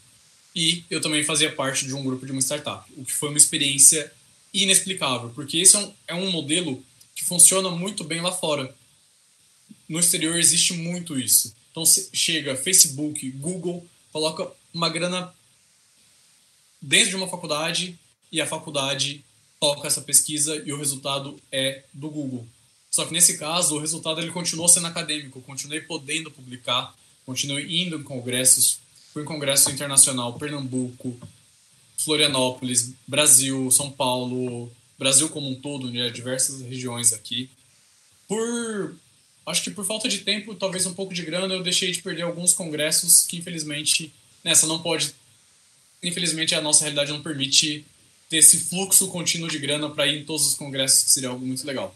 E 0.57 0.83
eu 0.91 0.99
também 1.01 1.23
fazia 1.23 1.53
parte 1.53 1.87
de 1.87 1.95
um 1.95 2.03
grupo 2.03 2.25
de 2.25 2.33
uma 2.33 2.41
startup, 2.41 2.91
o 2.97 3.05
que 3.05 3.13
foi 3.13 3.29
uma 3.29 3.39
experiência 3.39 4.11
inexplicável, 4.53 5.31
porque 5.31 5.59
esse 5.59 5.77
é 5.77 5.79
um, 5.79 5.95
é 6.09 6.15
um 6.15 6.31
modelo 6.31 6.83
que 7.15 7.23
funciona 7.23 7.71
muito 7.71 8.03
bem 8.03 8.23
lá 8.23 8.33
fora. 8.33 8.75
No 9.87 10.01
exterior 10.01 10.37
existe 10.39 10.73
muito 10.73 11.19
isso. 11.19 11.55
Então 11.71 11.85
chega 12.13 12.57
Facebook, 12.57 13.31
Google, 13.33 13.87
coloca 14.11 14.51
uma 14.73 14.89
grana 14.89 15.33
dentro 16.81 17.11
de 17.11 17.17
uma 17.17 17.29
faculdade 17.29 17.97
e 18.33 18.41
a 18.41 18.47
faculdade 18.47 19.23
toca 19.61 19.87
essa 19.87 20.01
pesquisa 20.01 20.57
e 20.65 20.73
o 20.73 20.79
resultado 20.79 21.39
é 21.53 21.85
do 21.93 22.09
Google. 22.09 22.49
Só 22.91 23.05
que 23.05 23.13
nesse 23.13 23.39
caso, 23.39 23.77
o 23.77 23.79
resultado 23.79 24.21
ele 24.21 24.33
continuou 24.33 24.69
sendo 24.69 24.87
acadêmico, 24.87 25.41
continuei 25.43 25.81
podendo 25.81 26.31
publicar, 26.31 26.95
continuei 27.25 27.83
indo 27.83 27.97
em 27.97 28.03
congressos, 28.03 28.81
fui 29.13 29.23
em 29.23 29.27
congresso 29.27 29.71
internacional, 29.71 30.35
Pernambuco, 30.35 31.17
Florianópolis, 31.99 32.93
Brasil, 33.07 33.71
São 33.71 33.91
Paulo, 33.91 34.73
Brasil 34.99 35.29
como 35.29 35.49
um 35.49 35.55
todo, 35.55 35.91
né, 35.91 36.11
diversas 36.11 36.61
regiões 36.63 37.13
aqui. 37.13 37.49
Por 38.27 38.97
acho 39.47 39.63
que 39.63 39.71
por 39.71 39.85
falta 39.85 40.09
de 40.09 40.19
tempo, 40.19 40.55
talvez 40.55 40.87
um 40.87 40.95
pouco 40.95 41.15
de 41.15 41.23
grana, 41.23 41.55
eu 41.55 41.63
deixei 41.63 41.91
de 41.91 42.03
perder 42.03 42.23
alguns 42.23 42.53
congressos 42.53 43.23
que 43.27 43.37
infelizmente 43.37 44.13
nessa 44.45 44.67
não 44.67 44.81
pode 44.81 45.15
infelizmente 46.03 46.55
a 46.55 46.61
nossa 46.61 46.83
realidade 46.83 47.13
não 47.13 47.23
permite 47.23 47.85
ter 48.29 48.39
esse 48.39 48.59
fluxo 48.59 49.09
contínuo 49.09 49.49
de 49.49 49.59
grana 49.59 49.91
para 49.91 50.07
ir 50.07 50.21
em 50.21 50.25
todos 50.25 50.47
os 50.47 50.55
congressos, 50.55 51.05
que 51.05 51.11
seria 51.11 51.29
algo 51.29 51.45
muito 51.45 51.67
legal. 51.67 51.95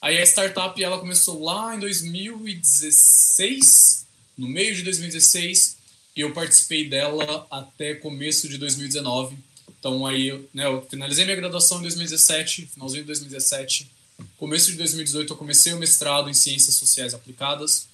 Aí 0.00 0.16
a 0.18 0.22
startup 0.22 0.80
ela 0.82 0.98
começou 0.98 1.42
lá 1.42 1.74
em 1.74 1.80
2016, 1.80 4.06
no 4.36 4.48
meio 4.48 4.74
de 4.74 4.82
2016, 4.82 5.76
e 6.16 6.20
eu 6.20 6.32
participei 6.32 6.88
dela 6.88 7.46
até 7.50 7.94
começo 7.94 8.48
de 8.48 8.56
2019. 8.58 9.36
Então 9.78 10.06
aí, 10.06 10.30
né, 10.54 10.66
eu 10.66 10.86
finalizei 10.88 11.24
minha 11.24 11.36
graduação 11.36 11.78
em 11.78 11.82
2017, 11.82 12.70
finalzinho 12.72 13.02
de 13.02 13.08
2017. 13.08 13.90
Começo 14.36 14.70
de 14.70 14.76
2018 14.76 15.32
eu 15.32 15.36
comecei 15.36 15.72
o 15.72 15.78
mestrado 15.78 16.28
em 16.28 16.34
ciências 16.34 16.74
sociais 16.74 17.14
aplicadas, 17.14 17.86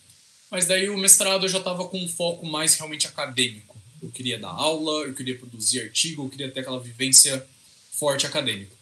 mas 0.51 0.67
daí 0.67 0.89
o 0.89 0.99
mestrado 0.99 1.45
eu 1.45 1.49
já 1.49 1.59
estava 1.59 1.87
com 1.87 2.03
um 2.03 2.09
foco 2.09 2.47
mais 2.47 2.75
realmente 2.75 3.07
acadêmico 3.07 3.75
eu 4.05 4.11
queria 4.11 4.39
dar 4.39 4.51
aula, 4.51 5.05
eu 5.05 5.15
queria 5.15 5.37
produzir 5.37 5.81
artigo, 5.81 6.25
eu 6.25 6.29
queria 6.29 6.51
ter 6.51 6.61
aquela 6.61 6.79
vivência 6.79 7.45
forte 7.93 8.27
acadêmica. 8.27 8.73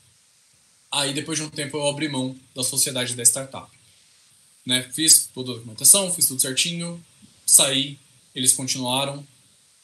Aí, 0.93 1.15
depois 1.15 1.39
de 1.39 1.45
um 1.45 1.49
tempo, 1.49 1.79
eu 1.79 1.89
abri 1.89 2.07
mão 2.07 2.37
da 2.55 2.63
sociedade 2.63 3.17
da 3.17 3.23
startup. 3.23 3.71
Né? 4.65 4.83
Fiz 4.93 5.27
toda 5.35 5.53
a 5.53 5.55
documentação, 5.55 6.13
fiz 6.13 6.29
tudo 6.29 6.43
certinho, 6.43 7.03
saí, 7.47 7.99
eles 8.35 8.53
continuaram, 8.53 9.27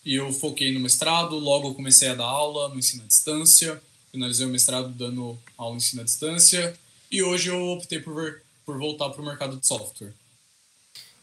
e 0.04 0.14
eu 0.14 0.30
foquei 0.32 0.70
no 0.70 0.80
mestrado, 0.80 1.38
logo 1.38 1.74
comecei 1.74 2.08
a 2.08 2.14
dar 2.14 2.26
aula 2.26 2.68
no 2.68 2.78
ensino 2.78 3.02
à 3.02 3.06
distância, 3.06 3.82
finalizei 4.12 4.46
o 4.46 4.50
mestrado 4.50 4.90
dando 4.90 5.38
aula 5.56 5.72
no 5.72 5.78
ensino 5.78 6.02
à 6.02 6.04
distância, 6.04 6.78
e 7.10 7.22
hoje 7.22 7.48
eu 7.48 7.68
optei 7.68 8.00
por, 8.00 8.42
por 8.66 8.78
voltar 8.78 9.08
para 9.08 9.22
o 9.22 9.24
mercado 9.24 9.56
de 9.56 9.66
software. 9.66 10.12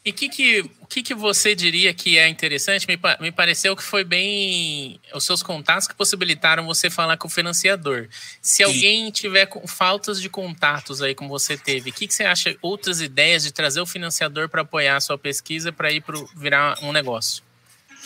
E 0.06 0.10
o 0.10 0.14
que, 0.14 0.28
que, 0.28 0.70
que, 0.88 1.02
que 1.02 1.14
você 1.14 1.52
diria 1.52 1.92
que 1.92 2.16
é 2.16 2.28
interessante? 2.28 2.86
Me, 2.86 2.96
me 3.20 3.32
pareceu 3.32 3.74
que 3.74 3.82
foi 3.82 4.04
bem 4.04 5.00
os 5.12 5.24
seus 5.24 5.42
contatos 5.42 5.88
que 5.88 5.96
possibilitaram 5.96 6.64
você 6.64 6.88
falar 6.88 7.16
com 7.16 7.26
o 7.26 7.30
financiador. 7.30 8.08
Se 8.40 8.62
alguém 8.62 9.10
tiver 9.10 9.46
com 9.46 9.66
faltas 9.66 10.20
de 10.20 10.28
contatos 10.28 11.02
aí 11.02 11.12
como 11.12 11.28
você 11.28 11.56
teve, 11.56 11.90
o 11.90 11.92
que, 11.92 12.06
que 12.06 12.14
você 12.14 12.22
acha 12.22 12.56
outras 12.62 13.00
ideias 13.00 13.42
de 13.42 13.50
trazer 13.50 13.80
o 13.80 13.86
financiador 13.86 14.48
para 14.48 14.62
apoiar 14.62 14.94
a 14.94 15.00
sua 15.00 15.18
pesquisa 15.18 15.72
para 15.72 15.90
ir 15.90 16.00
para 16.02 16.24
virar 16.36 16.78
um 16.84 16.92
negócio? 16.92 17.42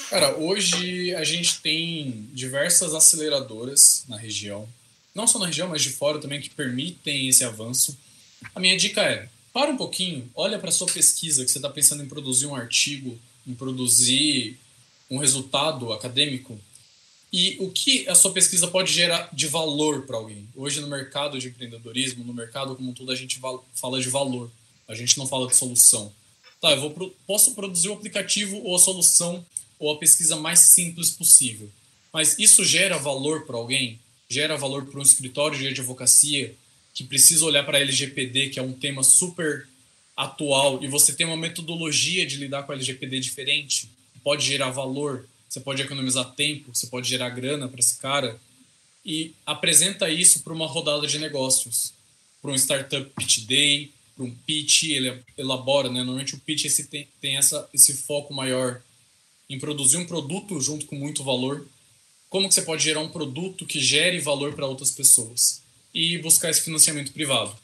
Cara, 0.09 0.35
hoje 0.39 1.15
a 1.15 1.23
gente 1.23 1.61
tem 1.61 2.31
diversas 2.33 2.95
aceleradoras 2.95 4.07
na 4.09 4.17
região, 4.17 4.67
não 5.15 5.27
só 5.27 5.39
na 5.39 5.45
região, 5.45 5.69
mas 5.69 5.83
de 5.83 5.91
fora 5.91 6.19
também, 6.19 6.41
que 6.41 6.49
permitem 6.49 7.29
esse 7.29 7.45
avanço. 7.45 7.99
A 8.55 8.59
minha 8.59 8.79
dica 8.79 9.03
é 9.03 9.29
para 9.53 9.71
um 9.71 9.77
pouquinho, 9.77 10.31
olha 10.35 10.59
para 10.59 10.71
sua 10.71 10.87
pesquisa, 10.87 11.45
que 11.45 11.51
você 11.51 11.59
está 11.59 11.69
pensando 11.69 12.03
em 12.03 12.09
produzir 12.09 12.47
um 12.47 12.55
artigo, 12.55 13.19
em 13.47 13.55
produzir 13.55 14.59
um 15.11 15.19
resultado 15.19 15.93
acadêmico, 15.93 16.59
e 17.33 17.57
o 17.61 17.71
que 17.71 18.09
a 18.09 18.15
sua 18.15 18.33
pesquisa 18.33 18.67
pode 18.67 18.93
gerar 18.93 19.29
de 19.33 19.47
valor 19.47 20.03
para 20.03 20.17
alguém. 20.17 20.49
Hoje, 20.55 20.81
no 20.81 20.89
mercado 20.89 21.39
de 21.39 21.49
empreendedorismo, 21.49 22.25
no 22.25 22.35
mercado 22.35 22.75
como 22.75 22.91
um 22.91 22.95
todo, 22.95 23.13
a 23.13 23.17
gente 23.17 23.41
fala 23.75 24.01
de 24.01 24.09
valor, 24.09 24.51
a 24.89 24.95
gente 24.95 25.17
não 25.17 25.27
fala 25.27 25.47
de 25.47 25.57
solução. 25.57 26.13
Tá, 26.61 26.73
eu 26.73 26.81
vou, 26.81 27.15
posso 27.27 27.55
produzir 27.55 27.89
o 27.89 27.95
aplicativo 27.95 28.61
ou 28.65 28.77
a 28.77 28.79
solução 28.79 29.45
ou 29.79 29.93
a 29.93 29.97
pesquisa 29.97 30.37
mais 30.37 30.75
simples 30.75 31.11
possível, 31.11 31.71
mas 32.13 32.39
isso 32.39 32.65
gera 32.65 32.99
valor 32.99 33.47
para 33.47 33.57
alguém? 33.57 33.99
Gera 34.29 34.57
valor 34.57 34.85
para 34.87 34.99
um 34.99 35.03
escritório 35.03 35.59
de 35.59 35.69
advocacia? 35.69 36.55
Que 37.01 37.05
precisa 37.07 37.47
olhar 37.47 37.65
para 37.65 37.81
LGPD, 37.81 38.51
que 38.51 38.59
é 38.59 38.63
um 38.63 38.75
tema 38.75 39.03
super 39.03 39.67
atual, 40.15 40.85
e 40.85 40.87
você 40.87 41.15
tem 41.15 41.27
uma 41.27 41.37
metodologia 41.37 42.27
de 42.27 42.37
lidar 42.37 42.65
com 42.65 42.75
LGPD 42.75 43.21
diferente, 43.21 43.89
pode 44.23 44.45
gerar 44.45 44.69
valor, 44.71 45.27
você 45.49 45.61
pode 45.61 45.81
economizar 45.81 46.31
tempo, 46.33 46.75
você 46.75 46.89
pode 46.89 47.09
gerar 47.09 47.31
grana 47.31 47.69
para 47.69 47.81
esse 47.81 47.97
cara, 47.97 48.39
e 49.03 49.33
apresenta 49.47 50.11
isso 50.11 50.43
para 50.43 50.53
uma 50.53 50.67
rodada 50.67 51.07
de 51.07 51.19
negócios, 51.19 51.95
para 52.43 52.51
um 52.51 52.55
startup 52.55 53.11
pitch 53.17 53.47
day, 53.47 53.91
para 54.15 54.27
um 54.27 54.31
pitch, 54.47 54.83
ele 54.83 55.23
elabora, 55.39 55.89
né? 55.89 56.01
Normalmente 56.01 56.35
o 56.35 56.39
pitch 56.41 56.67
esse 56.67 56.85
tem, 56.85 57.09
tem 57.19 57.39
essa, 57.39 57.67
esse 57.73 57.95
foco 57.95 58.35
maior 58.35 58.83
em 59.49 59.59
produzir 59.59 59.97
um 59.97 60.07
produto 60.07 60.61
junto 60.61 60.85
com 60.85 60.97
muito 60.97 61.25
valor. 61.25 61.67
Como 62.29 62.47
que 62.47 62.55
você 62.55 62.61
pode 62.61 62.85
gerar 62.85 63.01
um 63.01 63.09
produto 63.09 63.65
que 63.65 63.81
gere 63.81 64.21
valor 64.21 64.53
para 64.53 64.67
outras 64.67 64.91
pessoas? 64.91 65.63
E 65.93 66.19
buscar 66.19 66.51
esse 66.51 66.63
financiamento 66.63 67.13
privado. 67.13 67.57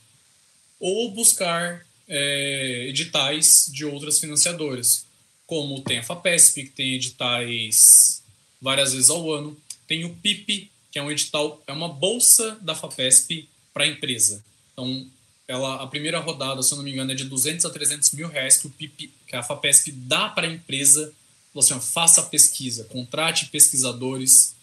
Ou 0.78 1.10
buscar 1.12 1.86
é, 2.08 2.86
editais 2.88 3.70
de 3.72 3.84
outras 3.84 4.18
financiadoras, 4.18 5.06
como 5.46 5.80
tem 5.82 5.98
a 5.98 6.02
FAPESP, 6.02 6.64
que 6.64 6.70
tem 6.70 6.94
editais 6.94 8.22
várias 8.60 8.92
vezes 8.92 9.10
ao 9.10 9.32
ano, 9.32 9.56
tem 9.86 10.04
o 10.04 10.14
PIP, 10.16 10.70
que 10.90 10.98
é 10.98 11.02
um 11.02 11.10
edital, 11.10 11.62
é 11.66 11.72
uma 11.72 11.88
bolsa 11.88 12.58
da 12.60 12.74
FAPESP 12.74 13.48
para 13.72 13.84
a 13.84 13.88
empresa. 13.88 14.44
Então, 14.72 15.08
ela, 15.46 15.82
a 15.82 15.86
primeira 15.86 16.18
rodada, 16.18 16.62
se 16.62 16.72
eu 16.72 16.76
não 16.76 16.84
me 16.84 16.92
engano, 16.92 17.12
é 17.12 17.14
de 17.14 17.24
200 17.24 17.64
a 17.64 17.70
300 17.70 18.10
mil 18.12 18.28
reais 18.28 18.56
que, 18.56 18.66
o 18.66 18.70
PIP, 18.70 19.12
que 19.26 19.36
a 19.36 19.42
FAPESP 19.42 19.92
dá 19.92 20.28
para 20.28 20.46
a 20.46 20.50
empresa. 20.50 21.12
Assim, 21.56 21.72
ó, 21.72 21.80
faça 21.80 22.22
pesquisa, 22.24 22.84
contrate 22.84 23.46
pesquisadores 23.46 24.54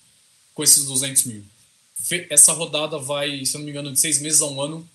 com 0.54 0.64
esses 0.64 0.86
200 0.86 1.24
mil 1.24 1.44
essa 2.30 2.54
rodada 2.54 2.98
vai, 2.98 3.46
se 3.46 3.56
eu 3.56 3.60
não 3.60 3.66
me 3.66 3.72
engano, 3.72 3.92
de 3.92 4.00
seis 4.00 4.20
meses 4.20 4.42
a 4.42 4.48
um 4.48 4.62
ano. 4.62 4.90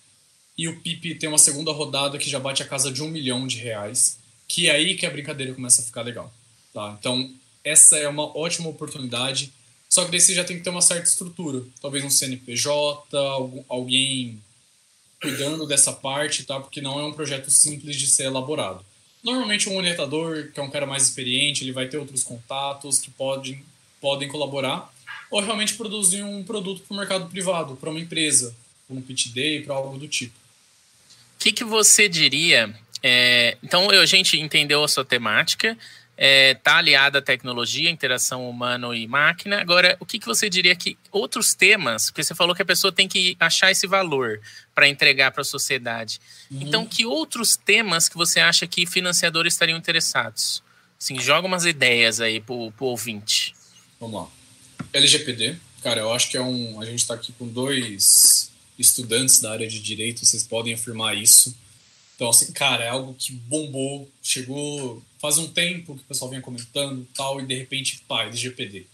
E 0.57 0.67
o 0.67 0.79
PIP 0.81 1.15
tem 1.15 1.29
uma 1.29 1.37
segunda 1.37 1.71
rodada 1.71 2.17
que 2.17 2.29
já 2.29 2.39
bate 2.39 2.61
a 2.61 2.67
casa 2.67 2.91
de 2.91 3.01
um 3.01 3.07
milhão 3.07 3.47
de 3.47 3.57
reais. 3.57 4.17
Que 4.47 4.67
é 4.67 4.71
aí 4.71 4.95
que 4.95 5.05
a 5.05 5.09
brincadeira 5.09 5.53
começa 5.53 5.81
a 5.81 5.85
ficar 5.85 6.01
legal. 6.01 6.33
Tá? 6.73 6.95
Então, 6.99 7.31
essa 7.63 7.97
é 7.97 8.07
uma 8.07 8.37
ótima 8.37 8.69
oportunidade. 8.69 9.53
Só 9.87 10.05
que 10.05 10.11
daí 10.11 10.19
você 10.19 10.33
já 10.33 10.43
tem 10.43 10.57
que 10.57 10.63
ter 10.63 10.69
uma 10.69 10.81
certa 10.81 11.07
estrutura. 11.07 11.63
Talvez 11.81 12.03
um 12.03 12.09
CNPJ, 12.09 13.17
alguém 13.67 14.41
cuidando 15.21 15.65
dessa 15.67 15.91
parte, 15.91 16.43
tá? 16.43 16.59
Porque 16.59 16.81
não 16.81 16.99
é 16.99 17.05
um 17.05 17.13
projeto 17.13 17.51
simples 17.51 17.95
de 17.95 18.07
ser 18.07 18.23
elaborado. 18.23 18.85
Normalmente 19.23 19.67
um 19.67 19.75
orientador, 19.75 20.51
que 20.53 20.59
é 20.59 20.63
um 20.63 20.69
cara 20.69 20.85
mais 20.85 21.03
experiente, 21.03 21.63
ele 21.63 21.73
vai 21.73 21.87
ter 21.87 21.97
outros 21.97 22.23
contatos 22.23 22.99
que 22.99 23.11
podem, 23.11 23.63
podem 23.99 24.29
colaborar, 24.29 24.93
ou 25.29 25.41
realmente 25.41 25.75
produzir 25.75 26.23
um 26.23 26.43
produto 26.43 26.81
para 26.87 26.93
o 26.93 26.97
mercado 26.97 27.29
privado, 27.29 27.75
para 27.75 27.89
uma 27.89 27.99
empresa, 27.99 28.55
para 28.87 28.95
um 28.95 29.01
pitch 29.01 29.27
day, 29.27 29.61
para 29.61 29.75
algo 29.75 29.97
do 29.97 30.07
tipo. 30.07 30.33
O 31.35 31.39
que, 31.39 31.51
que 31.51 31.63
você 31.63 32.09
diria? 32.09 32.73
É, 33.01 33.57
então, 33.63 33.89
a 33.89 34.05
gente 34.05 34.39
entendeu 34.39 34.83
a 34.83 34.87
sua 34.87 35.05
temática, 35.05 35.69
está 35.69 35.77
é, 36.17 36.53
tá 36.53 36.77
aliada 36.77 37.19
à 37.19 37.21
tecnologia, 37.21 37.89
interação 37.89 38.49
humano 38.49 38.93
e 38.93 39.07
máquina. 39.07 39.61
Agora, 39.61 39.95
o 40.01 40.05
que, 40.05 40.19
que 40.19 40.25
você 40.25 40.49
diria 40.49 40.75
que 40.75 40.97
outros 41.11 41.53
temas, 41.53 42.07
porque 42.07 42.23
você 42.23 42.35
falou 42.35 42.53
que 42.53 42.61
a 42.61 42.65
pessoa 42.65 42.91
tem 42.91 43.07
que 43.07 43.37
achar 43.39 43.71
esse 43.71 43.87
valor 43.87 44.41
para 44.75 44.89
entregar 44.89 45.31
para 45.31 45.41
a 45.41 45.45
sociedade. 45.45 46.19
Uhum. 46.51 46.61
Então, 46.61 46.85
que 46.85 47.05
outros 47.05 47.55
temas 47.55 48.09
que 48.09 48.17
você 48.17 48.41
acha 48.41 48.67
que 48.67 48.85
financiadores 48.85 49.53
estariam 49.53 49.77
interessados? 49.77 50.61
Assim, 50.99 51.17
joga 51.21 51.47
umas 51.47 51.65
ideias 51.65 52.19
aí 52.19 52.41
para 52.41 52.53
o 52.53 52.73
ouvinte. 52.79 53.55
Vamos 53.97 54.21
lá. 54.21 54.38
LGPD, 54.93 55.55
cara, 55.81 56.01
eu 56.01 56.11
acho 56.13 56.29
que 56.29 56.37
é 56.37 56.41
um. 56.41 56.81
A 56.81 56.85
gente 56.85 56.99
está 56.99 57.13
aqui 57.13 57.31
com 57.33 57.47
dois 57.47 58.51
estudantes 58.77 59.39
da 59.39 59.51
área 59.51 59.67
de 59.67 59.79
direito, 59.79 60.25
vocês 60.25 60.43
podem 60.43 60.73
afirmar 60.73 61.17
isso. 61.17 61.55
Então, 62.15 62.29
assim, 62.29 62.51
cara, 62.51 62.83
é 62.83 62.89
algo 62.89 63.13
que 63.13 63.31
bombou, 63.31 64.09
chegou 64.21 65.01
faz 65.19 65.37
um 65.37 65.47
tempo 65.47 65.95
que 65.95 66.01
o 66.01 66.05
pessoal 66.05 66.29
vinha 66.29 66.41
comentando 66.41 67.07
tal, 67.13 67.39
e 67.41 67.45
de 67.45 67.55
repente, 67.55 68.01
pá, 68.07 68.23
LGPD. 68.23 68.85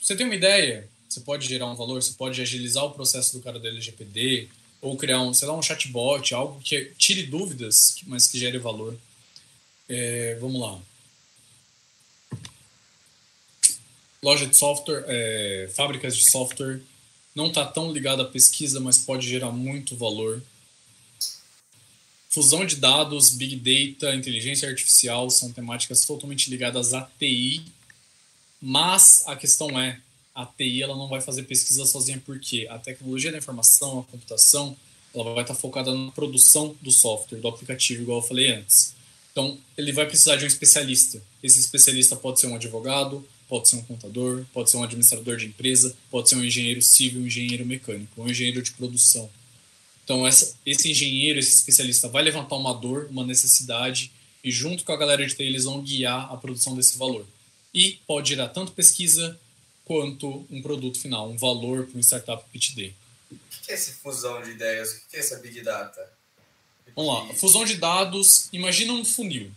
Você 0.00 0.14
tem 0.14 0.26
uma 0.26 0.34
ideia? 0.34 0.88
Você 1.08 1.20
pode 1.20 1.46
gerar 1.46 1.66
um 1.66 1.74
valor, 1.74 2.02
você 2.02 2.12
pode 2.12 2.40
agilizar 2.40 2.84
o 2.84 2.90
processo 2.90 3.36
do 3.36 3.42
cara 3.42 3.58
do 3.58 3.66
LGPD, 3.66 4.48
ou 4.80 4.96
criar 4.96 5.20
um, 5.20 5.32
sei 5.32 5.48
lá, 5.48 5.56
um 5.56 5.62
chatbot, 5.62 6.34
algo 6.34 6.60
que 6.60 6.92
tire 6.98 7.24
dúvidas, 7.24 7.96
mas 8.06 8.26
que 8.26 8.38
gere 8.38 8.58
valor. 8.58 8.96
É, 9.88 10.36
vamos 10.40 10.60
lá. 10.60 10.78
Loja 14.24 14.46
de 14.46 14.56
software, 14.56 15.04
é, 15.08 15.68
fábricas 15.74 16.16
de 16.16 16.30
software, 16.30 16.80
não 17.34 17.48
está 17.48 17.66
tão 17.66 17.90
ligado 17.90 18.22
à 18.22 18.24
pesquisa, 18.24 18.78
mas 18.78 18.98
pode 18.98 19.28
gerar 19.28 19.50
muito 19.50 19.96
valor. 19.96 20.40
Fusão 22.30 22.64
de 22.64 22.76
dados, 22.76 23.30
Big 23.30 23.56
Data, 23.56 24.14
inteligência 24.14 24.68
artificial 24.68 25.28
são 25.28 25.50
temáticas 25.50 26.04
totalmente 26.04 26.48
ligadas 26.50 26.94
à 26.94 27.02
TI, 27.18 27.64
mas 28.60 29.26
a 29.26 29.34
questão 29.34 29.78
é, 29.78 30.00
a 30.32 30.46
TI 30.46 30.82
ela 30.82 30.96
não 30.96 31.08
vai 31.08 31.20
fazer 31.20 31.42
pesquisa 31.42 31.84
sozinha 31.84 32.22
porque 32.24 32.68
a 32.70 32.78
tecnologia 32.78 33.32
da 33.32 33.38
informação, 33.38 33.98
a 33.98 34.04
computação, 34.04 34.76
ela 35.12 35.34
vai 35.34 35.42
estar 35.42 35.54
focada 35.54 35.92
na 35.92 36.12
produção 36.12 36.76
do 36.80 36.92
software, 36.92 37.40
do 37.40 37.48
aplicativo, 37.48 38.02
igual 38.02 38.18
eu 38.18 38.26
falei 38.26 38.52
antes. 38.52 38.94
Então, 39.32 39.58
ele 39.76 39.92
vai 39.92 40.06
precisar 40.06 40.36
de 40.36 40.44
um 40.44 40.48
especialista. 40.48 41.20
Esse 41.42 41.58
especialista 41.58 42.14
pode 42.14 42.38
ser 42.38 42.46
um 42.46 42.54
advogado, 42.54 43.26
pode 43.52 43.68
ser 43.68 43.76
um 43.76 43.82
contador, 43.82 44.46
pode 44.50 44.70
ser 44.70 44.78
um 44.78 44.82
administrador 44.82 45.36
de 45.36 45.44
empresa, 45.44 45.94
pode 46.10 46.26
ser 46.26 46.36
um 46.36 46.42
engenheiro 46.42 46.80
civil, 46.80 47.20
um 47.20 47.26
engenheiro 47.26 47.66
mecânico, 47.66 48.22
um 48.22 48.26
engenheiro 48.26 48.62
de 48.62 48.72
produção. 48.72 49.30
Então, 50.02 50.26
essa, 50.26 50.56
esse 50.64 50.90
engenheiro, 50.90 51.38
esse 51.38 51.56
especialista 51.56 52.08
vai 52.08 52.22
levantar 52.22 52.56
uma 52.56 52.72
dor, 52.72 53.08
uma 53.10 53.26
necessidade, 53.26 54.10
e 54.42 54.50
junto 54.50 54.84
com 54.84 54.92
a 54.92 54.96
galera 54.96 55.26
de 55.26 55.34
TI 55.34 55.42
eles 55.42 55.64
vão 55.64 55.82
guiar 55.82 56.32
a 56.32 56.36
produção 56.38 56.74
desse 56.74 56.96
valor. 56.96 57.26
E 57.74 58.00
pode 58.06 58.30
gerar 58.30 58.48
tanto 58.48 58.72
pesquisa 58.72 59.38
quanto 59.84 60.46
um 60.50 60.62
produto 60.62 60.98
final, 60.98 61.30
um 61.30 61.36
valor 61.36 61.86
para 61.86 61.98
um 61.98 62.02
startup 62.02 62.42
day. 62.74 62.94
O 63.30 63.36
que 63.66 63.70
é 63.70 63.74
essa 63.74 63.92
fusão 64.02 64.40
de 64.40 64.52
ideias? 64.52 64.92
O 64.92 65.10
que 65.10 65.16
é 65.18 65.20
essa 65.20 65.36
Big 65.40 65.60
Data? 65.60 66.10
Vamos 66.96 67.28
lá. 67.28 67.34
Fusão 67.34 67.66
de 67.66 67.74
dados, 67.74 68.48
imagina 68.50 68.94
um 68.94 69.04
funil. 69.04 69.52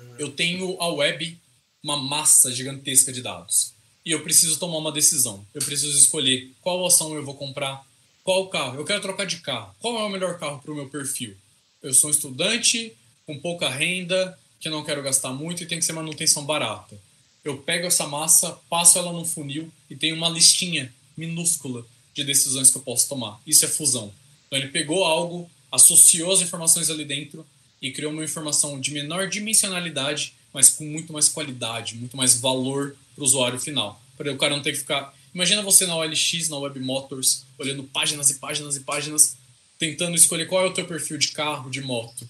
Hum. 0.00 0.14
Eu 0.18 0.30
tenho 0.32 0.80
a 0.80 0.88
web, 0.88 1.38
uma 1.82 1.96
massa 1.96 2.52
gigantesca 2.52 3.12
de 3.12 3.22
dados. 3.22 3.72
E 4.04 4.10
eu 4.10 4.22
preciso 4.22 4.58
tomar 4.58 4.78
uma 4.78 4.92
decisão. 4.92 5.46
Eu 5.54 5.62
preciso 5.62 5.96
escolher 5.96 6.52
qual 6.60 6.84
ação 6.86 7.14
eu 7.14 7.24
vou 7.24 7.34
comprar, 7.34 7.84
qual 8.24 8.48
carro? 8.48 8.76
Eu 8.76 8.84
quero 8.84 9.00
trocar 9.00 9.26
de 9.26 9.38
carro. 9.38 9.74
Qual 9.80 9.98
é 9.98 10.02
o 10.02 10.08
melhor 10.08 10.38
carro 10.38 10.60
para 10.60 10.72
o 10.72 10.74
meu 10.74 10.88
perfil? 10.88 11.36
Eu 11.82 11.94
sou 11.94 12.08
um 12.08 12.12
estudante 12.12 12.92
com 13.26 13.38
pouca 13.38 13.68
renda, 13.68 14.38
que 14.60 14.68
não 14.68 14.84
quero 14.84 15.02
gastar 15.02 15.32
muito 15.32 15.62
e 15.62 15.66
tem 15.66 15.78
que 15.78 15.84
ser 15.84 15.92
manutenção 15.92 16.44
barata. 16.44 16.98
Eu 17.44 17.58
pego 17.58 17.86
essa 17.86 18.06
massa, 18.06 18.58
passo 18.68 18.98
ela 18.98 19.12
no 19.12 19.24
funil 19.24 19.72
e 19.88 19.96
tenho 19.96 20.16
uma 20.16 20.28
listinha 20.28 20.92
minúscula 21.16 21.86
de 22.14 22.24
decisões 22.24 22.70
que 22.70 22.78
eu 22.78 22.82
posso 22.82 23.08
tomar. 23.08 23.40
Isso 23.46 23.64
é 23.64 23.68
fusão. 23.68 24.12
Então 24.46 24.58
ele 24.58 24.68
pegou 24.68 25.04
algo, 25.04 25.48
associou 25.70 26.32
as 26.32 26.40
informações 26.40 26.90
ali 26.90 27.04
dentro 27.04 27.46
e 27.80 27.92
criou 27.92 28.12
uma 28.12 28.24
informação 28.24 28.80
de 28.80 28.90
menor 28.90 29.28
dimensionalidade, 29.28 30.34
mas 30.52 30.70
com 30.70 30.84
muito 30.84 31.12
mais 31.12 31.28
qualidade, 31.28 31.94
muito 31.94 32.16
mais 32.16 32.40
valor 32.40 32.96
para 33.14 33.22
o 33.22 33.24
usuário 33.24 33.60
final. 33.60 34.00
Para 34.16 34.32
o 34.32 34.38
cara 34.38 34.56
não 34.56 34.62
ter 34.62 34.72
que 34.72 34.78
ficar 34.78 35.14
Imagina 35.34 35.62
você 35.62 35.86
na 35.86 35.96
OLX, 35.96 36.48
na 36.48 36.58
Web 36.58 36.80
Motors, 36.80 37.44
olhando 37.58 37.84
páginas 37.84 38.30
e 38.30 38.34
páginas 38.34 38.76
e 38.76 38.80
páginas, 38.80 39.36
tentando 39.78 40.16
escolher 40.16 40.46
qual 40.46 40.64
é 40.64 40.66
o 40.66 40.72
teu 40.72 40.86
perfil 40.86 41.18
de 41.18 41.28
carro, 41.28 41.70
de 41.70 41.80
moto. 41.80 42.28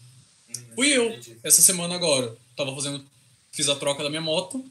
Uhum, 0.48 0.74
Fui 0.74 0.88
eu, 0.88 1.18
essa 1.42 1.62
semana 1.62 1.94
agora. 1.94 2.36
Tava 2.56 2.74
fazendo, 2.74 3.04
fiz 3.52 3.68
a 3.68 3.76
troca 3.76 4.02
da 4.02 4.10
minha 4.10 4.20
moto 4.20 4.64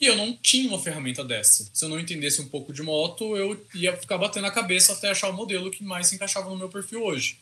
e 0.00 0.06
eu 0.06 0.16
não 0.16 0.36
tinha 0.36 0.68
uma 0.68 0.78
ferramenta 0.78 1.24
dessa. 1.24 1.68
Se 1.72 1.84
eu 1.84 1.88
não 1.88 1.98
entendesse 1.98 2.40
um 2.40 2.48
pouco 2.48 2.72
de 2.72 2.82
moto, 2.82 3.36
eu 3.36 3.60
ia 3.74 3.96
ficar 3.96 4.18
batendo 4.18 4.46
a 4.46 4.52
cabeça 4.52 4.92
até 4.92 5.10
achar 5.10 5.30
o 5.30 5.32
modelo 5.32 5.70
que 5.70 5.82
mais 5.82 6.06
se 6.06 6.14
encaixava 6.14 6.50
no 6.50 6.56
meu 6.56 6.68
perfil 6.68 7.02
hoje. 7.02 7.38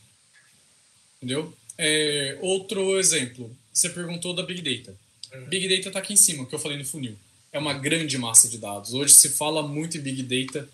Entendeu? 1.16 1.54
É, 1.76 2.38
outro 2.40 2.98
exemplo, 2.98 3.54
você 3.72 3.88
perguntou 3.88 4.34
da 4.34 4.42
Big 4.42 4.62
Data. 4.62 4.96
Uhum. 5.32 5.46
Big 5.46 5.68
Data 5.68 5.88
está 5.88 5.98
aqui 5.98 6.12
em 6.12 6.16
cima, 6.16 6.46
que 6.46 6.54
eu 6.54 6.58
falei 6.58 6.78
no 6.78 6.84
funil 6.84 7.16
é 7.52 7.58
uma 7.58 7.74
grande 7.74 8.16
massa 8.16 8.48
de 8.48 8.58
dados. 8.58 8.94
Hoje 8.94 9.12
se 9.12 9.28
fala 9.28 9.62
muito 9.62 9.98
em 9.98 10.00
Big 10.00 10.22
Data. 10.22 10.68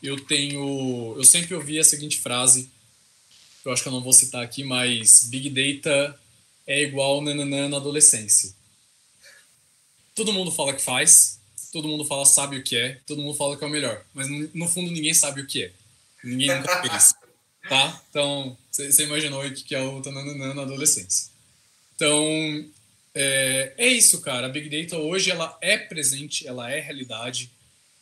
Eu 0.00 0.18
tenho. 0.24 1.14
Eu 1.18 1.24
sempre 1.24 1.54
ouvi 1.54 1.78
a 1.78 1.84
seguinte 1.84 2.20
frase, 2.20 2.70
eu 3.64 3.72
acho 3.72 3.82
que 3.82 3.88
eu 3.88 3.92
não 3.92 4.00
vou 4.00 4.12
citar 4.12 4.42
aqui, 4.42 4.62
mas 4.62 5.24
Big 5.24 5.50
Data 5.50 6.18
é 6.66 6.82
igual 6.82 7.20
nananã 7.20 7.68
na 7.68 7.76
adolescência. 7.76 8.54
Todo 10.14 10.32
mundo 10.32 10.52
fala 10.52 10.72
que 10.72 10.80
faz, 10.80 11.38
todo 11.72 11.88
mundo 11.88 12.04
fala 12.04 12.24
sabe 12.24 12.56
o 12.56 12.62
que 12.62 12.76
é, 12.76 13.00
todo 13.06 13.20
mundo 13.20 13.36
fala 13.36 13.56
que 13.56 13.64
é 13.64 13.66
o 13.66 13.70
melhor, 13.70 14.04
mas 14.14 14.28
no 14.28 14.68
fundo 14.68 14.90
ninguém 14.90 15.12
sabe 15.12 15.40
o 15.40 15.46
que 15.46 15.64
é. 15.64 15.72
Ninguém 16.22 16.54
nunca 16.54 16.82
fez. 16.82 17.14
Tá? 17.68 18.02
Então, 18.08 18.56
você 18.70 19.04
imaginou 19.04 19.44
o 19.44 19.52
que 19.52 19.74
é 19.74 19.80
o 19.80 20.00
nananã 20.00 20.54
na 20.54 20.62
adolescência. 20.62 21.30
Então, 22.00 22.64
é, 23.14 23.74
é 23.76 23.88
isso, 23.88 24.22
cara. 24.22 24.46
A 24.46 24.48
Big 24.48 24.70
Data 24.70 24.96
hoje 24.96 25.30
ela 25.30 25.58
é 25.60 25.76
presente, 25.76 26.48
ela 26.48 26.70
é 26.70 26.80
realidade. 26.80 27.50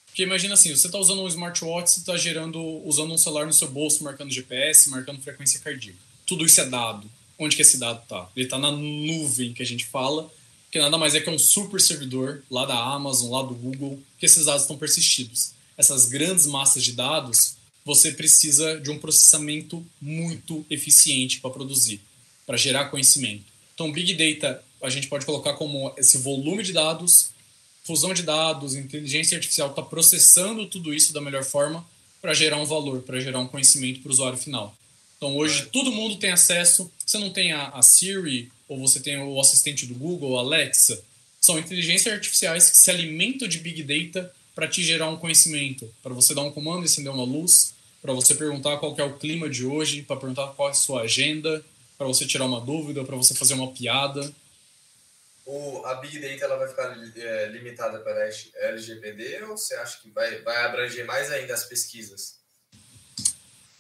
Porque 0.07 0.23
imagina 0.23 0.55
assim, 0.55 0.71
você 0.71 0.87
está 0.87 0.97
usando 0.97 1.21
um 1.21 1.27
smartwatch, 1.27 1.91
você 1.91 1.99
está 1.99 2.17
gerando, 2.17 2.63
usando 2.87 3.13
um 3.13 3.19
celular 3.19 3.45
no 3.45 3.53
seu 3.53 3.69
bolso, 3.69 4.05
marcando 4.05 4.31
GPS, 4.31 4.89
marcando 4.89 5.21
frequência 5.21 5.59
cardíaca. 5.59 5.99
Tudo 6.25 6.47
isso 6.47 6.61
é 6.61 6.67
dado. 6.67 7.11
Onde 7.37 7.57
que 7.57 7.63
esse 7.63 7.77
dado 7.77 8.01
está? 8.01 8.29
Ele 8.37 8.47
está 8.47 8.57
na 8.57 8.71
nuvem 8.71 9.53
que 9.53 9.65
a 9.65 9.67
gente 9.67 9.85
fala, 9.85 10.33
que 10.71 10.79
nada 10.79 10.97
mais 10.97 11.17
é 11.17 11.21
que 11.21 11.29
um 11.29 11.39
super 11.39 11.81
servidor 11.81 12.45
lá 12.49 12.67
da 12.67 12.81
Amazon, 12.81 13.33
lá 13.33 13.43
do 13.43 13.55
Google, 13.55 14.01
que 14.17 14.27
esses 14.27 14.45
dados 14.45 14.63
estão 14.63 14.79
persistidos. 14.79 15.55
Essas 15.77 16.07
grandes 16.07 16.47
massas 16.47 16.85
de 16.85 16.93
dados, 16.93 17.57
você 17.85 18.13
precisa 18.13 18.79
de 18.79 18.91
um 18.91 18.99
processamento 18.99 19.85
muito 20.01 20.65
eficiente 20.71 21.41
para 21.41 21.51
produzir, 21.51 22.01
para 22.47 22.57
gerar 22.57 22.91
conhecimento. 22.91 23.58
Então, 23.79 23.93
Big 23.93 24.13
Data 24.15 24.61
a 24.83 24.91
gente 24.91 25.07
pode 25.07 25.25
colocar 25.25 25.53
como 25.53 25.95
esse 25.97 26.19
volume 26.19 26.65
de 26.65 26.73
dados, 26.73 27.31
fusão 27.85 28.13
de 28.13 28.25
dados, 28.25 28.75
inteligência 28.75 29.37
artificial 29.37 29.71
está 29.71 29.83
processando 29.83 30.67
tudo 30.67 30.93
isso 30.93 31.13
da 31.13 31.21
melhor 31.21 31.45
forma 31.45 31.87
para 32.21 32.35
gerar 32.35 32.57
um 32.57 32.65
valor, 32.65 33.03
para 33.03 33.21
gerar 33.21 33.39
um 33.39 33.47
conhecimento 33.47 34.01
para 34.01 34.09
o 34.09 34.13
usuário 34.13 34.37
final. 34.37 34.77
Então 35.17 35.37
hoje 35.37 35.67
todo 35.67 35.93
mundo 35.93 36.17
tem 36.17 36.33
acesso. 36.33 36.91
Você 37.07 37.19
não 37.19 37.31
tem 37.31 37.53
a, 37.53 37.69
a 37.69 37.81
Siri 37.81 38.51
ou 38.69 38.81
você 38.81 38.99
tem 38.99 39.17
o 39.17 39.41
assistente 39.41 39.87
do 39.87 39.95
Google, 39.95 40.37
Alexa. 40.39 41.01
São 41.41 41.57
inteligências 41.57 42.13
artificiais 42.13 42.71
que 42.71 42.79
se 42.79 42.91
alimentam 42.91 43.47
de 43.47 43.59
big 43.59 43.85
data 43.85 44.33
para 44.57 44.67
te 44.67 44.83
gerar 44.83 45.09
um 45.09 45.17
conhecimento, 45.17 45.89
para 46.03 46.13
você 46.13 46.35
dar 46.35 46.43
um 46.43 46.51
comando 46.51 46.83
e 46.83 46.87
acender 46.87 47.13
uma 47.13 47.23
luz, 47.23 47.75
para 48.03 48.13
você 48.13 48.35
perguntar 48.35 48.79
qual 48.79 48.97
é 48.99 49.05
o 49.05 49.17
clima 49.19 49.49
de 49.49 49.65
hoje, 49.65 50.03
para 50.03 50.17
perguntar 50.17 50.49
qual 50.49 50.69
é 50.69 50.73
a 50.73 50.75
sua 50.75 51.03
agenda, 51.03 51.65
para 51.99 52.07
você 52.07 52.25
tirar 52.27 52.47
uma 52.47 52.61
dúvida, 52.61 53.05
para 53.05 53.17
você 53.17 53.35
fazer 53.35 53.55
uma 53.55 53.73
piada 53.73 54.33
o, 55.49 55.83
a 55.87 55.95
Big 55.95 56.19
Data 56.19 56.45
ela 56.45 56.59
vai 56.59 56.69
ficar 56.69 56.95
é, 57.17 57.47
limitada 57.47 57.99
para 58.01 58.29
LGPD 58.69 59.43
ou 59.45 59.57
você 59.57 59.75
acha 59.77 59.99
que 60.03 60.11
vai, 60.11 60.43
vai 60.43 60.63
abranger 60.67 61.07
mais 61.07 61.33
ainda 61.33 61.55
as 61.55 61.65
pesquisas? 61.65 62.35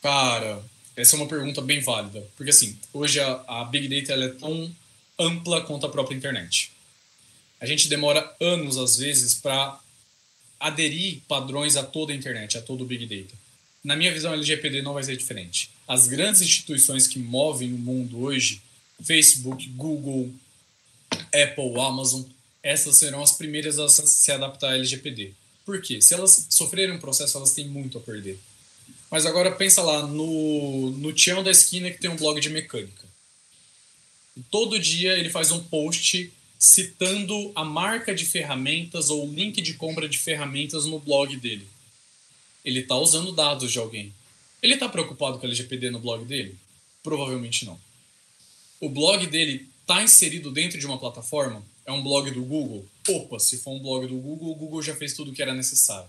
Cara, 0.03 0.65
essa 0.97 1.15
é 1.15 1.19
uma 1.19 1.29
pergunta 1.29 1.61
bem 1.61 1.83
válida. 1.83 2.27
Porque, 2.39 2.49
assim, 2.49 2.79
hoje 2.91 3.21
a, 3.21 3.45
a 3.47 3.65
Big 3.67 3.87
Data 3.87 4.19
é 4.19 4.29
tão 4.31 4.75
ampla 5.19 5.61
quanto 5.61 5.85
a 5.85 5.91
própria 5.91 6.17
internet. 6.17 6.73
A 7.61 7.67
gente 7.67 7.87
demora 7.87 8.35
anos, 8.41 8.79
às 8.79 8.97
vezes, 8.97 9.35
para 9.35 9.79
aderir 10.59 11.21
padrões 11.29 11.77
a 11.77 11.85
toda 11.85 12.15
a 12.15 12.17
internet, 12.17 12.57
a 12.57 12.63
todo 12.63 12.81
o 12.81 12.87
Big 12.87 13.05
Data. 13.05 13.39
Na 13.85 13.95
minha 13.95 14.11
visão, 14.11 14.33
a 14.33 14.35
LGPD 14.35 14.81
não 14.81 14.95
vai 14.95 15.03
ser 15.03 15.19
diferente. 15.19 15.71
As 15.89 16.07
grandes 16.07 16.43
instituições 16.43 17.07
que 17.07 17.19
movem 17.19 17.73
o 17.73 17.79
mundo 17.79 18.21
hoje, 18.23 18.61
Facebook, 19.03 19.67
Google, 19.71 20.31
Apple, 21.33 21.81
Amazon, 21.81 22.25
essas 22.63 22.99
serão 22.99 23.23
as 23.23 23.33
primeiras 23.33 23.79
a 23.79 23.89
se 23.89 24.31
adaptar 24.31 24.73
à 24.73 24.75
LGPD. 24.75 25.33
Por 25.65 25.81
quê? 25.81 26.03
Se 26.03 26.13
elas 26.13 26.47
sofrerem 26.51 26.95
um 26.95 27.01
processo, 27.01 27.39
elas 27.39 27.53
têm 27.53 27.67
muito 27.67 27.97
a 27.97 28.01
perder. 28.03 28.39
Mas 29.11 29.25
agora 29.25 29.51
pensa 29.51 29.83
lá 29.83 30.07
no, 30.07 30.91
no 30.91 31.13
Tião 31.15 31.43
da 31.43 31.51
esquina 31.51 31.91
que 31.91 31.99
tem 31.99 32.11
um 32.11 32.17
blog 32.17 32.39
de 32.39 32.51
mecânica. 32.51 33.07
Todo 34.51 34.79
dia 34.79 35.17
ele 35.17 35.31
faz 35.31 35.51
um 35.51 35.65
post 35.65 36.31
citando 36.59 37.51
a 37.55 37.65
marca 37.65 38.15
de 38.15 38.27
ferramentas 38.27 39.09
ou 39.09 39.27
o 39.27 39.33
link 39.33 39.63
de 39.63 39.75
compra 39.75 40.09
de 40.09 40.19
ferramentas 40.19 40.85
no 40.85 40.99
blog 40.99 41.35
dele. 41.37 41.67
Ele 42.63 42.81
está 42.81 42.97
usando 42.97 43.33
dados 43.33 43.73
de 43.73 43.79
alguém. 43.79 44.13
Ele 44.63 44.75
está 44.75 44.89
preocupado 44.89 45.39
com 45.39 45.47
a 45.47 45.49
LGPD 45.49 45.91
no 45.91 46.01
blog 46.01 46.25
dele? 46.25 46.57
Provavelmente 47.03 47.65
não. 47.65 47.79
O 48.81 48.89
blog 48.89 49.27
dele 49.27 49.69
está 49.83 50.03
inserido 50.03 50.51
dentro 50.51 50.79
de 50.79 50.87
uma 50.87 50.99
plataforma? 50.99 51.65
É 51.87 51.93
um 51.93 52.03
blog 52.03 52.31
do 52.31 52.43
Google? 52.43 52.87
Opa, 53.09 53.39
se 53.39 53.59
for 53.59 53.73
um 53.73 53.81
blog 53.81 54.07
do 54.07 54.17
Google, 54.17 54.51
o 54.51 54.55
Google 54.55 54.83
já 54.83 54.95
fez 54.95 55.15
tudo 55.15 55.31
o 55.31 55.35
que 55.35 55.43
era 55.43 55.55
necessário. 55.55 56.09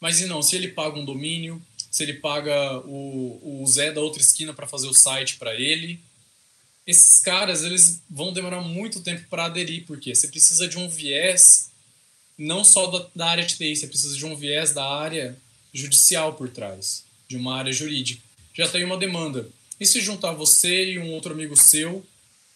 Mas 0.00 0.20
e 0.20 0.26
não, 0.26 0.42
se 0.42 0.56
ele 0.56 0.68
paga 0.68 0.98
um 0.98 1.04
domínio, 1.04 1.62
se 1.90 2.02
ele 2.02 2.14
paga 2.14 2.78
o, 2.80 3.62
o 3.62 3.66
Zé 3.66 3.92
da 3.92 4.00
outra 4.00 4.20
esquina 4.20 4.52
para 4.52 4.66
fazer 4.66 4.88
o 4.88 4.94
site 4.94 5.36
para 5.36 5.54
ele, 5.54 6.00
esses 6.86 7.20
caras 7.20 7.62
eles 7.62 8.02
vão 8.10 8.32
demorar 8.32 8.60
muito 8.62 9.00
tempo 9.00 9.28
para 9.28 9.44
aderir, 9.44 9.84
porque 9.86 10.14
você 10.14 10.26
precisa 10.26 10.66
de 10.66 10.76
um 10.76 10.88
viés 10.88 11.70
não 12.36 12.64
só 12.64 12.86
da, 12.86 13.06
da 13.14 13.26
área 13.26 13.44
de 13.44 13.56
TI, 13.56 13.76
você 13.76 13.86
precisa 13.86 14.16
de 14.16 14.26
um 14.26 14.34
viés 14.34 14.72
da 14.72 14.84
área 14.84 15.36
judicial 15.72 16.34
por 16.34 16.48
trás, 16.48 17.04
de 17.32 17.36
uma 17.38 17.56
área 17.56 17.72
jurídica. 17.72 18.22
Já 18.54 18.68
tem 18.68 18.84
uma 18.84 18.98
demanda. 18.98 19.48
E 19.80 19.86
se 19.86 20.00
juntar 20.00 20.32
você 20.32 20.92
e 20.92 20.98
um 20.98 21.10
outro 21.12 21.32
amigo 21.32 21.56
seu, 21.56 22.04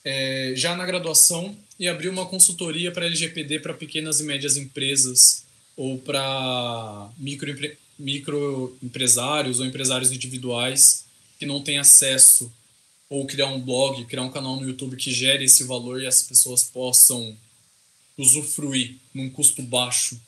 é, 0.04 0.52
já 0.54 0.76
na 0.76 0.84
graduação, 0.84 1.56
e 1.78 1.88
abrir 1.88 2.08
uma 2.08 2.26
consultoria 2.26 2.92
para 2.92 3.06
LGPD 3.06 3.60
para 3.60 3.74
pequenas 3.74 4.20
e 4.20 4.24
médias 4.24 4.56
empresas 4.56 5.44
ou 5.76 5.98
para 5.98 7.10
microempre, 7.18 7.78
microempresários 7.98 9.60
ou 9.60 9.66
empresários 9.66 10.10
individuais 10.10 11.04
que 11.38 11.46
não 11.46 11.62
têm 11.62 11.78
acesso 11.78 12.52
ou 13.08 13.26
criar 13.26 13.48
um 13.48 13.60
blog, 13.60 14.04
criar 14.04 14.22
um 14.22 14.30
canal 14.30 14.56
no 14.56 14.68
YouTube 14.68 14.96
que 14.96 15.12
gere 15.12 15.44
esse 15.44 15.64
valor 15.64 16.02
e 16.02 16.06
as 16.06 16.22
pessoas 16.22 16.64
possam 16.64 17.36
usufruir 18.16 18.96
num 19.12 19.30
custo 19.30 19.62
baixo. 19.62 20.20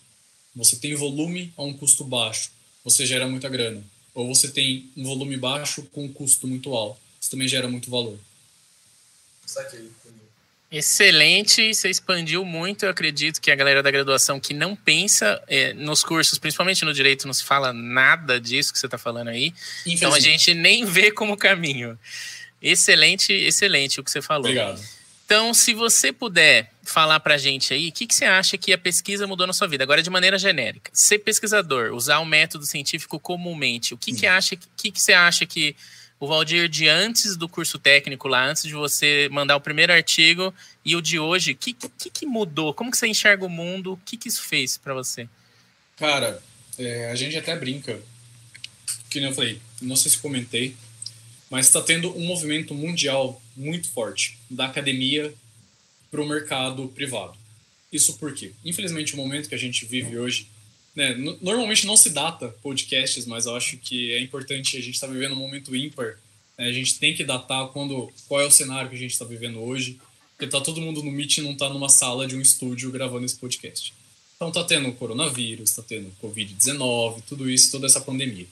Você 0.55 0.76
tem 0.76 0.94
volume 0.94 1.53
a 1.57 1.62
um 1.62 1.72
custo 1.72 2.05
baixo, 2.05 2.51
você 2.84 3.07
gera 3.07 3.28
muita 3.28 3.49
grana. 3.49 3.82
Ou 4.19 4.35
você 4.35 4.49
tem 4.49 4.91
um 4.97 5.05
volume 5.05 5.37
baixo 5.37 5.85
com 5.93 6.07
um 6.07 6.12
custo 6.12 6.49
muito 6.49 6.75
alto, 6.75 7.01
você 7.21 7.31
também 7.31 7.47
gera 7.47 7.69
muito 7.69 7.89
valor. 7.89 8.19
Saquei. 9.47 9.89
Excelente, 10.73 11.73
você 11.73 11.89
expandiu 11.89 12.45
muito. 12.45 12.85
Eu 12.85 12.91
acredito 12.91 13.41
que 13.41 13.49
a 13.49 13.55
galera 13.55 13.81
da 13.81 13.93
graduação 13.93 14.41
que 14.41 14.53
não 14.53 14.75
pensa 14.75 15.41
é, 15.47 15.73
nos 15.73 16.03
cursos, 16.03 16.37
principalmente 16.37 16.85
no 16.85 16.93
direito, 16.93 17.29
não 17.29 17.33
se 17.33 17.45
fala 17.45 17.73
nada 17.73 18.41
disso 18.41 18.73
que 18.73 18.79
você 18.81 18.87
está 18.87 18.99
falando 18.99 19.29
aí. 19.29 19.55
Então 19.87 20.12
a 20.12 20.19
gente 20.19 20.53
nem 20.53 20.85
vê 20.85 21.12
como 21.12 21.37
caminho. 21.37 21.97
Excelente, 22.61 23.33
excelente 23.33 24.01
o 24.01 24.05
que 24.05 24.11
você 24.11 24.21
falou. 24.21 24.51
Obrigado. 24.51 24.83
Então, 25.29 25.53
se 25.53 25.74
você 25.74 26.11
puder 26.11 26.72
falar 26.83 27.20
para 27.20 27.35
a 27.35 27.39
gente 27.39 27.74
aí, 27.74 27.91
o 27.91 27.93
que, 27.93 28.07
que 28.07 28.14
você 28.14 28.24
acha 28.24 28.57
que 28.57 28.72
a 28.72 28.79
pesquisa 28.79 29.26
mudou 29.26 29.47
na 29.47 29.53
sua 29.53 29.68
vida? 29.68 29.85
Agora, 29.85 30.03
de 30.03 30.09
maneira 30.09 30.39
genérica. 30.39 30.91
Ser 30.95 31.18
pesquisador, 31.18 31.93
usar 31.93 32.20
o 32.20 32.24
método 32.24 32.64
científico 32.64 33.20
comumente, 33.20 33.93
o 33.93 33.99
que, 33.99 34.14
que, 34.14 34.26
acha, 34.26 34.57
que, 34.57 34.91
que 34.91 34.99
você 34.99 35.12
acha 35.12 35.45
que 35.45 35.76
o 36.18 36.26
Valdir 36.26 36.66
de 36.66 36.89
antes 36.89 37.37
do 37.37 37.47
curso 37.47 37.79
técnico 37.79 38.26
lá, 38.26 38.47
antes 38.47 38.62
de 38.62 38.72
você 38.72 39.29
mandar 39.31 39.57
o 39.57 39.61
primeiro 39.61 39.93
artigo, 39.93 40.55
e 40.83 40.97
o 40.97 41.03
de 41.03 41.18
hoje, 41.18 41.53
o 41.53 41.57
que, 41.57 41.74
que, 41.74 42.09
que, 42.09 42.24
mudou? 42.24 42.72
Como 42.72 42.91
que 42.91 42.97
você 42.97 43.07
enxerga 43.07 43.45
o 43.45 43.51
mundo? 43.51 43.93
O 43.93 43.97
que, 43.99 44.16
que 44.16 44.29
isso 44.29 44.41
fez 44.41 44.79
para 44.79 44.95
você? 44.95 45.29
Cara, 45.99 46.43
é, 46.79 47.11
a 47.11 47.14
gente 47.14 47.37
até 47.37 47.55
brinca, 47.55 48.01
que 49.11 49.18
eu 49.18 49.35
falei, 49.35 49.61
não 49.83 49.95
sei 49.95 50.11
se 50.11 50.16
comentei, 50.16 50.74
mas 51.51 51.66
está 51.66 51.80
tendo 51.80 52.16
um 52.16 52.24
movimento 52.26 52.74
mundial 52.74 53.40
muito 53.57 53.88
forte 53.90 54.38
da 54.51 54.66
academia 54.66 55.32
para 56.11 56.22
o 56.22 56.28
mercado 56.28 56.88
privado. 56.88 57.36
Isso 57.92 58.18
porque, 58.18 58.53
infelizmente, 58.64 59.14
o 59.14 59.16
momento 59.16 59.49
que 59.49 59.55
a 59.55 59.59
gente 59.59 59.84
vive 59.86 60.18
hoje 60.18 60.46
né, 60.94 61.14
normalmente 61.40 61.86
não 61.86 61.96
se 61.96 62.11
data 62.11 62.49
podcasts, 62.61 63.24
mas 63.24 63.46
eu 63.46 63.55
acho 63.55 63.76
que 63.76 64.12
é 64.12 64.20
importante. 64.20 64.76
A 64.76 64.80
gente 64.80 64.94
está 64.94 65.07
vivendo 65.07 65.32
um 65.32 65.36
momento 65.36 65.74
ímpar. 65.74 66.18
Né, 66.59 66.66
a 66.66 66.72
gente 66.72 66.99
tem 66.99 67.14
que 67.14 67.22
datar 67.22 67.68
quando, 67.68 68.12
qual 68.26 68.40
é 68.40 68.46
o 68.46 68.51
cenário 68.51 68.90
que 68.90 68.96
a 68.96 68.99
gente 68.99 69.12
está 69.12 69.24
vivendo 69.24 69.61
hoje. 69.61 69.99
Porque 70.36 70.51
tá 70.51 70.61
todo 70.61 70.80
mundo 70.80 71.03
no 71.03 71.11
Meet 71.11 71.38
e 71.38 71.42
não 71.42 71.53
está 71.53 71.68
numa 71.68 71.88
sala 71.88 72.26
de 72.26 72.36
um 72.36 72.40
estúdio 72.40 72.90
gravando 72.90 73.24
esse 73.24 73.36
podcast. 73.36 73.94
Então 74.36 74.51
tá 74.51 74.62
tendo 74.64 74.92
coronavírus, 74.92 75.70
tá 75.72 75.82
tendo 75.82 76.12
Covid-19, 76.22 77.22
tudo 77.28 77.49
isso, 77.49 77.70
toda 77.70 77.86
essa 77.86 78.01
pandemia. 78.01 78.46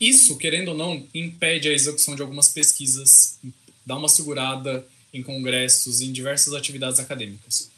Isso, 0.00 0.36
querendo 0.36 0.68
ou 0.68 0.76
não, 0.76 1.06
impede 1.12 1.68
a 1.68 1.72
execução 1.72 2.14
de 2.14 2.22
algumas 2.22 2.48
pesquisas, 2.48 3.38
dá 3.84 3.96
uma 3.96 4.08
segurada 4.08 4.86
em 5.12 5.22
congressos, 5.22 6.00
em 6.00 6.12
diversas 6.12 6.54
atividades 6.54 7.00
acadêmicas. 7.00 7.70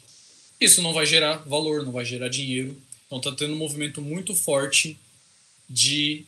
Isso 0.59 0.81
não 0.81 0.93
vai 0.93 1.05
gerar 1.05 1.37
valor, 1.37 1.83
não 1.83 1.91
vai 1.91 2.05
gerar 2.05 2.29
dinheiro, 2.29 2.77
então 3.07 3.17
está 3.17 3.31
tendo 3.31 3.53
um 3.53 3.57
movimento 3.57 4.01
muito 4.01 4.35
forte 4.35 4.97
de 5.67 6.23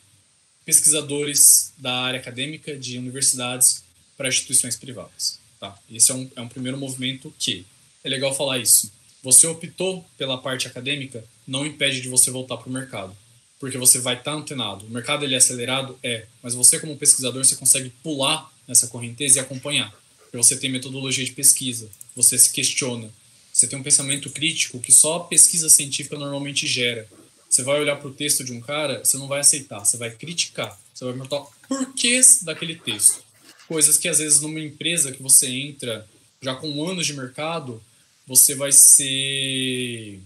pesquisadores 0.64 1.72
da 1.78 1.94
área 1.94 2.18
acadêmica, 2.18 2.76
de 2.76 2.98
universidades, 2.98 3.84
para 4.16 4.28
instituições 4.28 4.76
privadas. 4.76 5.38
Tá? 5.60 5.78
Esse 5.90 6.10
é 6.10 6.14
um, 6.14 6.30
é 6.34 6.40
um 6.40 6.48
primeiro 6.48 6.78
movimento 6.78 7.32
que 7.38 7.64
é 8.02 8.08
legal 8.08 8.34
falar 8.34 8.58
isso. 8.58 8.92
Você 9.22 9.46
optou 9.46 10.04
pela 10.18 10.38
parte 10.38 10.66
acadêmica, 10.66 11.24
não 11.46 11.64
impede 11.64 12.00
de 12.00 12.08
você 12.08 12.30
voltar 12.30 12.56
para 12.56 12.68
o 12.68 12.72
mercado, 12.72 13.16
porque 13.64 13.78
você 13.78 13.98
vai 13.98 14.12
estar 14.12 14.32
tá 14.32 14.36
antenado. 14.36 14.84
O 14.84 14.90
mercado 14.90 15.24
ele 15.24 15.32
é 15.32 15.38
acelerado, 15.38 15.98
é, 16.02 16.26
mas 16.42 16.52
você 16.52 16.78
como 16.78 16.98
pesquisador 16.98 17.42
você 17.42 17.56
consegue 17.56 17.88
pular 18.02 18.52
nessa 18.68 18.88
correnteza 18.88 19.38
e 19.38 19.40
acompanhar. 19.40 19.90
Porque 20.18 20.36
você 20.36 20.54
tem 20.54 20.70
metodologia 20.70 21.24
de 21.24 21.32
pesquisa, 21.32 21.88
você 22.14 22.36
se 22.36 22.52
questiona, 22.52 23.10
você 23.50 23.66
tem 23.66 23.78
um 23.78 23.82
pensamento 23.82 24.28
crítico 24.28 24.78
que 24.78 24.92
só 24.92 25.16
a 25.16 25.24
pesquisa 25.24 25.70
científica 25.70 26.18
normalmente 26.18 26.66
gera. 26.66 27.08
Você 27.48 27.62
vai 27.62 27.80
olhar 27.80 27.96
para 27.96 28.08
o 28.08 28.12
texto 28.12 28.44
de 28.44 28.52
um 28.52 28.60
cara, 28.60 29.02
você 29.02 29.16
não 29.16 29.28
vai 29.28 29.40
aceitar, 29.40 29.82
você 29.82 29.96
vai 29.96 30.10
criticar, 30.10 30.78
você 30.92 31.06
vai 31.06 31.14
perguntar 31.14 31.40
porquês 31.66 32.42
daquele 32.42 32.76
texto. 32.76 33.24
Coisas 33.66 33.96
que 33.96 34.08
às 34.08 34.18
vezes 34.18 34.42
numa 34.42 34.60
empresa 34.60 35.10
que 35.10 35.22
você 35.22 35.48
entra 35.48 36.06
já 36.42 36.54
com 36.54 36.86
anos 36.86 37.06
de 37.06 37.14
mercado, 37.14 37.82
você 38.26 38.54
vai 38.54 38.72
ser 38.72 40.20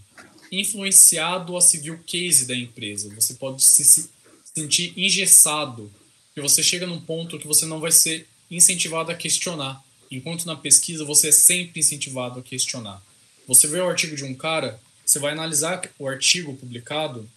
influenciado 0.51 1.57
a 1.57 1.61
seguir 1.61 1.91
o 1.91 1.99
case 1.99 2.47
da 2.47 2.55
empresa. 2.55 3.15
Você 3.15 3.35
pode 3.35 3.63
se 3.63 4.09
sentir 4.55 4.93
engessado, 4.97 5.93
porque 6.29 6.41
você 6.41 6.63
chega 6.63 6.87
num 6.87 7.01
ponto 7.01 7.39
que 7.39 7.47
você 7.47 7.67
não 7.67 7.81
vai 7.81 7.93
ser 7.93 8.27
incentivado 8.51 9.11
a 9.11 9.15
questionar, 9.15 9.83
enquanto 10.11 10.47
na 10.47 10.57
pesquisa 10.57 11.05
você 11.05 11.29
é 11.29 11.33
sempre 11.33 11.81
incentivado 11.81 12.41
a 12.41 12.43
questionar. 12.43 13.03
Você 13.47 13.67
vê 13.67 13.79
o 13.81 13.89
artigo 13.89 14.17
de 14.17 14.25
um 14.25 14.35
cara, 14.35 14.81
você 15.05 15.19
vai 15.19 15.33
analisar 15.33 15.83
o 15.99 16.07
artigo 16.07 16.55
publicado, 16.55 17.29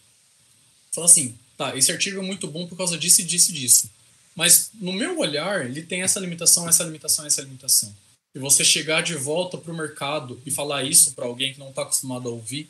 fala 0.92 1.06
assim, 1.06 1.38
tá, 1.58 1.76
esse 1.76 1.92
artigo 1.92 2.20
é 2.20 2.24
muito 2.24 2.48
bom 2.48 2.68
por 2.68 2.78
causa 2.78 2.98
disso 2.98 3.22
e 3.22 3.24
disso 3.24 3.52
e 3.52 3.54
disso. 3.54 3.90
Mas 4.36 4.72
no 4.76 4.94
meu 4.94 5.20
olhar, 5.20 5.66
ele 5.66 5.82
tem 5.84 6.02
essa 6.02 6.20
limitação, 6.20 6.68
essa 6.68 6.84
limitação, 6.84 7.26
essa 7.26 7.42
limitação. 7.42 7.94
E 8.34 8.40
você 8.40 8.64
chegar 8.64 9.04
de 9.04 9.16
volta 9.16 9.58
para 9.58 9.72
o 9.72 9.76
mercado 9.76 10.42
e 10.46 10.52
falar 10.52 10.84
isso 10.84 11.12
para 11.14 11.26
alguém 11.26 11.54
que 11.54 11.60
não 11.60 11.70
está 11.70 11.82
acostumado 11.82 12.30
a 12.30 12.32
ouvir, 12.32 12.70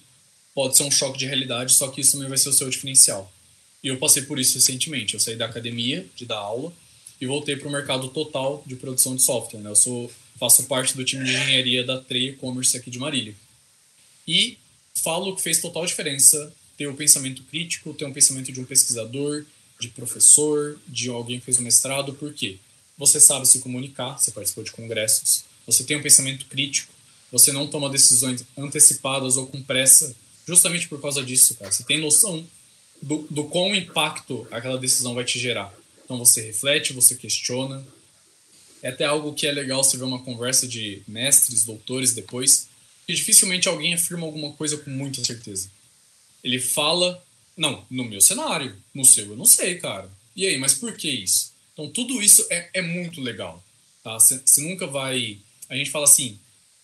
pode 0.53 0.77
ser 0.77 0.83
um 0.83 0.91
choque 0.91 1.17
de 1.17 1.25
realidade, 1.25 1.73
só 1.73 1.87
que 1.89 2.01
isso 2.01 2.13
também 2.13 2.29
vai 2.29 2.37
ser 2.37 2.49
o 2.49 2.53
seu 2.53 2.69
diferencial. 2.69 3.31
E 3.83 3.87
eu 3.87 3.97
passei 3.97 4.23
por 4.23 4.39
isso 4.39 4.55
recentemente. 4.55 5.13
Eu 5.13 5.19
saí 5.19 5.35
da 5.35 5.45
academia, 5.45 6.05
de 6.15 6.25
dar 6.25 6.37
aula, 6.37 6.73
e 7.19 7.25
voltei 7.25 7.55
para 7.55 7.67
o 7.67 7.71
mercado 7.71 8.09
total 8.09 8.63
de 8.65 8.75
produção 8.75 9.15
de 9.15 9.23
software. 9.23 9.59
Né? 9.59 9.69
Eu 9.69 9.75
sou 9.75 10.11
faço 10.39 10.63
parte 10.63 10.97
do 10.97 11.05
time 11.05 11.23
de 11.23 11.35
engenharia 11.35 11.83
da 11.83 11.99
Trey 11.99 12.29
E-Commerce 12.29 12.75
aqui 12.75 12.89
de 12.89 12.97
Marília. 12.97 13.35
E 14.27 14.57
falo 14.95 15.35
que 15.35 15.41
fez 15.41 15.61
total 15.61 15.85
diferença 15.85 16.51
ter 16.75 16.87
o 16.87 16.93
um 16.93 16.95
pensamento 16.95 17.43
crítico, 17.43 17.93
ter 17.93 18.05
um 18.05 18.13
pensamento 18.13 18.51
de 18.51 18.59
um 18.59 18.65
pesquisador, 18.65 19.45
de 19.79 19.89
professor, 19.89 20.79
de 20.87 21.09
alguém 21.09 21.39
que 21.39 21.45
fez 21.45 21.59
um 21.59 21.61
mestrado, 21.61 22.13
por 22.13 22.33
quê? 22.33 22.57
Você 22.97 23.19
sabe 23.19 23.47
se 23.47 23.59
comunicar, 23.59 24.17
você 24.17 24.31
participou 24.31 24.63
de 24.63 24.71
congressos, 24.71 25.43
você 25.65 25.83
tem 25.83 25.97
um 25.97 26.01
pensamento 26.01 26.45
crítico, 26.47 26.91
você 27.31 27.51
não 27.51 27.67
toma 27.67 27.87
decisões 27.87 28.43
antecipadas 28.57 29.37
ou 29.37 29.45
com 29.45 29.61
pressa, 29.61 30.15
justamente 30.47 30.87
por 30.87 31.01
causa 31.01 31.23
disso, 31.23 31.55
cara. 31.55 31.71
Você 31.71 31.83
tem 31.83 31.99
noção 31.99 32.45
do, 33.01 33.27
do 33.29 33.45
quão 33.45 33.75
impacto 33.75 34.47
aquela 34.51 34.77
decisão 34.77 35.13
vai 35.13 35.23
te 35.23 35.39
gerar. 35.39 35.73
Então 36.03 36.17
você 36.17 36.41
reflete, 36.41 36.93
você 36.93 37.15
questiona, 37.15 37.85
é 38.81 38.89
até 38.89 39.05
algo 39.05 39.33
que 39.33 39.47
é 39.47 39.51
legal 39.51 39.83
se 39.83 39.97
ver 39.97 40.03
uma 40.03 40.23
conversa 40.23 40.67
de 40.67 41.01
mestres, 41.07 41.63
doutores 41.63 42.13
depois, 42.13 42.67
que 43.05 43.13
dificilmente 43.13 43.67
alguém 43.67 43.93
afirma 43.93 44.25
alguma 44.25 44.51
coisa 44.53 44.77
com 44.77 44.89
muita 44.89 45.23
certeza. 45.23 45.69
Ele 46.43 46.59
fala, 46.59 47.23
não, 47.55 47.85
no 47.89 48.03
meu 48.03 48.19
cenário, 48.19 48.75
no 48.93 49.05
seu 49.05 49.27
eu 49.27 49.37
não 49.37 49.45
sei, 49.45 49.75
cara. 49.75 50.09
E 50.35 50.45
aí, 50.45 50.57
mas 50.57 50.73
por 50.73 50.95
que 50.95 51.09
isso? 51.09 51.51
Então, 51.73 51.89
tudo 51.89 52.21
isso 52.21 52.45
é, 52.49 52.69
é 52.73 52.81
muito 52.81 53.21
legal, 53.21 53.63
tá? 54.03 54.17
Você 54.19 54.61
nunca 54.61 54.87
vai... 54.87 55.37
A 55.69 55.75
gente 55.75 55.91
fala 55.91 56.05
assim, 56.05 56.37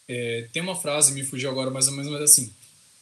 é, 0.07 0.47
tem 0.53 0.61
uma 0.61 0.75
frase, 0.75 1.11
me 1.11 1.23
fugiu 1.23 1.49
agora 1.49 1.69
mais 1.69 1.87
ou 1.87 1.93
menos, 1.93 2.11
mas 2.11 2.21
assim, 2.21 2.53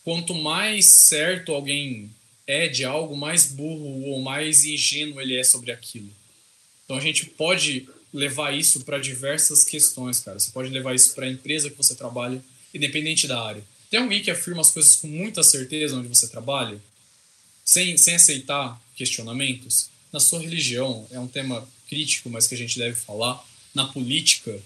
quanto 0.06 0.36
mais 0.36 0.86
certo 1.08 1.52
alguém 1.52 2.12
é 2.48 2.68
de 2.68 2.86
algo, 2.86 3.18
mais 3.18 3.48
burro 3.48 4.04
ou 4.04 4.22
mais 4.22 4.64
ingênuo 4.64 5.20
ele 5.20 5.36
é 5.36 5.44
sobre 5.44 5.72
aquilo. 5.72 6.10
Então 6.86 6.96
a 6.96 7.02
gente 7.02 7.26
pode 7.26 7.90
levar 8.14 8.56
isso 8.56 8.82
para 8.82 9.00
diversas 9.00 9.64
questões, 9.64 10.20
cara. 10.20 10.40
Você 10.40 10.52
pode 10.52 10.70
levar 10.70 10.94
isso 10.94 11.14
para 11.16 11.26
a 11.26 11.30
empresa 11.30 11.70
que 11.70 11.76
você 11.76 11.96
trabalha, 11.96 12.42
independente 12.74 13.28
da 13.28 13.44
área. 13.44 13.64
Tem 13.90 14.00
alguém 14.00 14.22
que 14.22 14.30
afirma 14.30 14.62
as 14.62 14.70
coisas 14.70 14.96
com 14.96 15.08
muita 15.08 15.42
certeza 15.42 15.98
onde 15.98 16.08
você 16.08 16.28
trabalha, 16.28 16.80
sem, 17.66 17.98
sem 17.98 18.16
aceitar 18.16 18.80
questionamentos? 18.96 19.90
Na 20.14 20.20
sua 20.20 20.40
religião, 20.40 21.08
é 21.12 21.20
um 21.20 21.28
tema 21.28 21.68
crítico, 21.90 22.30
mas 22.30 22.48
que 22.48 22.54
a 22.54 22.58
gente 22.58 22.78
deve 22.78 22.96
falar. 22.96 23.44
Na 23.74 23.88
política, 23.88 24.58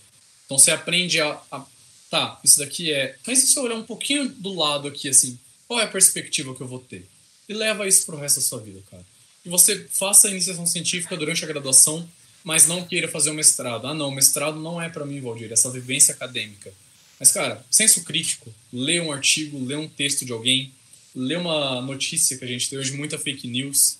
então 0.45 0.59
você 0.59 0.69
aprende 0.69 1.19
a, 1.19 1.41
a 1.51 1.65
tá, 2.09 2.39
isso 2.43 2.59
daqui 2.59 2.91
é. 2.91 3.15
Mas 3.25 3.39
se 3.39 3.47
você 3.47 3.59
olhar 3.59 3.75
um 3.75 3.83
pouquinho 3.83 4.29
do 4.29 4.53
lado 4.53 4.87
aqui, 4.87 5.09
assim, 5.09 5.37
qual 5.67 5.79
é 5.79 5.83
a 5.83 5.87
perspectiva 5.87 6.55
que 6.55 6.61
eu 6.61 6.67
vou 6.67 6.79
ter? 6.79 7.05
E 7.47 7.53
leva 7.53 7.87
isso 7.87 8.05
pro 8.05 8.17
resto 8.17 8.39
da 8.39 8.45
sua 8.45 8.59
vida, 8.59 8.81
cara. 8.89 9.05
E 9.45 9.49
você 9.49 9.87
faça 9.89 10.27
a 10.27 10.31
iniciação 10.31 10.65
científica 10.65 11.15
durante 11.15 11.43
a 11.43 11.47
graduação, 11.47 12.07
mas 12.43 12.67
não 12.67 12.85
queira 12.85 13.07
fazer 13.07 13.29
o 13.31 13.33
mestrado. 13.33 13.87
Ah, 13.87 13.93
não, 13.93 14.11
mestrado 14.11 14.59
não 14.59 14.81
é 14.81 14.89
para 14.89 15.05
mim, 15.05 15.21
Valdir, 15.21 15.51
essa 15.51 15.71
vivência 15.71 16.13
acadêmica. 16.13 16.73
Mas, 17.19 17.31
cara, 17.31 17.63
senso 17.69 18.03
crítico, 18.03 18.53
lê 18.71 18.99
um 18.99 19.11
artigo, 19.11 19.63
lê 19.63 19.75
um 19.75 19.87
texto 19.87 20.25
de 20.25 20.31
alguém, 20.31 20.71
lê 21.15 21.35
uma 21.35 21.81
notícia 21.81 22.37
que 22.37 22.45
a 22.45 22.47
gente 22.47 22.69
tem 22.69 22.79
hoje, 22.79 22.93
muita 22.93 23.17
fake 23.17 23.47
news. 23.47 23.97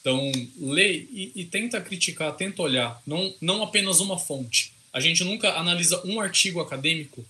Então, 0.00 0.30
lê 0.58 1.06
e, 1.10 1.32
e 1.34 1.44
tenta 1.44 1.80
criticar, 1.80 2.34
tenta 2.36 2.62
olhar, 2.62 3.00
não, 3.06 3.34
não 3.40 3.62
apenas 3.62 4.00
uma 4.00 4.18
fonte. 4.18 4.72
A 4.92 5.00
gente 5.00 5.22
nunca 5.24 5.54
analisa 5.54 6.00
um 6.04 6.20
artigo 6.20 6.60
acadêmico 6.60 7.24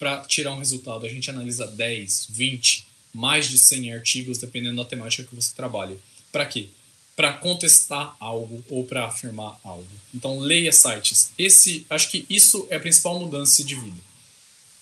para 0.00 0.22
tirar 0.22 0.54
um 0.54 0.58
resultado. 0.58 1.04
A 1.04 1.08
gente 1.10 1.28
analisa 1.28 1.66
10, 1.66 2.28
20, 2.30 2.86
mais 3.12 3.50
de 3.50 3.58
100 3.58 3.92
artigos, 3.92 4.38
dependendo 4.38 4.82
da 4.82 4.88
temática 4.88 5.24
que 5.24 5.34
você 5.34 5.54
trabalha. 5.54 5.96
Para 6.32 6.46
quê? 6.46 6.68
Para 7.14 7.34
contestar 7.34 8.16
algo 8.18 8.64
ou 8.70 8.86
para 8.86 9.04
afirmar 9.04 9.60
algo. 9.62 9.86
Então, 10.14 10.38
leia 10.38 10.72
sites. 10.72 11.30
Esse, 11.38 11.86
acho 11.90 12.10
que 12.10 12.24
isso 12.30 12.66
é 12.70 12.76
a 12.76 12.80
principal 12.80 13.20
mudança 13.20 13.62
de 13.62 13.74
vida. 13.74 14.00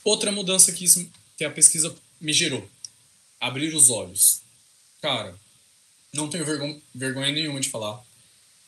Outra 0.04 0.30
mudança 0.30 0.70
que, 0.70 0.84
isso, 0.84 1.10
que 1.36 1.44
a 1.44 1.50
pesquisa 1.50 1.92
me 2.20 2.32
gerou: 2.32 2.68
abrir 3.40 3.74
os 3.74 3.90
olhos. 3.90 4.40
Cara, 5.02 5.36
não 6.12 6.30
tenho 6.30 6.44
vergonha, 6.44 6.80
vergonha 6.94 7.32
nenhuma 7.32 7.60
de 7.60 7.68
falar. 7.68 8.00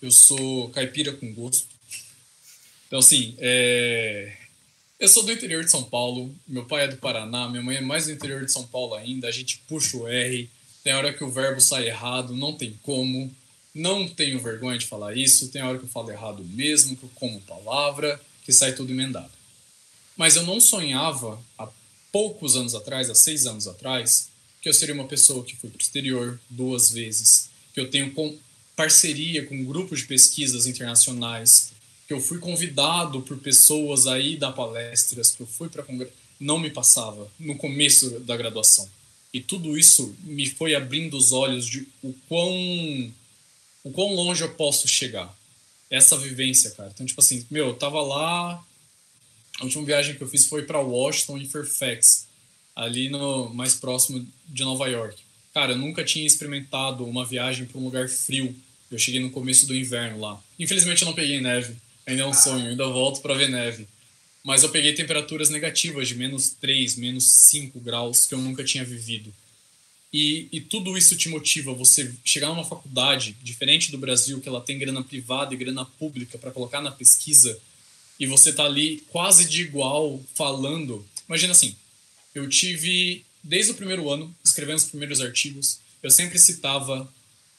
Eu 0.03 0.11
sou 0.11 0.69
caipira 0.71 1.13
com 1.13 1.33
gosto. 1.33 1.69
Então, 2.89 2.99
assim, 2.99 3.37
é... 3.39 4.40
eu 5.01 5.09
sou 5.09 5.23
do 5.23 5.33
interior 5.33 5.65
de 5.65 5.71
São 5.71 5.83
Paulo. 5.83 6.33
Meu 6.47 6.67
pai 6.67 6.85
é 6.85 6.89
do 6.89 6.99
Paraná, 6.99 7.49
minha 7.49 7.63
mãe 7.63 7.79
é 7.79 7.81
mais 7.81 8.05
do 8.05 8.13
interior 8.13 8.45
de 8.45 8.53
São 8.53 8.67
Paulo 8.67 8.95
ainda. 8.95 9.27
A 9.27 9.33
gente 9.33 9.63
puxa 9.67 9.97
o 9.97 10.07
R. 10.07 10.49
Tem 10.85 10.93
hora 10.93 11.13
que 11.13 11.25
o 11.25 11.31
verbo 11.31 11.59
sai 11.59 11.89
errado, 11.89 12.37
não 12.37 12.55
tem 12.55 12.79
como. 12.83 13.35
Não 13.75 14.07
tenho 14.07 14.39
vergonha 14.39 14.77
de 14.77 14.87
falar 14.87 15.17
isso. 15.17 15.49
Tem 15.49 15.63
hora 15.63 15.79
que 15.79 15.85
eu 15.85 15.89
falo 15.89 16.11
errado 16.11 16.45
mesmo, 16.45 16.95
que 16.95 17.05
eu 17.05 17.11
como 17.15 17.41
palavra, 17.41 18.21
que 18.45 18.53
sai 18.53 18.75
tudo 18.75 18.93
emendado. 18.93 19.31
Mas 20.19 20.37
eu 20.37 20.43
não 20.43 20.61
sonhava 20.61 21.43
há 21.59 21.67
poucos 22.13 22.55
anos 22.55 22.75
atrás, 22.75 23.09
há 23.09 23.15
seis 23.15 23.47
anos 23.47 23.67
atrás, 23.67 24.29
que 24.61 24.69
eu 24.69 24.75
seria 24.75 24.95
uma 24.95 25.07
pessoa 25.07 25.43
que 25.43 25.57
foi 25.57 25.71
para 25.71 25.79
o 25.79 25.81
exterior 25.81 26.39
duas 26.51 26.91
vezes, 26.91 27.49
que 27.73 27.81
eu 27.81 27.89
tenho 27.89 28.13
com 28.13 28.37
parceria 28.77 29.47
com 29.47 29.65
grupos 29.65 30.01
de 30.01 30.07
pesquisas 30.07 30.67
internacionais, 30.67 31.73
que 32.11 32.15
eu 32.15 32.21
fui 32.21 32.41
convidado 32.41 33.23
por 33.23 33.39
pessoas 33.39 34.09
aí 34.09 34.37
dar 34.37 34.51
palestras, 34.51 35.31
que 35.31 35.45
eu 35.45 35.47
fui 35.47 35.69
para 35.69 35.85
congresso, 35.85 36.13
não 36.41 36.59
me 36.59 36.69
passava 36.69 37.31
no 37.39 37.55
começo 37.55 38.19
da 38.19 38.37
graduação. 38.37 38.91
E 39.33 39.41
tudo 39.41 39.79
isso 39.79 40.13
me 40.25 40.45
foi 40.51 40.75
abrindo 40.75 41.17
os 41.17 41.31
olhos 41.31 41.65
de 41.65 41.87
o 42.03 42.13
quão 42.29 43.13
o 43.85 43.93
quão 43.93 44.13
longe 44.13 44.43
eu 44.43 44.53
posso 44.55 44.89
chegar. 44.89 45.33
Essa 45.89 46.19
vivência, 46.19 46.73
cara. 46.73 46.91
Então, 46.93 47.07
tipo 47.07 47.21
assim, 47.21 47.47
meu, 47.49 47.69
eu 47.69 47.75
tava 47.75 48.03
lá 48.03 48.61
a 49.61 49.65
última 49.65 49.85
viagem 49.85 50.17
que 50.17 50.23
eu 50.23 50.29
fiz 50.29 50.47
foi 50.47 50.65
para 50.65 50.81
Washington 50.81 51.39
e 51.39 51.47
Fairfax, 51.47 52.27
ali 52.75 53.09
no 53.09 53.51
mais 53.51 53.77
próximo 53.77 54.27
de 54.49 54.65
Nova 54.65 54.89
York. 54.89 55.17
Cara, 55.55 55.75
eu 55.75 55.79
nunca 55.79 56.03
tinha 56.03 56.27
experimentado 56.27 57.07
uma 57.07 57.25
viagem 57.25 57.67
para 57.67 57.79
um 57.79 57.85
lugar 57.85 58.09
frio. 58.09 58.53
Eu 58.91 58.99
cheguei 58.99 59.21
no 59.21 59.31
começo 59.31 59.65
do 59.65 59.77
inverno 59.77 60.19
lá. 60.19 60.43
Infelizmente 60.59 61.03
eu 61.03 61.07
não 61.07 61.15
peguei 61.15 61.41
neve. 61.41 61.77
Ainda 62.07 62.23
é 62.23 62.27
um 62.27 62.35
sonho, 62.35 62.69
ainda 62.69 62.87
volto 62.87 63.21
para 63.21 63.35
ver 63.35 63.49
neve. 63.49 63.87
Mas 64.43 64.63
eu 64.63 64.71
peguei 64.71 64.95
temperaturas 64.95 65.51
negativas 65.51 66.09
de 66.09 66.15
menos 66.15 66.51
3, 66.61 66.97
menos 66.97 67.25
5 67.51 67.79
graus 67.81 68.27
que 68.27 68.35
eu 68.35 68.39
nunca 68.39 68.65
tinha 68.65 68.85
vivido. 68.85 69.33
E, 70.13 70.49
e, 70.51 70.61
tudo 70.61 70.99
isso 70.99 71.17
te 71.17 71.29
motiva 71.29 71.73
você 71.73 72.13
chegar 72.25 72.49
numa 72.49 72.65
faculdade 72.65 73.37
diferente 73.43 73.93
do 73.93 73.99
Brasil, 73.99 74.41
que 74.41 74.49
ela 74.49 74.61
tem 74.61 74.77
grana 74.77 75.05
privada 75.05 75.55
e 75.55 75.57
grana 75.57 75.85
pública 75.85 76.37
para 76.37 76.51
colocar 76.51 76.81
na 76.81 76.91
pesquisa 76.91 77.57
e 78.19 78.27
você 78.27 78.53
tá 78.53 78.65
ali 78.65 79.03
quase 79.09 79.49
de 79.49 79.63
igual 79.63 80.21
falando. 80.35 81.07
Imagina 81.27 81.53
assim, 81.53 81.75
eu 82.35 82.49
tive 82.49 83.25
desde 83.43 83.73
o 83.73 83.75
primeiro 83.75 84.11
ano 84.11 84.35
escrevendo 84.45 84.77
os 84.77 84.85
primeiros 84.85 85.21
artigos, 85.23 85.79
eu 86.03 86.11
sempre 86.11 86.39
citava 86.39 87.11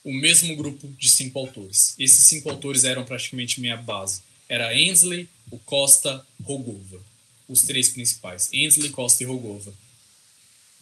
o 0.03 0.13
mesmo 0.13 0.55
grupo 0.55 0.87
de 0.99 1.09
cinco 1.09 1.39
autores. 1.39 1.95
Esses 1.97 2.25
cinco 2.25 2.49
autores 2.49 2.83
eram 2.83 3.03
praticamente 3.03 3.59
minha 3.59 3.77
base. 3.77 4.21
Era 4.51 4.67
Ainsley, 4.67 5.29
o 5.49 5.57
Costa, 5.57 6.27
Rogova. 6.43 6.99
Os 7.47 7.61
três 7.61 7.87
principais, 7.87 8.49
Ainsley, 8.53 8.89
Costa 8.89 9.23
e 9.23 9.25
Rogova. 9.25 9.73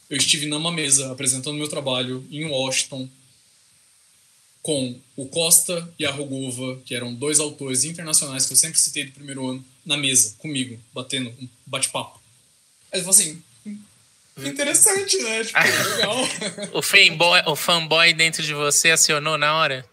Eu 0.09 0.17
estive 0.17 0.47
numa 0.47 0.71
mesa 0.71 1.11
apresentando 1.11 1.55
meu 1.55 1.67
trabalho 1.67 2.27
em 2.31 2.45
Washington 2.45 3.07
com 4.63 4.99
o 5.15 5.27
Costa 5.27 5.87
e 5.99 6.05
a 6.05 6.09
Rogova, 6.09 6.81
que 6.83 6.95
eram 6.95 7.13
dois 7.13 7.39
autores 7.39 7.83
internacionais 7.83 8.47
que 8.47 8.53
eu 8.53 8.57
sempre 8.57 8.79
citei 8.79 9.03
do 9.03 9.11
primeiro 9.11 9.47
ano, 9.47 9.63
na 9.85 9.95
mesa, 9.95 10.35
comigo, 10.39 10.79
batendo 10.91 11.29
um 11.39 11.47
bate-papo. 11.63 12.19
Aí 12.91 12.99
ele 12.99 13.03
falou 13.03 13.19
assim, 13.19 13.39
hum, 13.67 13.79
interessante, 14.45 15.15
né? 15.21 15.43
Tipo, 15.45 15.59
legal. 15.59 16.17
o, 16.73 16.81
fanboy, 16.81 17.43
o 17.45 17.55
fanboy 17.55 18.13
dentro 18.15 18.41
de 18.41 18.51
você 18.51 18.89
acionou 18.89 19.37
na 19.37 19.55
hora? 19.55 19.85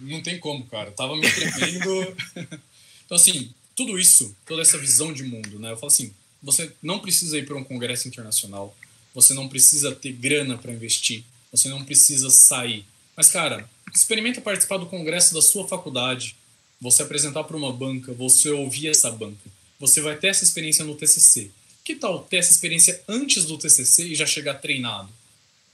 Não 0.00 0.20
tem 0.20 0.36
como, 0.40 0.66
cara. 0.66 0.90
tava 0.90 1.16
me 1.16 1.30
tremendo. 1.30 2.16
então, 3.10 3.16
assim, 3.16 3.52
tudo 3.74 3.98
isso, 3.98 4.36
toda 4.46 4.62
essa 4.62 4.78
visão 4.78 5.12
de 5.12 5.24
mundo, 5.24 5.58
né? 5.58 5.72
Eu 5.72 5.76
falo 5.76 5.88
assim, 5.88 6.14
você 6.40 6.70
não 6.80 7.00
precisa 7.00 7.36
ir 7.36 7.44
para 7.44 7.56
um 7.56 7.64
congresso 7.64 8.06
internacional, 8.06 8.76
você 9.12 9.34
não 9.34 9.48
precisa 9.48 9.92
ter 9.92 10.12
grana 10.12 10.56
para 10.56 10.72
investir, 10.72 11.24
você 11.50 11.68
não 11.68 11.84
precisa 11.84 12.30
sair. 12.30 12.84
Mas, 13.16 13.28
cara, 13.28 13.68
experimenta 13.92 14.40
participar 14.40 14.76
do 14.76 14.86
congresso 14.86 15.34
da 15.34 15.42
sua 15.42 15.66
faculdade, 15.66 16.36
você 16.80 17.02
apresentar 17.02 17.42
para 17.42 17.56
uma 17.56 17.72
banca, 17.72 18.12
você 18.12 18.48
ouvir 18.50 18.86
essa 18.86 19.10
banca. 19.10 19.50
Você 19.80 20.00
vai 20.00 20.16
ter 20.16 20.28
essa 20.28 20.44
experiência 20.44 20.84
no 20.84 20.94
TCC. 20.94 21.50
Que 21.84 21.96
tal 21.96 22.22
ter 22.22 22.36
essa 22.36 22.52
experiência 22.52 23.02
antes 23.08 23.44
do 23.44 23.58
TCC 23.58 24.04
e 24.04 24.14
já 24.14 24.24
chegar 24.24 24.54
treinado? 24.54 25.08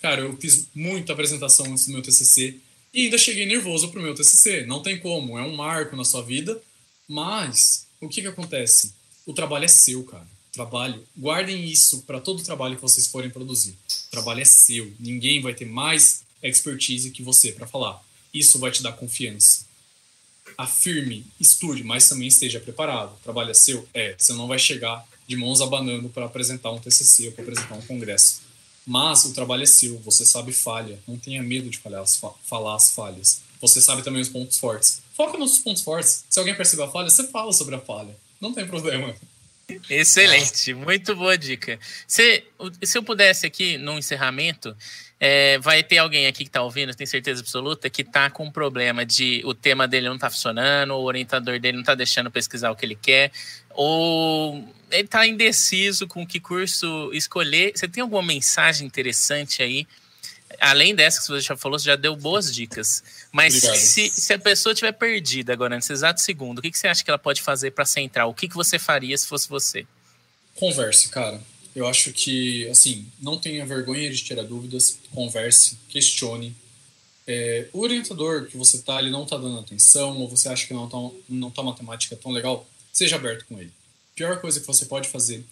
Cara, 0.00 0.22
eu 0.22 0.34
fiz 0.38 0.68
muita 0.74 1.12
apresentação 1.12 1.66
antes 1.66 1.84
do 1.84 1.92
meu 1.92 2.00
TCC 2.00 2.56
e 2.94 3.02
ainda 3.02 3.18
cheguei 3.18 3.44
nervoso 3.44 3.90
pro 3.90 4.00
meu 4.00 4.14
TCC. 4.14 4.64
Não 4.64 4.80
tem 4.80 4.98
como, 4.98 5.38
é 5.38 5.42
um 5.42 5.54
marco 5.54 5.94
na 5.96 6.04
sua 6.04 6.22
vida. 6.22 6.58
Mas 7.08 7.86
o 8.00 8.08
que 8.08 8.20
que 8.20 8.28
acontece? 8.28 8.92
O 9.24 9.32
trabalho 9.32 9.64
é 9.64 9.68
seu, 9.68 10.04
cara. 10.04 10.26
Trabalho, 10.52 11.06
guardem 11.16 11.64
isso 11.64 12.02
para 12.02 12.20
todo 12.20 12.40
o 12.40 12.44
trabalho 12.44 12.76
que 12.76 12.82
vocês 12.82 13.06
forem 13.06 13.28
produzir. 13.28 13.72
O 13.72 14.10
trabalho 14.10 14.40
é 14.40 14.44
seu. 14.44 14.92
Ninguém 14.98 15.40
vai 15.42 15.54
ter 15.54 15.66
mais 15.66 16.22
expertise 16.42 17.10
que 17.10 17.22
você 17.22 17.52
para 17.52 17.66
falar. 17.66 18.02
Isso 18.32 18.58
vai 18.58 18.70
te 18.70 18.82
dar 18.82 18.92
confiança. 18.92 19.66
Afirme, 20.56 21.26
estude, 21.38 21.84
mas 21.84 22.08
também 22.08 22.28
esteja 22.28 22.60
preparado. 22.60 23.14
O 23.14 23.22
trabalho 23.22 23.50
é 23.50 23.54
seu? 23.54 23.86
É. 23.92 24.14
Você 24.16 24.32
não 24.32 24.46
vai 24.46 24.58
chegar 24.58 25.06
de 25.26 25.36
mãos 25.36 25.60
abanando 25.60 26.08
para 26.08 26.26
apresentar 26.26 26.70
um 26.70 26.78
TCC 26.78 27.26
ou 27.26 27.32
para 27.32 27.42
apresentar 27.42 27.74
um 27.74 27.82
congresso. 27.82 28.40
Mas 28.86 29.24
o 29.24 29.34
trabalho 29.34 29.64
é 29.64 29.66
seu, 29.66 29.98
você 29.98 30.24
sabe 30.24 30.52
falha. 30.52 30.98
Não 31.06 31.18
tenha 31.18 31.42
medo 31.42 31.68
de 31.68 31.78
falhar 31.78 32.02
as 32.02 32.16
fa 32.16 32.30
falar 32.44 32.76
as 32.76 32.92
falhas. 32.92 33.42
Você 33.60 33.80
sabe 33.80 34.02
também 34.02 34.22
os 34.22 34.28
pontos 34.28 34.58
fortes. 34.58 35.02
Foca 35.16 35.38
nos 35.38 35.58
pontos 35.58 35.82
fortes. 35.82 36.26
Se 36.28 36.38
alguém 36.38 36.54
perceber 36.54 36.82
a 36.82 36.88
falha, 36.88 37.08
você 37.08 37.26
fala 37.28 37.52
sobre 37.52 37.74
a 37.74 37.80
falha. 37.80 38.14
Não 38.40 38.52
tem 38.52 38.66
problema. 38.66 39.14
Excelente, 39.90 40.74
muito 40.74 41.16
boa 41.16 41.36
dica. 41.36 41.78
Se, 42.06 42.44
se 42.82 42.98
eu 42.98 43.02
pudesse 43.02 43.46
aqui, 43.46 43.78
no 43.78 43.98
encerramento, 43.98 44.76
é, 45.18 45.58
vai 45.58 45.82
ter 45.82 45.98
alguém 45.98 46.26
aqui 46.26 46.44
que 46.44 46.50
está 46.50 46.62
ouvindo, 46.62 46.94
tenho 46.94 47.08
certeza 47.08 47.40
absoluta, 47.40 47.90
que 47.90 48.02
está 48.02 48.30
com 48.30 48.44
um 48.44 48.50
problema 48.50 49.04
de 49.04 49.42
o 49.44 49.54
tema 49.54 49.88
dele 49.88 50.06
não 50.06 50.14
está 50.14 50.30
funcionando, 50.30 50.92
o 50.92 51.02
orientador 51.02 51.58
dele 51.58 51.78
não 51.78 51.82
está 51.82 51.94
deixando 51.94 52.30
pesquisar 52.30 52.70
o 52.70 52.76
que 52.76 52.84
ele 52.84 52.94
quer, 52.94 53.32
ou 53.70 54.56
ele 54.90 55.02
está 55.02 55.26
indeciso 55.26 56.06
com 56.06 56.24
que 56.26 56.38
curso 56.38 57.10
escolher. 57.12 57.72
Você 57.74 57.88
tem 57.88 58.02
alguma 58.02 58.22
mensagem 58.22 58.86
interessante 58.86 59.62
aí 59.62 59.86
além 60.60 60.94
dessa 60.94 61.20
que 61.20 61.28
você 61.28 61.40
já 61.40 61.56
falou, 61.56 61.78
você 61.78 61.86
já 61.86 61.96
deu 61.96 62.16
boas 62.16 62.52
dicas. 62.52 63.02
Mas 63.32 63.54
se, 63.54 64.10
se, 64.10 64.32
a 64.32 64.38
pessoa 64.38 64.74
tiver 64.74 64.92
perdida 64.92 65.52
agora, 65.52 65.76
nesse 65.76 65.92
exato 65.92 66.20
segundo, 66.20 66.58
o 66.58 66.62
que, 66.62 66.70
que 66.70 66.78
você 66.78 66.88
acha 66.88 67.04
que 67.04 67.10
ela 67.10 67.18
pode 67.18 67.42
fazer 67.42 67.72
para 67.72 67.84
centrar? 67.84 68.28
O 68.28 68.34
que, 68.34 68.48
que 68.48 68.54
você 68.54 68.78
faria 68.78 69.16
se 69.16 69.26
fosse 69.26 69.48
você? 69.48 69.86
Converse, 70.54 71.08
cara. 71.08 71.40
Eu 71.74 71.86
acho 71.86 72.12
que, 72.12 72.66
assim, 72.68 73.06
não 73.20 73.36
tenha 73.38 73.66
vergonha 73.66 74.10
de 74.10 74.22
tirar 74.22 74.42
dúvidas, 74.44 74.98
converse, 75.12 75.76
questione. 75.88 76.56
É, 77.26 77.68
o 77.72 77.80
orientador 77.80 78.46
que 78.46 78.56
você 78.56 78.78
tá, 78.78 78.98
ele 78.98 79.10
não 79.10 79.26
tá 79.26 79.36
dando 79.36 79.58
atenção, 79.58 80.16
ou 80.16 80.28
você 80.28 80.48
acha 80.48 80.66
que 80.66 80.72
não 80.72 80.88
tá, 80.88 80.96
não 81.28 81.50
tá 81.50 81.62
matemática 81.62 82.16
tão 82.16 82.32
legal, 82.32 82.66
seja 82.92 83.16
aberto 83.16 83.44
com 83.46 83.60
ele. 83.60 83.72
A 84.12 84.16
pior 84.16 84.40
coisa 84.40 84.60
que 84.60 84.66
você 84.66 84.86
pode 84.86 85.08
fazer 85.08 85.44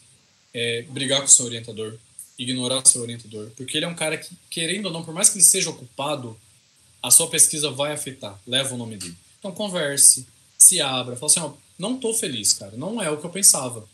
é 0.55 0.82
brigar 0.88 1.18
com 1.18 1.26
o 1.26 1.28
seu 1.28 1.44
orientador, 1.44 1.98
ignorar 2.39 2.85
seu 2.87 3.03
orientador, 3.03 3.51
porque 3.57 3.76
ele 3.76 3.85
é 3.85 3.89
um 3.89 3.95
cara 3.95 4.18
que, 4.18 4.35
querendo 4.51 4.87
ou 4.87 4.93
não, 4.93 5.05
por 5.05 5.14
mais 5.14 5.28
que 5.28 5.37
ele 5.37 5.45
seja 5.45 5.70
ocupado, 5.70 6.39
a 7.03 7.11
sua 7.11 7.28
pesquisa 7.28 7.70
vai 7.70 7.93
afetar, 7.93 8.41
leva 8.47 8.74
o 8.74 8.78
nome 8.78 8.97
dele. 8.97 9.16
Então 9.39 9.53
converse, 9.53 10.26
se 10.59 10.80
abra, 10.80 11.16
fala 11.16 11.30
assim, 11.30 11.41
ó, 11.41 11.53
não 11.78 11.99
tô 11.99 12.14
feliz, 12.14 12.55
cara, 12.55 12.76
não 12.76 13.01
é 13.03 13.11
o 13.11 13.18
que 13.18 13.26
eu 13.26 13.30
pensava. 13.30 13.87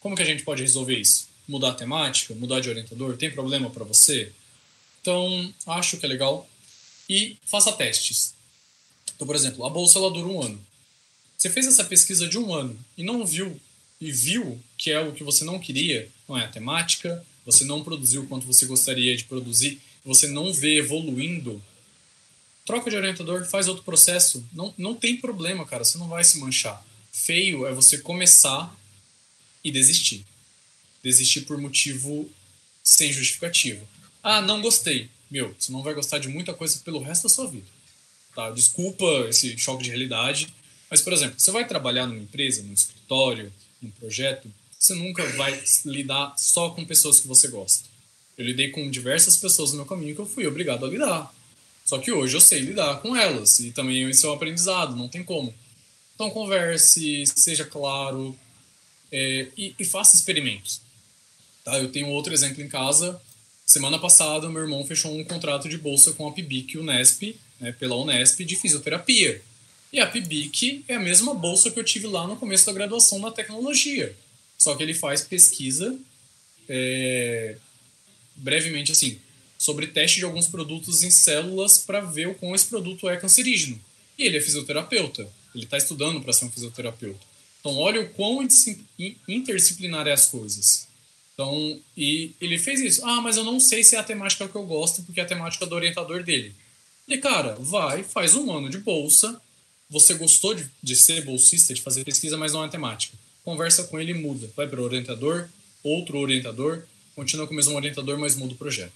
Como 0.00 0.16
que 0.16 0.22
a 0.22 0.26
gente 0.26 0.42
pode 0.42 0.62
resolver 0.62 0.98
isso? 0.98 1.28
Mudar 1.46 1.70
a 1.70 1.74
temática, 1.74 2.34
mudar 2.34 2.60
de 2.60 2.68
orientador, 2.68 3.16
tem 3.16 3.30
problema 3.30 3.70
para 3.70 3.84
você? 3.84 4.32
Então, 5.00 5.54
acho 5.66 5.96
que 5.98 6.06
é 6.06 6.08
legal. 6.08 6.48
E 7.08 7.36
faça 7.44 7.70
testes. 7.72 8.34
Então, 9.14 9.26
por 9.26 9.36
exemplo, 9.36 9.64
a 9.64 9.70
bolsa 9.70 9.98
ela 9.98 10.10
dura 10.10 10.26
um 10.26 10.42
ano. 10.42 10.66
Você 11.36 11.48
fez 11.50 11.66
essa 11.66 11.84
pesquisa 11.84 12.26
de 12.26 12.38
um 12.38 12.52
ano 12.52 12.76
e 12.96 13.04
não 13.04 13.24
viu 13.24 13.60
e 14.00 14.10
viu 14.10 14.60
que 14.76 14.90
é 14.90 15.00
o 15.00 15.12
que 15.12 15.22
você 15.22 15.44
não 15.44 15.58
queria, 15.58 16.08
não 16.28 16.36
é 16.36 16.44
a 16.44 16.48
temática, 16.48 17.24
você 17.46 17.64
não 17.64 17.84
produziu 17.84 18.22
o 18.22 18.26
quanto 18.26 18.46
você 18.46 18.66
gostaria 18.66 19.16
de 19.16 19.24
produzir, 19.24 19.80
você 20.04 20.26
não 20.26 20.52
vê 20.52 20.78
evoluindo, 20.78 21.62
troca 22.64 22.90
de 22.90 22.96
orientador, 22.96 23.46
faz 23.46 23.68
outro 23.68 23.84
processo. 23.84 24.44
Não, 24.52 24.74
não 24.76 24.94
tem 24.94 25.16
problema, 25.16 25.64
cara, 25.64 25.84
você 25.84 25.96
não 25.96 26.08
vai 26.08 26.24
se 26.24 26.38
manchar. 26.38 26.84
Feio 27.12 27.64
é 27.66 27.72
você 27.72 27.98
começar 27.98 28.76
e 29.62 29.70
desistir. 29.70 30.26
Desistir 31.02 31.42
por 31.42 31.56
motivo 31.56 32.28
sem 32.82 33.12
justificativa. 33.12 33.86
Ah, 34.22 34.42
não 34.42 34.60
gostei. 34.60 35.08
Meu, 35.30 35.54
você 35.58 35.70
não 35.70 35.82
vai 35.82 35.94
gostar 35.94 36.18
de 36.18 36.28
muita 36.28 36.52
coisa 36.52 36.80
pelo 36.84 36.98
resto 36.98 37.24
da 37.24 37.28
sua 37.28 37.48
vida. 37.48 37.66
Tá? 38.34 38.50
Desculpa 38.50 39.04
esse 39.28 39.56
choque 39.56 39.84
de 39.84 39.90
realidade, 39.90 40.52
mas, 40.90 41.00
por 41.00 41.12
exemplo, 41.12 41.38
você 41.38 41.50
vai 41.50 41.66
trabalhar 41.66 42.06
numa 42.06 42.20
empresa, 42.20 42.62
num 42.62 42.72
escritório, 42.72 43.52
num 43.80 43.90
projeto, 43.90 44.52
você 44.78 44.94
nunca 44.94 45.24
vai 45.32 45.62
lidar 45.84 46.34
só 46.36 46.70
com 46.70 46.84
pessoas 46.84 47.20
que 47.20 47.26
você 47.26 47.48
gosta. 47.48 47.88
Eu 48.36 48.44
lidei 48.44 48.70
com 48.70 48.90
diversas 48.90 49.36
pessoas 49.36 49.70
no 49.70 49.78
meu 49.78 49.86
caminho 49.86 50.14
que 50.14 50.20
eu 50.20 50.26
fui 50.26 50.46
obrigado 50.46 50.84
a 50.84 50.88
lidar. 50.88 51.34
Só 51.84 51.98
que 51.98 52.12
hoje 52.12 52.36
eu 52.36 52.40
sei 52.40 52.60
lidar 52.60 53.00
com 53.00 53.16
elas 53.16 53.60
e 53.60 53.70
também 53.70 54.08
isso 54.10 54.26
é 54.26 54.30
um 54.30 54.34
aprendizado, 54.34 54.96
não 54.96 55.08
tem 55.08 55.22
como. 55.22 55.54
Então 56.14 56.30
converse, 56.30 57.24
seja 57.26 57.64
claro 57.64 58.36
é, 59.10 59.46
e, 59.56 59.74
e, 59.78 59.84
faça 59.84 60.16
experimentos. 60.16 60.80
Tá? 61.64 61.78
Eu 61.78 61.90
tenho 61.90 62.08
outro 62.08 62.32
exemplo 62.32 62.62
em 62.62 62.68
casa. 62.68 63.20
Semana 63.64 63.98
passada, 63.98 64.48
meu 64.48 64.62
irmão 64.62 64.86
fechou 64.86 65.16
um 65.16 65.24
contrato 65.24 65.68
de 65.68 65.78
bolsa 65.78 66.12
com 66.12 66.26
a 66.26 66.32
PIBIC 66.32 66.78
Unesp, 66.78 67.36
né, 67.60 67.72
pela 67.72 67.96
Unesp, 67.96 68.44
de 68.44 68.56
fisioterapia. 68.56 69.42
E 69.92 70.00
a 70.00 70.06
PIBIC 70.06 70.84
é 70.88 70.94
a 70.94 71.00
mesma 71.00 71.34
bolsa 71.34 71.70
que 71.70 71.78
eu 71.78 71.84
tive 71.84 72.06
lá 72.06 72.26
no 72.26 72.36
começo 72.36 72.66
da 72.66 72.72
graduação 72.72 73.18
na 73.18 73.30
tecnologia. 73.30 74.14
Só 74.58 74.74
que 74.74 74.82
ele 74.82 74.94
faz 74.94 75.22
pesquisa 75.22 75.96
é, 76.68 77.56
brevemente 78.36 78.92
assim 78.92 79.18
sobre 79.58 79.86
teste 79.86 80.18
de 80.18 80.24
alguns 80.24 80.46
produtos 80.46 81.02
em 81.02 81.10
células 81.10 81.78
para 81.78 82.00
ver 82.00 82.28
o 82.28 82.34
quão 82.34 82.54
esse 82.54 82.66
produto 82.66 83.08
é 83.08 83.16
cancerígeno. 83.16 83.80
E 84.18 84.24
ele 84.24 84.36
é 84.36 84.40
fisioterapeuta. 84.40 85.28
Ele 85.54 85.64
está 85.64 85.76
estudando 85.76 86.20
para 86.20 86.32
ser 86.32 86.44
um 86.44 86.50
fisioterapeuta. 86.50 87.20
Então, 87.60 87.76
olha 87.76 88.02
o 88.02 88.08
quão 88.10 88.46
interdisciplinar 89.26 90.06
é 90.06 90.12
as 90.12 90.26
coisas. 90.26 90.86
Então, 91.32 91.80
e 91.96 92.32
ele 92.40 92.58
fez 92.58 92.80
isso. 92.80 93.04
Ah, 93.04 93.20
mas 93.20 93.36
eu 93.36 93.44
não 93.44 93.58
sei 93.58 93.82
se 93.82 93.96
é 93.96 93.98
a 93.98 94.04
temática 94.04 94.48
que 94.48 94.54
eu 94.54 94.64
gosto, 94.64 95.02
porque 95.02 95.20
é 95.20 95.22
a 95.22 95.26
temática 95.26 95.66
do 95.66 95.74
orientador 95.74 96.22
dele. 96.22 96.54
E, 97.08 97.18
cara, 97.18 97.56
vai, 97.58 98.02
faz 98.02 98.34
um 98.34 98.52
ano 98.52 98.68
de 98.68 98.78
bolsa. 98.78 99.40
Você 99.88 100.14
gostou 100.14 100.54
de, 100.54 100.68
de 100.82 100.96
ser 100.96 101.24
bolsista, 101.24 101.72
de 101.72 101.80
fazer 101.80 102.04
pesquisa, 102.04 102.36
mas 102.36 102.52
não 102.52 102.64
é 102.64 102.68
temática 102.68 103.16
conversa 103.46 103.84
com 103.84 104.00
ele 104.00 104.10
e 104.10 104.14
muda. 104.14 104.50
Vai 104.56 104.66
para 104.66 104.80
o 104.80 104.84
orientador, 104.84 105.48
outro 105.84 106.18
orientador, 106.18 106.82
continua 107.14 107.46
com 107.46 107.52
o 107.52 107.56
mesmo 107.56 107.76
orientador, 107.76 108.18
mas 108.18 108.34
muda 108.34 108.54
o 108.54 108.56
projeto. 108.56 108.92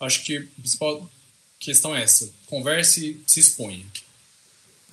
Acho 0.00 0.24
que 0.24 0.38
a 0.38 0.42
principal 0.60 1.08
questão 1.60 1.94
é 1.94 2.02
essa. 2.02 2.28
Converse 2.46 3.20
se 3.24 3.38
exponha. 3.38 3.86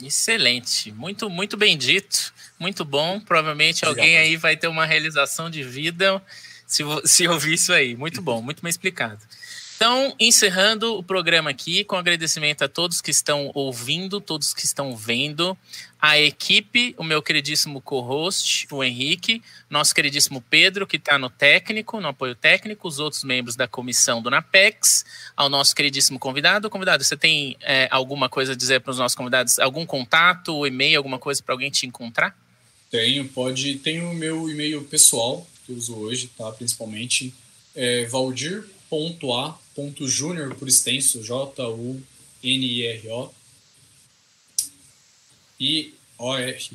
Excelente, 0.02 0.92
muito 0.92 1.28
muito 1.28 1.58
bem 1.58 1.76
dito, 1.76 2.32
muito 2.60 2.86
bom. 2.86 3.20
Provavelmente 3.20 3.84
Obrigado. 3.84 4.06
alguém 4.06 4.18
aí 4.18 4.38
vai 4.38 4.56
ter 4.56 4.68
uma 4.68 4.86
realização 4.86 5.50
de 5.50 5.64
vida 5.64 6.22
se, 6.68 6.84
se 7.04 7.28
ouvir 7.28 7.56
isso 7.56 7.74
aí. 7.74 7.96
Muito 7.96 8.22
bom, 8.22 8.44
muito 8.44 8.62
bem 8.62 8.70
explicado. 8.70 9.20
Então, 9.80 10.14
encerrando 10.20 10.98
o 10.98 11.02
programa 11.02 11.52
aqui, 11.52 11.86
com 11.86 11.96
agradecimento 11.96 12.66
a 12.66 12.68
todos 12.68 13.00
que 13.00 13.12
estão 13.12 13.50
ouvindo, 13.54 14.20
todos 14.20 14.54
que 14.54 14.66
estão 14.66 14.94
vendo, 14.94 15.58
a 16.02 16.20
equipe, 16.20 16.94
o 16.98 17.04
meu 17.04 17.22
queridíssimo 17.22 17.80
co-host, 17.80 18.68
o 18.72 18.84
Henrique, 18.84 19.42
nosso 19.70 19.96
queridíssimo 19.96 20.44
Pedro, 20.50 20.86
que 20.86 20.98
está 20.98 21.18
no 21.18 21.30
técnico, 21.30 22.02
no 22.02 22.10
apoio 22.10 22.36
técnico, 22.36 22.90
os 22.90 23.00
outros 23.00 23.24
membros 23.24 23.56
da 23.56 23.70
comissão 23.70 24.22
do 24.22 24.30
NAPEX, 24.30 25.06
ao 25.34 25.48
nosso 25.48 25.74
queridíssimo 25.74 26.20
convidado. 26.20 26.70
Convidado, 26.70 27.02
você 27.02 27.16
tem 27.16 27.56
é, 27.62 27.88
alguma 27.90 28.28
coisa 28.28 28.52
a 28.52 28.56
dizer 28.58 28.82
para 28.82 28.92
os 28.92 28.98
nossos 28.98 29.16
convidados? 29.16 29.60
Algum 29.60 29.86
contato, 29.86 30.68
e-mail, 30.68 30.98
alguma 30.98 31.18
coisa 31.18 31.42
para 31.42 31.56
alguém 31.56 31.72
te 31.72 31.88
encontrar? 31.88 32.38
Tenho, 32.92 33.30
pode. 33.30 33.76
Tenho 33.76 34.12
o 34.12 34.14
meu 34.14 34.50
e-mail 34.50 34.84
pessoal, 34.84 35.48
que 35.66 35.72
eu 35.72 35.78
uso 35.78 35.96
hoje, 35.96 36.30
tá? 36.38 36.52
Principalmente, 36.52 37.34
é 37.74 38.04
valdir.a 38.90 39.58
Júnior 40.08 40.56
por 40.56 40.68
extenso, 40.68 41.24
J-U-N-I-R-O. 41.24 42.04
E 45.60 45.94
O-R. 46.18 46.72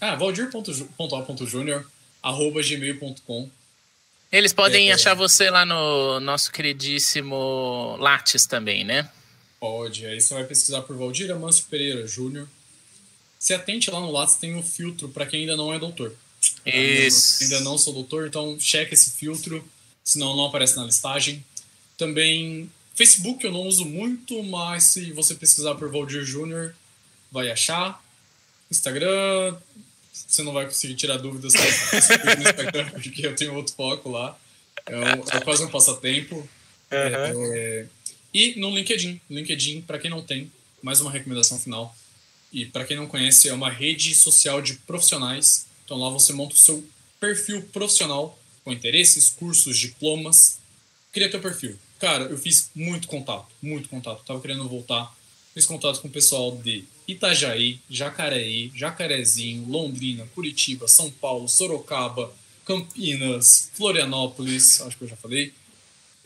Ah, 0.00 0.16
valdir.a.júnior, 0.16 1.86
arroba 2.22 2.62
gmail.com. 2.62 3.50
Eles 4.30 4.52
podem 4.52 4.90
é, 4.90 4.94
achar 4.94 5.14
você 5.14 5.50
lá 5.50 5.66
no 5.66 6.18
nosso 6.20 6.50
queridíssimo 6.50 7.96
Lattes 7.98 8.46
também, 8.46 8.84
né? 8.84 9.10
Pode. 9.60 10.06
Aí 10.06 10.20
você 10.20 10.32
vai 10.34 10.44
pesquisar 10.44 10.80
por 10.82 10.96
Valdir 10.96 11.30
Amâncio 11.30 11.66
Pereira 11.68 12.06
Júnior. 12.06 12.48
Se 13.38 13.52
atente 13.52 13.90
lá 13.90 14.00
no 14.00 14.10
Lattes, 14.10 14.36
tem 14.36 14.54
um 14.54 14.62
filtro 14.62 15.08
para 15.08 15.26
quem 15.26 15.40
ainda 15.40 15.56
não 15.56 15.72
é 15.72 15.78
doutor. 15.78 16.14
Isso. 16.64 17.44
Ainda 17.44 17.60
não 17.60 17.76
sou 17.76 17.92
doutor, 17.92 18.26
então 18.26 18.58
cheque 18.58 18.94
esse 18.94 19.10
filtro, 19.10 19.64
senão 20.02 20.34
não 20.36 20.46
aparece 20.46 20.76
na 20.76 20.84
listagem. 20.84 21.44
Também 22.02 22.68
Facebook 22.96 23.44
eu 23.44 23.52
não 23.52 23.60
uso 23.60 23.84
muito, 23.84 24.42
mas 24.42 24.84
se 24.84 25.12
você 25.12 25.36
pesquisar 25.36 25.76
por 25.76 25.88
Valdir 25.88 26.24
Júnior, 26.24 26.74
vai 27.30 27.48
achar. 27.48 28.02
Instagram, 28.68 29.56
você 30.12 30.42
não 30.42 30.52
vai 30.52 30.64
conseguir 30.64 30.96
tirar 30.96 31.18
dúvidas 31.18 31.52
no 31.54 32.42
Instagram, 32.42 32.90
porque 33.00 33.24
eu 33.24 33.36
tenho 33.36 33.54
outro 33.54 33.72
foco 33.72 34.10
lá. 34.10 34.36
É, 34.84 34.96
um, 34.96 35.24
é 35.30 35.40
quase 35.44 35.64
um 35.64 35.68
passatempo. 35.70 36.34
Uhum. 36.34 36.48
É, 36.90 37.86
e 38.34 38.58
no 38.58 38.74
LinkedIn. 38.74 39.20
LinkedIn, 39.30 39.82
para 39.82 40.00
quem 40.00 40.10
não 40.10 40.22
tem, 40.22 40.50
mais 40.82 41.00
uma 41.00 41.10
recomendação 41.12 41.60
final. 41.60 41.96
E 42.52 42.66
para 42.66 42.84
quem 42.84 42.96
não 42.96 43.06
conhece, 43.06 43.48
é 43.48 43.54
uma 43.54 43.70
rede 43.70 44.12
social 44.16 44.60
de 44.60 44.74
profissionais. 44.74 45.66
Então 45.84 45.96
lá 45.98 46.10
você 46.10 46.32
monta 46.32 46.56
o 46.56 46.58
seu 46.58 46.84
perfil 47.20 47.62
profissional 47.72 48.36
com 48.64 48.72
interesses, 48.72 49.30
cursos, 49.30 49.78
diplomas. 49.78 50.58
Cria 51.12 51.30
teu 51.30 51.40
perfil. 51.40 51.78
Cara, 52.02 52.24
eu 52.24 52.36
fiz 52.36 52.68
muito 52.74 53.06
contato, 53.06 53.46
muito 53.62 53.88
contato. 53.88 54.24
tava 54.26 54.40
querendo 54.40 54.68
voltar. 54.68 55.14
Fiz 55.54 55.64
contato 55.64 56.00
com 56.00 56.08
o 56.08 56.10
pessoal 56.10 56.50
de 56.56 56.82
Itajaí, 57.06 57.78
Jacareí, 57.88 58.72
Jacarezinho, 58.74 59.68
Londrina, 59.68 60.26
Curitiba, 60.34 60.88
São 60.88 61.08
Paulo, 61.08 61.48
Sorocaba, 61.48 62.32
Campinas, 62.66 63.70
Florianópolis, 63.74 64.80
acho 64.80 64.98
que 64.98 65.04
eu 65.04 65.08
já 65.10 65.14
falei. 65.14 65.52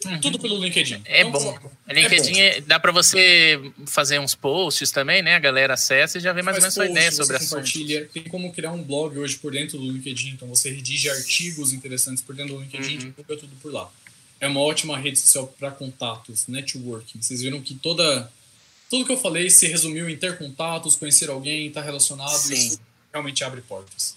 Uhum. 0.02 0.18
Tudo 0.18 0.38
pelo 0.38 0.58
LinkedIn. 0.58 1.02
É 1.04 1.20
então, 1.20 1.32
bom. 1.32 1.58
O 1.86 1.92
LinkedIn 1.92 2.40
é 2.40 2.60
bom. 2.62 2.66
dá 2.68 2.80
para 2.80 2.92
você 2.92 3.60
fazer 3.86 4.18
uns 4.18 4.34
posts 4.34 4.90
também, 4.90 5.20
né? 5.20 5.34
A 5.34 5.38
galera 5.38 5.74
acessa 5.74 6.16
e 6.16 6.22
já 6.22 6.32
vê 6.32 6.40
mais 6.40 6.56
ou 6.56 6.62
menos 6.62 6.74
sua 6.74 6.86
ideia 6.86 7.12
sobre 7.12 7.36
a 7.36 7.38
compartilha. 7.38 8.08
Tem 8.14 8.22
como 8.22 8.50
criar 8.50 8.72
um 8.72 8.82
blog 8.82 9.18
hoje 9.18 9.36
por 9.36 9.52
dentro 9.52 9.76
do 9.76 9.92
LinkedIn, 9.92 10.30
então 10.30 10.48
você 10.48 10.70
redige 10.70 11.10
artigos 11.10 11.74
interessantes 11.74 12.22
por 12.22 12.34
dentro 12.34 12.54
do 12.54 12.62
LinkedIn 12.62 12.86
uhum. 12.86 12.94
e 12.94 12.96
divulga 12.96 13.36
tudo 13.36 13.54
por 13.60 13.70
lá 13.70 13.90
é 14.40 14.46
uma 14.46 14.60
ótima 14.60 14.98
rede 14.98 15.18
social 15.18 15.46
para 15.58 15.70
contatos, 15.70 16.46
networking. 16.46 17.20
Vocês 17.20 17.40
viram 17.40 17.60
que 17.60 17.74
toda 17.74 18.30
tudo 18.88 19.04
que 19.04 19.12
eu 19.12 19.16
falei 19.16 19.50
se 19.50 19.66
resumiu 19.66 20.08
em 20.08 20.16
ter 20.16 20.38
contatos, 20.38 20.94
conhecer 20.94 21.28
alguém, 21.28 21.66
estar 21.66 21.82
relacionado, 21.82 22.36
Sim. 22.36 22.54
isso 22.54 22.80
realmente 23.12 23.42
abre 23.42 23.60
portas. 23.60 24.16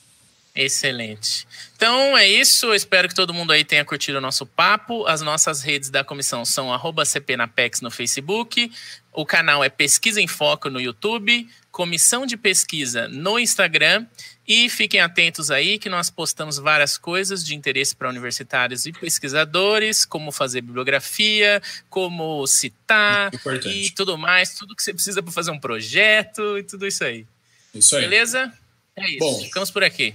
Excelente. 0.56 1.48
Então 1.76 2.18
é 2.18 2.28
isso. 2.28 2.68
Eu 2.68 2.76
espero 2.76 3.08
que 3.08 3.16
todo 3.16 3.34
mundo 3.34 3.52
aí 3.52 3.64
tenha 3.64 3.86
curtido 3.86 4.18
o 4.18 4.22
nosso 4.22 4.46
papo. 4.46 5.06
As 5.06 5.22
nossas 5.22 5.62
redes 5.62 5.90
da 5.90 6.04
comissão 6.04 6.44
são 6.44 6.70
CPNapex 7.06 7.82
no 7.82 7.90
Facebook. 7.90 8.70
O 9.14 9.26
canal 9.26 9.64
é 9.64 9.70
Pesquisa 9.70 10.20
em 10.20 10.28
Foco 10.28 10.70
no 10.70 10.82
YouTube. 10.82 11.48
Comissão 11.80 12.26
de 12.26 12.36
Pesquisa 12.36 13.08
no 13.08 13.40
Instagram. 13.40 14.06
E 14.46 14.68
fiquem 14.68 15.00
atentos 15.00 15.50
aí 15.50 15.80
que 15.80 15.88
nós 15.88 16.10
postamos 16.10 16.58
várias 16.58 16.98
coisas 16.98 17.42
de 17.42 17.56
interesse 17.56 17.96
para 17.96 18.10
universitários 18.10 18.86
e 18.86 18.92
pesquisadores, 18.92 20.04
como 20.04 20.30
fazer 20.30 20.60
bibliografia, 20.60 21.62
como 21.90 22.46
citar 22.48 23.32
e 23.66 23.92
tudo 23.92 24.18
mais, 24.18 24.56
tudo 24.56 24.76
que 24.76 24.84
você 24.84 24.94
precisa 24.94 25.24
para 25.24 25.32
fazer 25.32 25.52
um 25.52 25.60
projeto 25.60 26.58
e 26.58 26.64
tudo 26.64 26.86
isso 26.86 27.02
aí. 27.02 27.26
Isso 27.74 27.96
aí. 27.96 28.02
Beleza? 28.02 28.52
É 28.94 29.10
isso. 29.12 29.20
Bom, 29.20 29.40
Ficamos 29.46 29.72
por 29.72 29.82
aqui. 29.82 30.14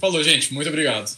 Falou, 0.00 0.24
gente. 0.24 0.52
Muito 0.52 0.68
obrigado. 0.68 1.16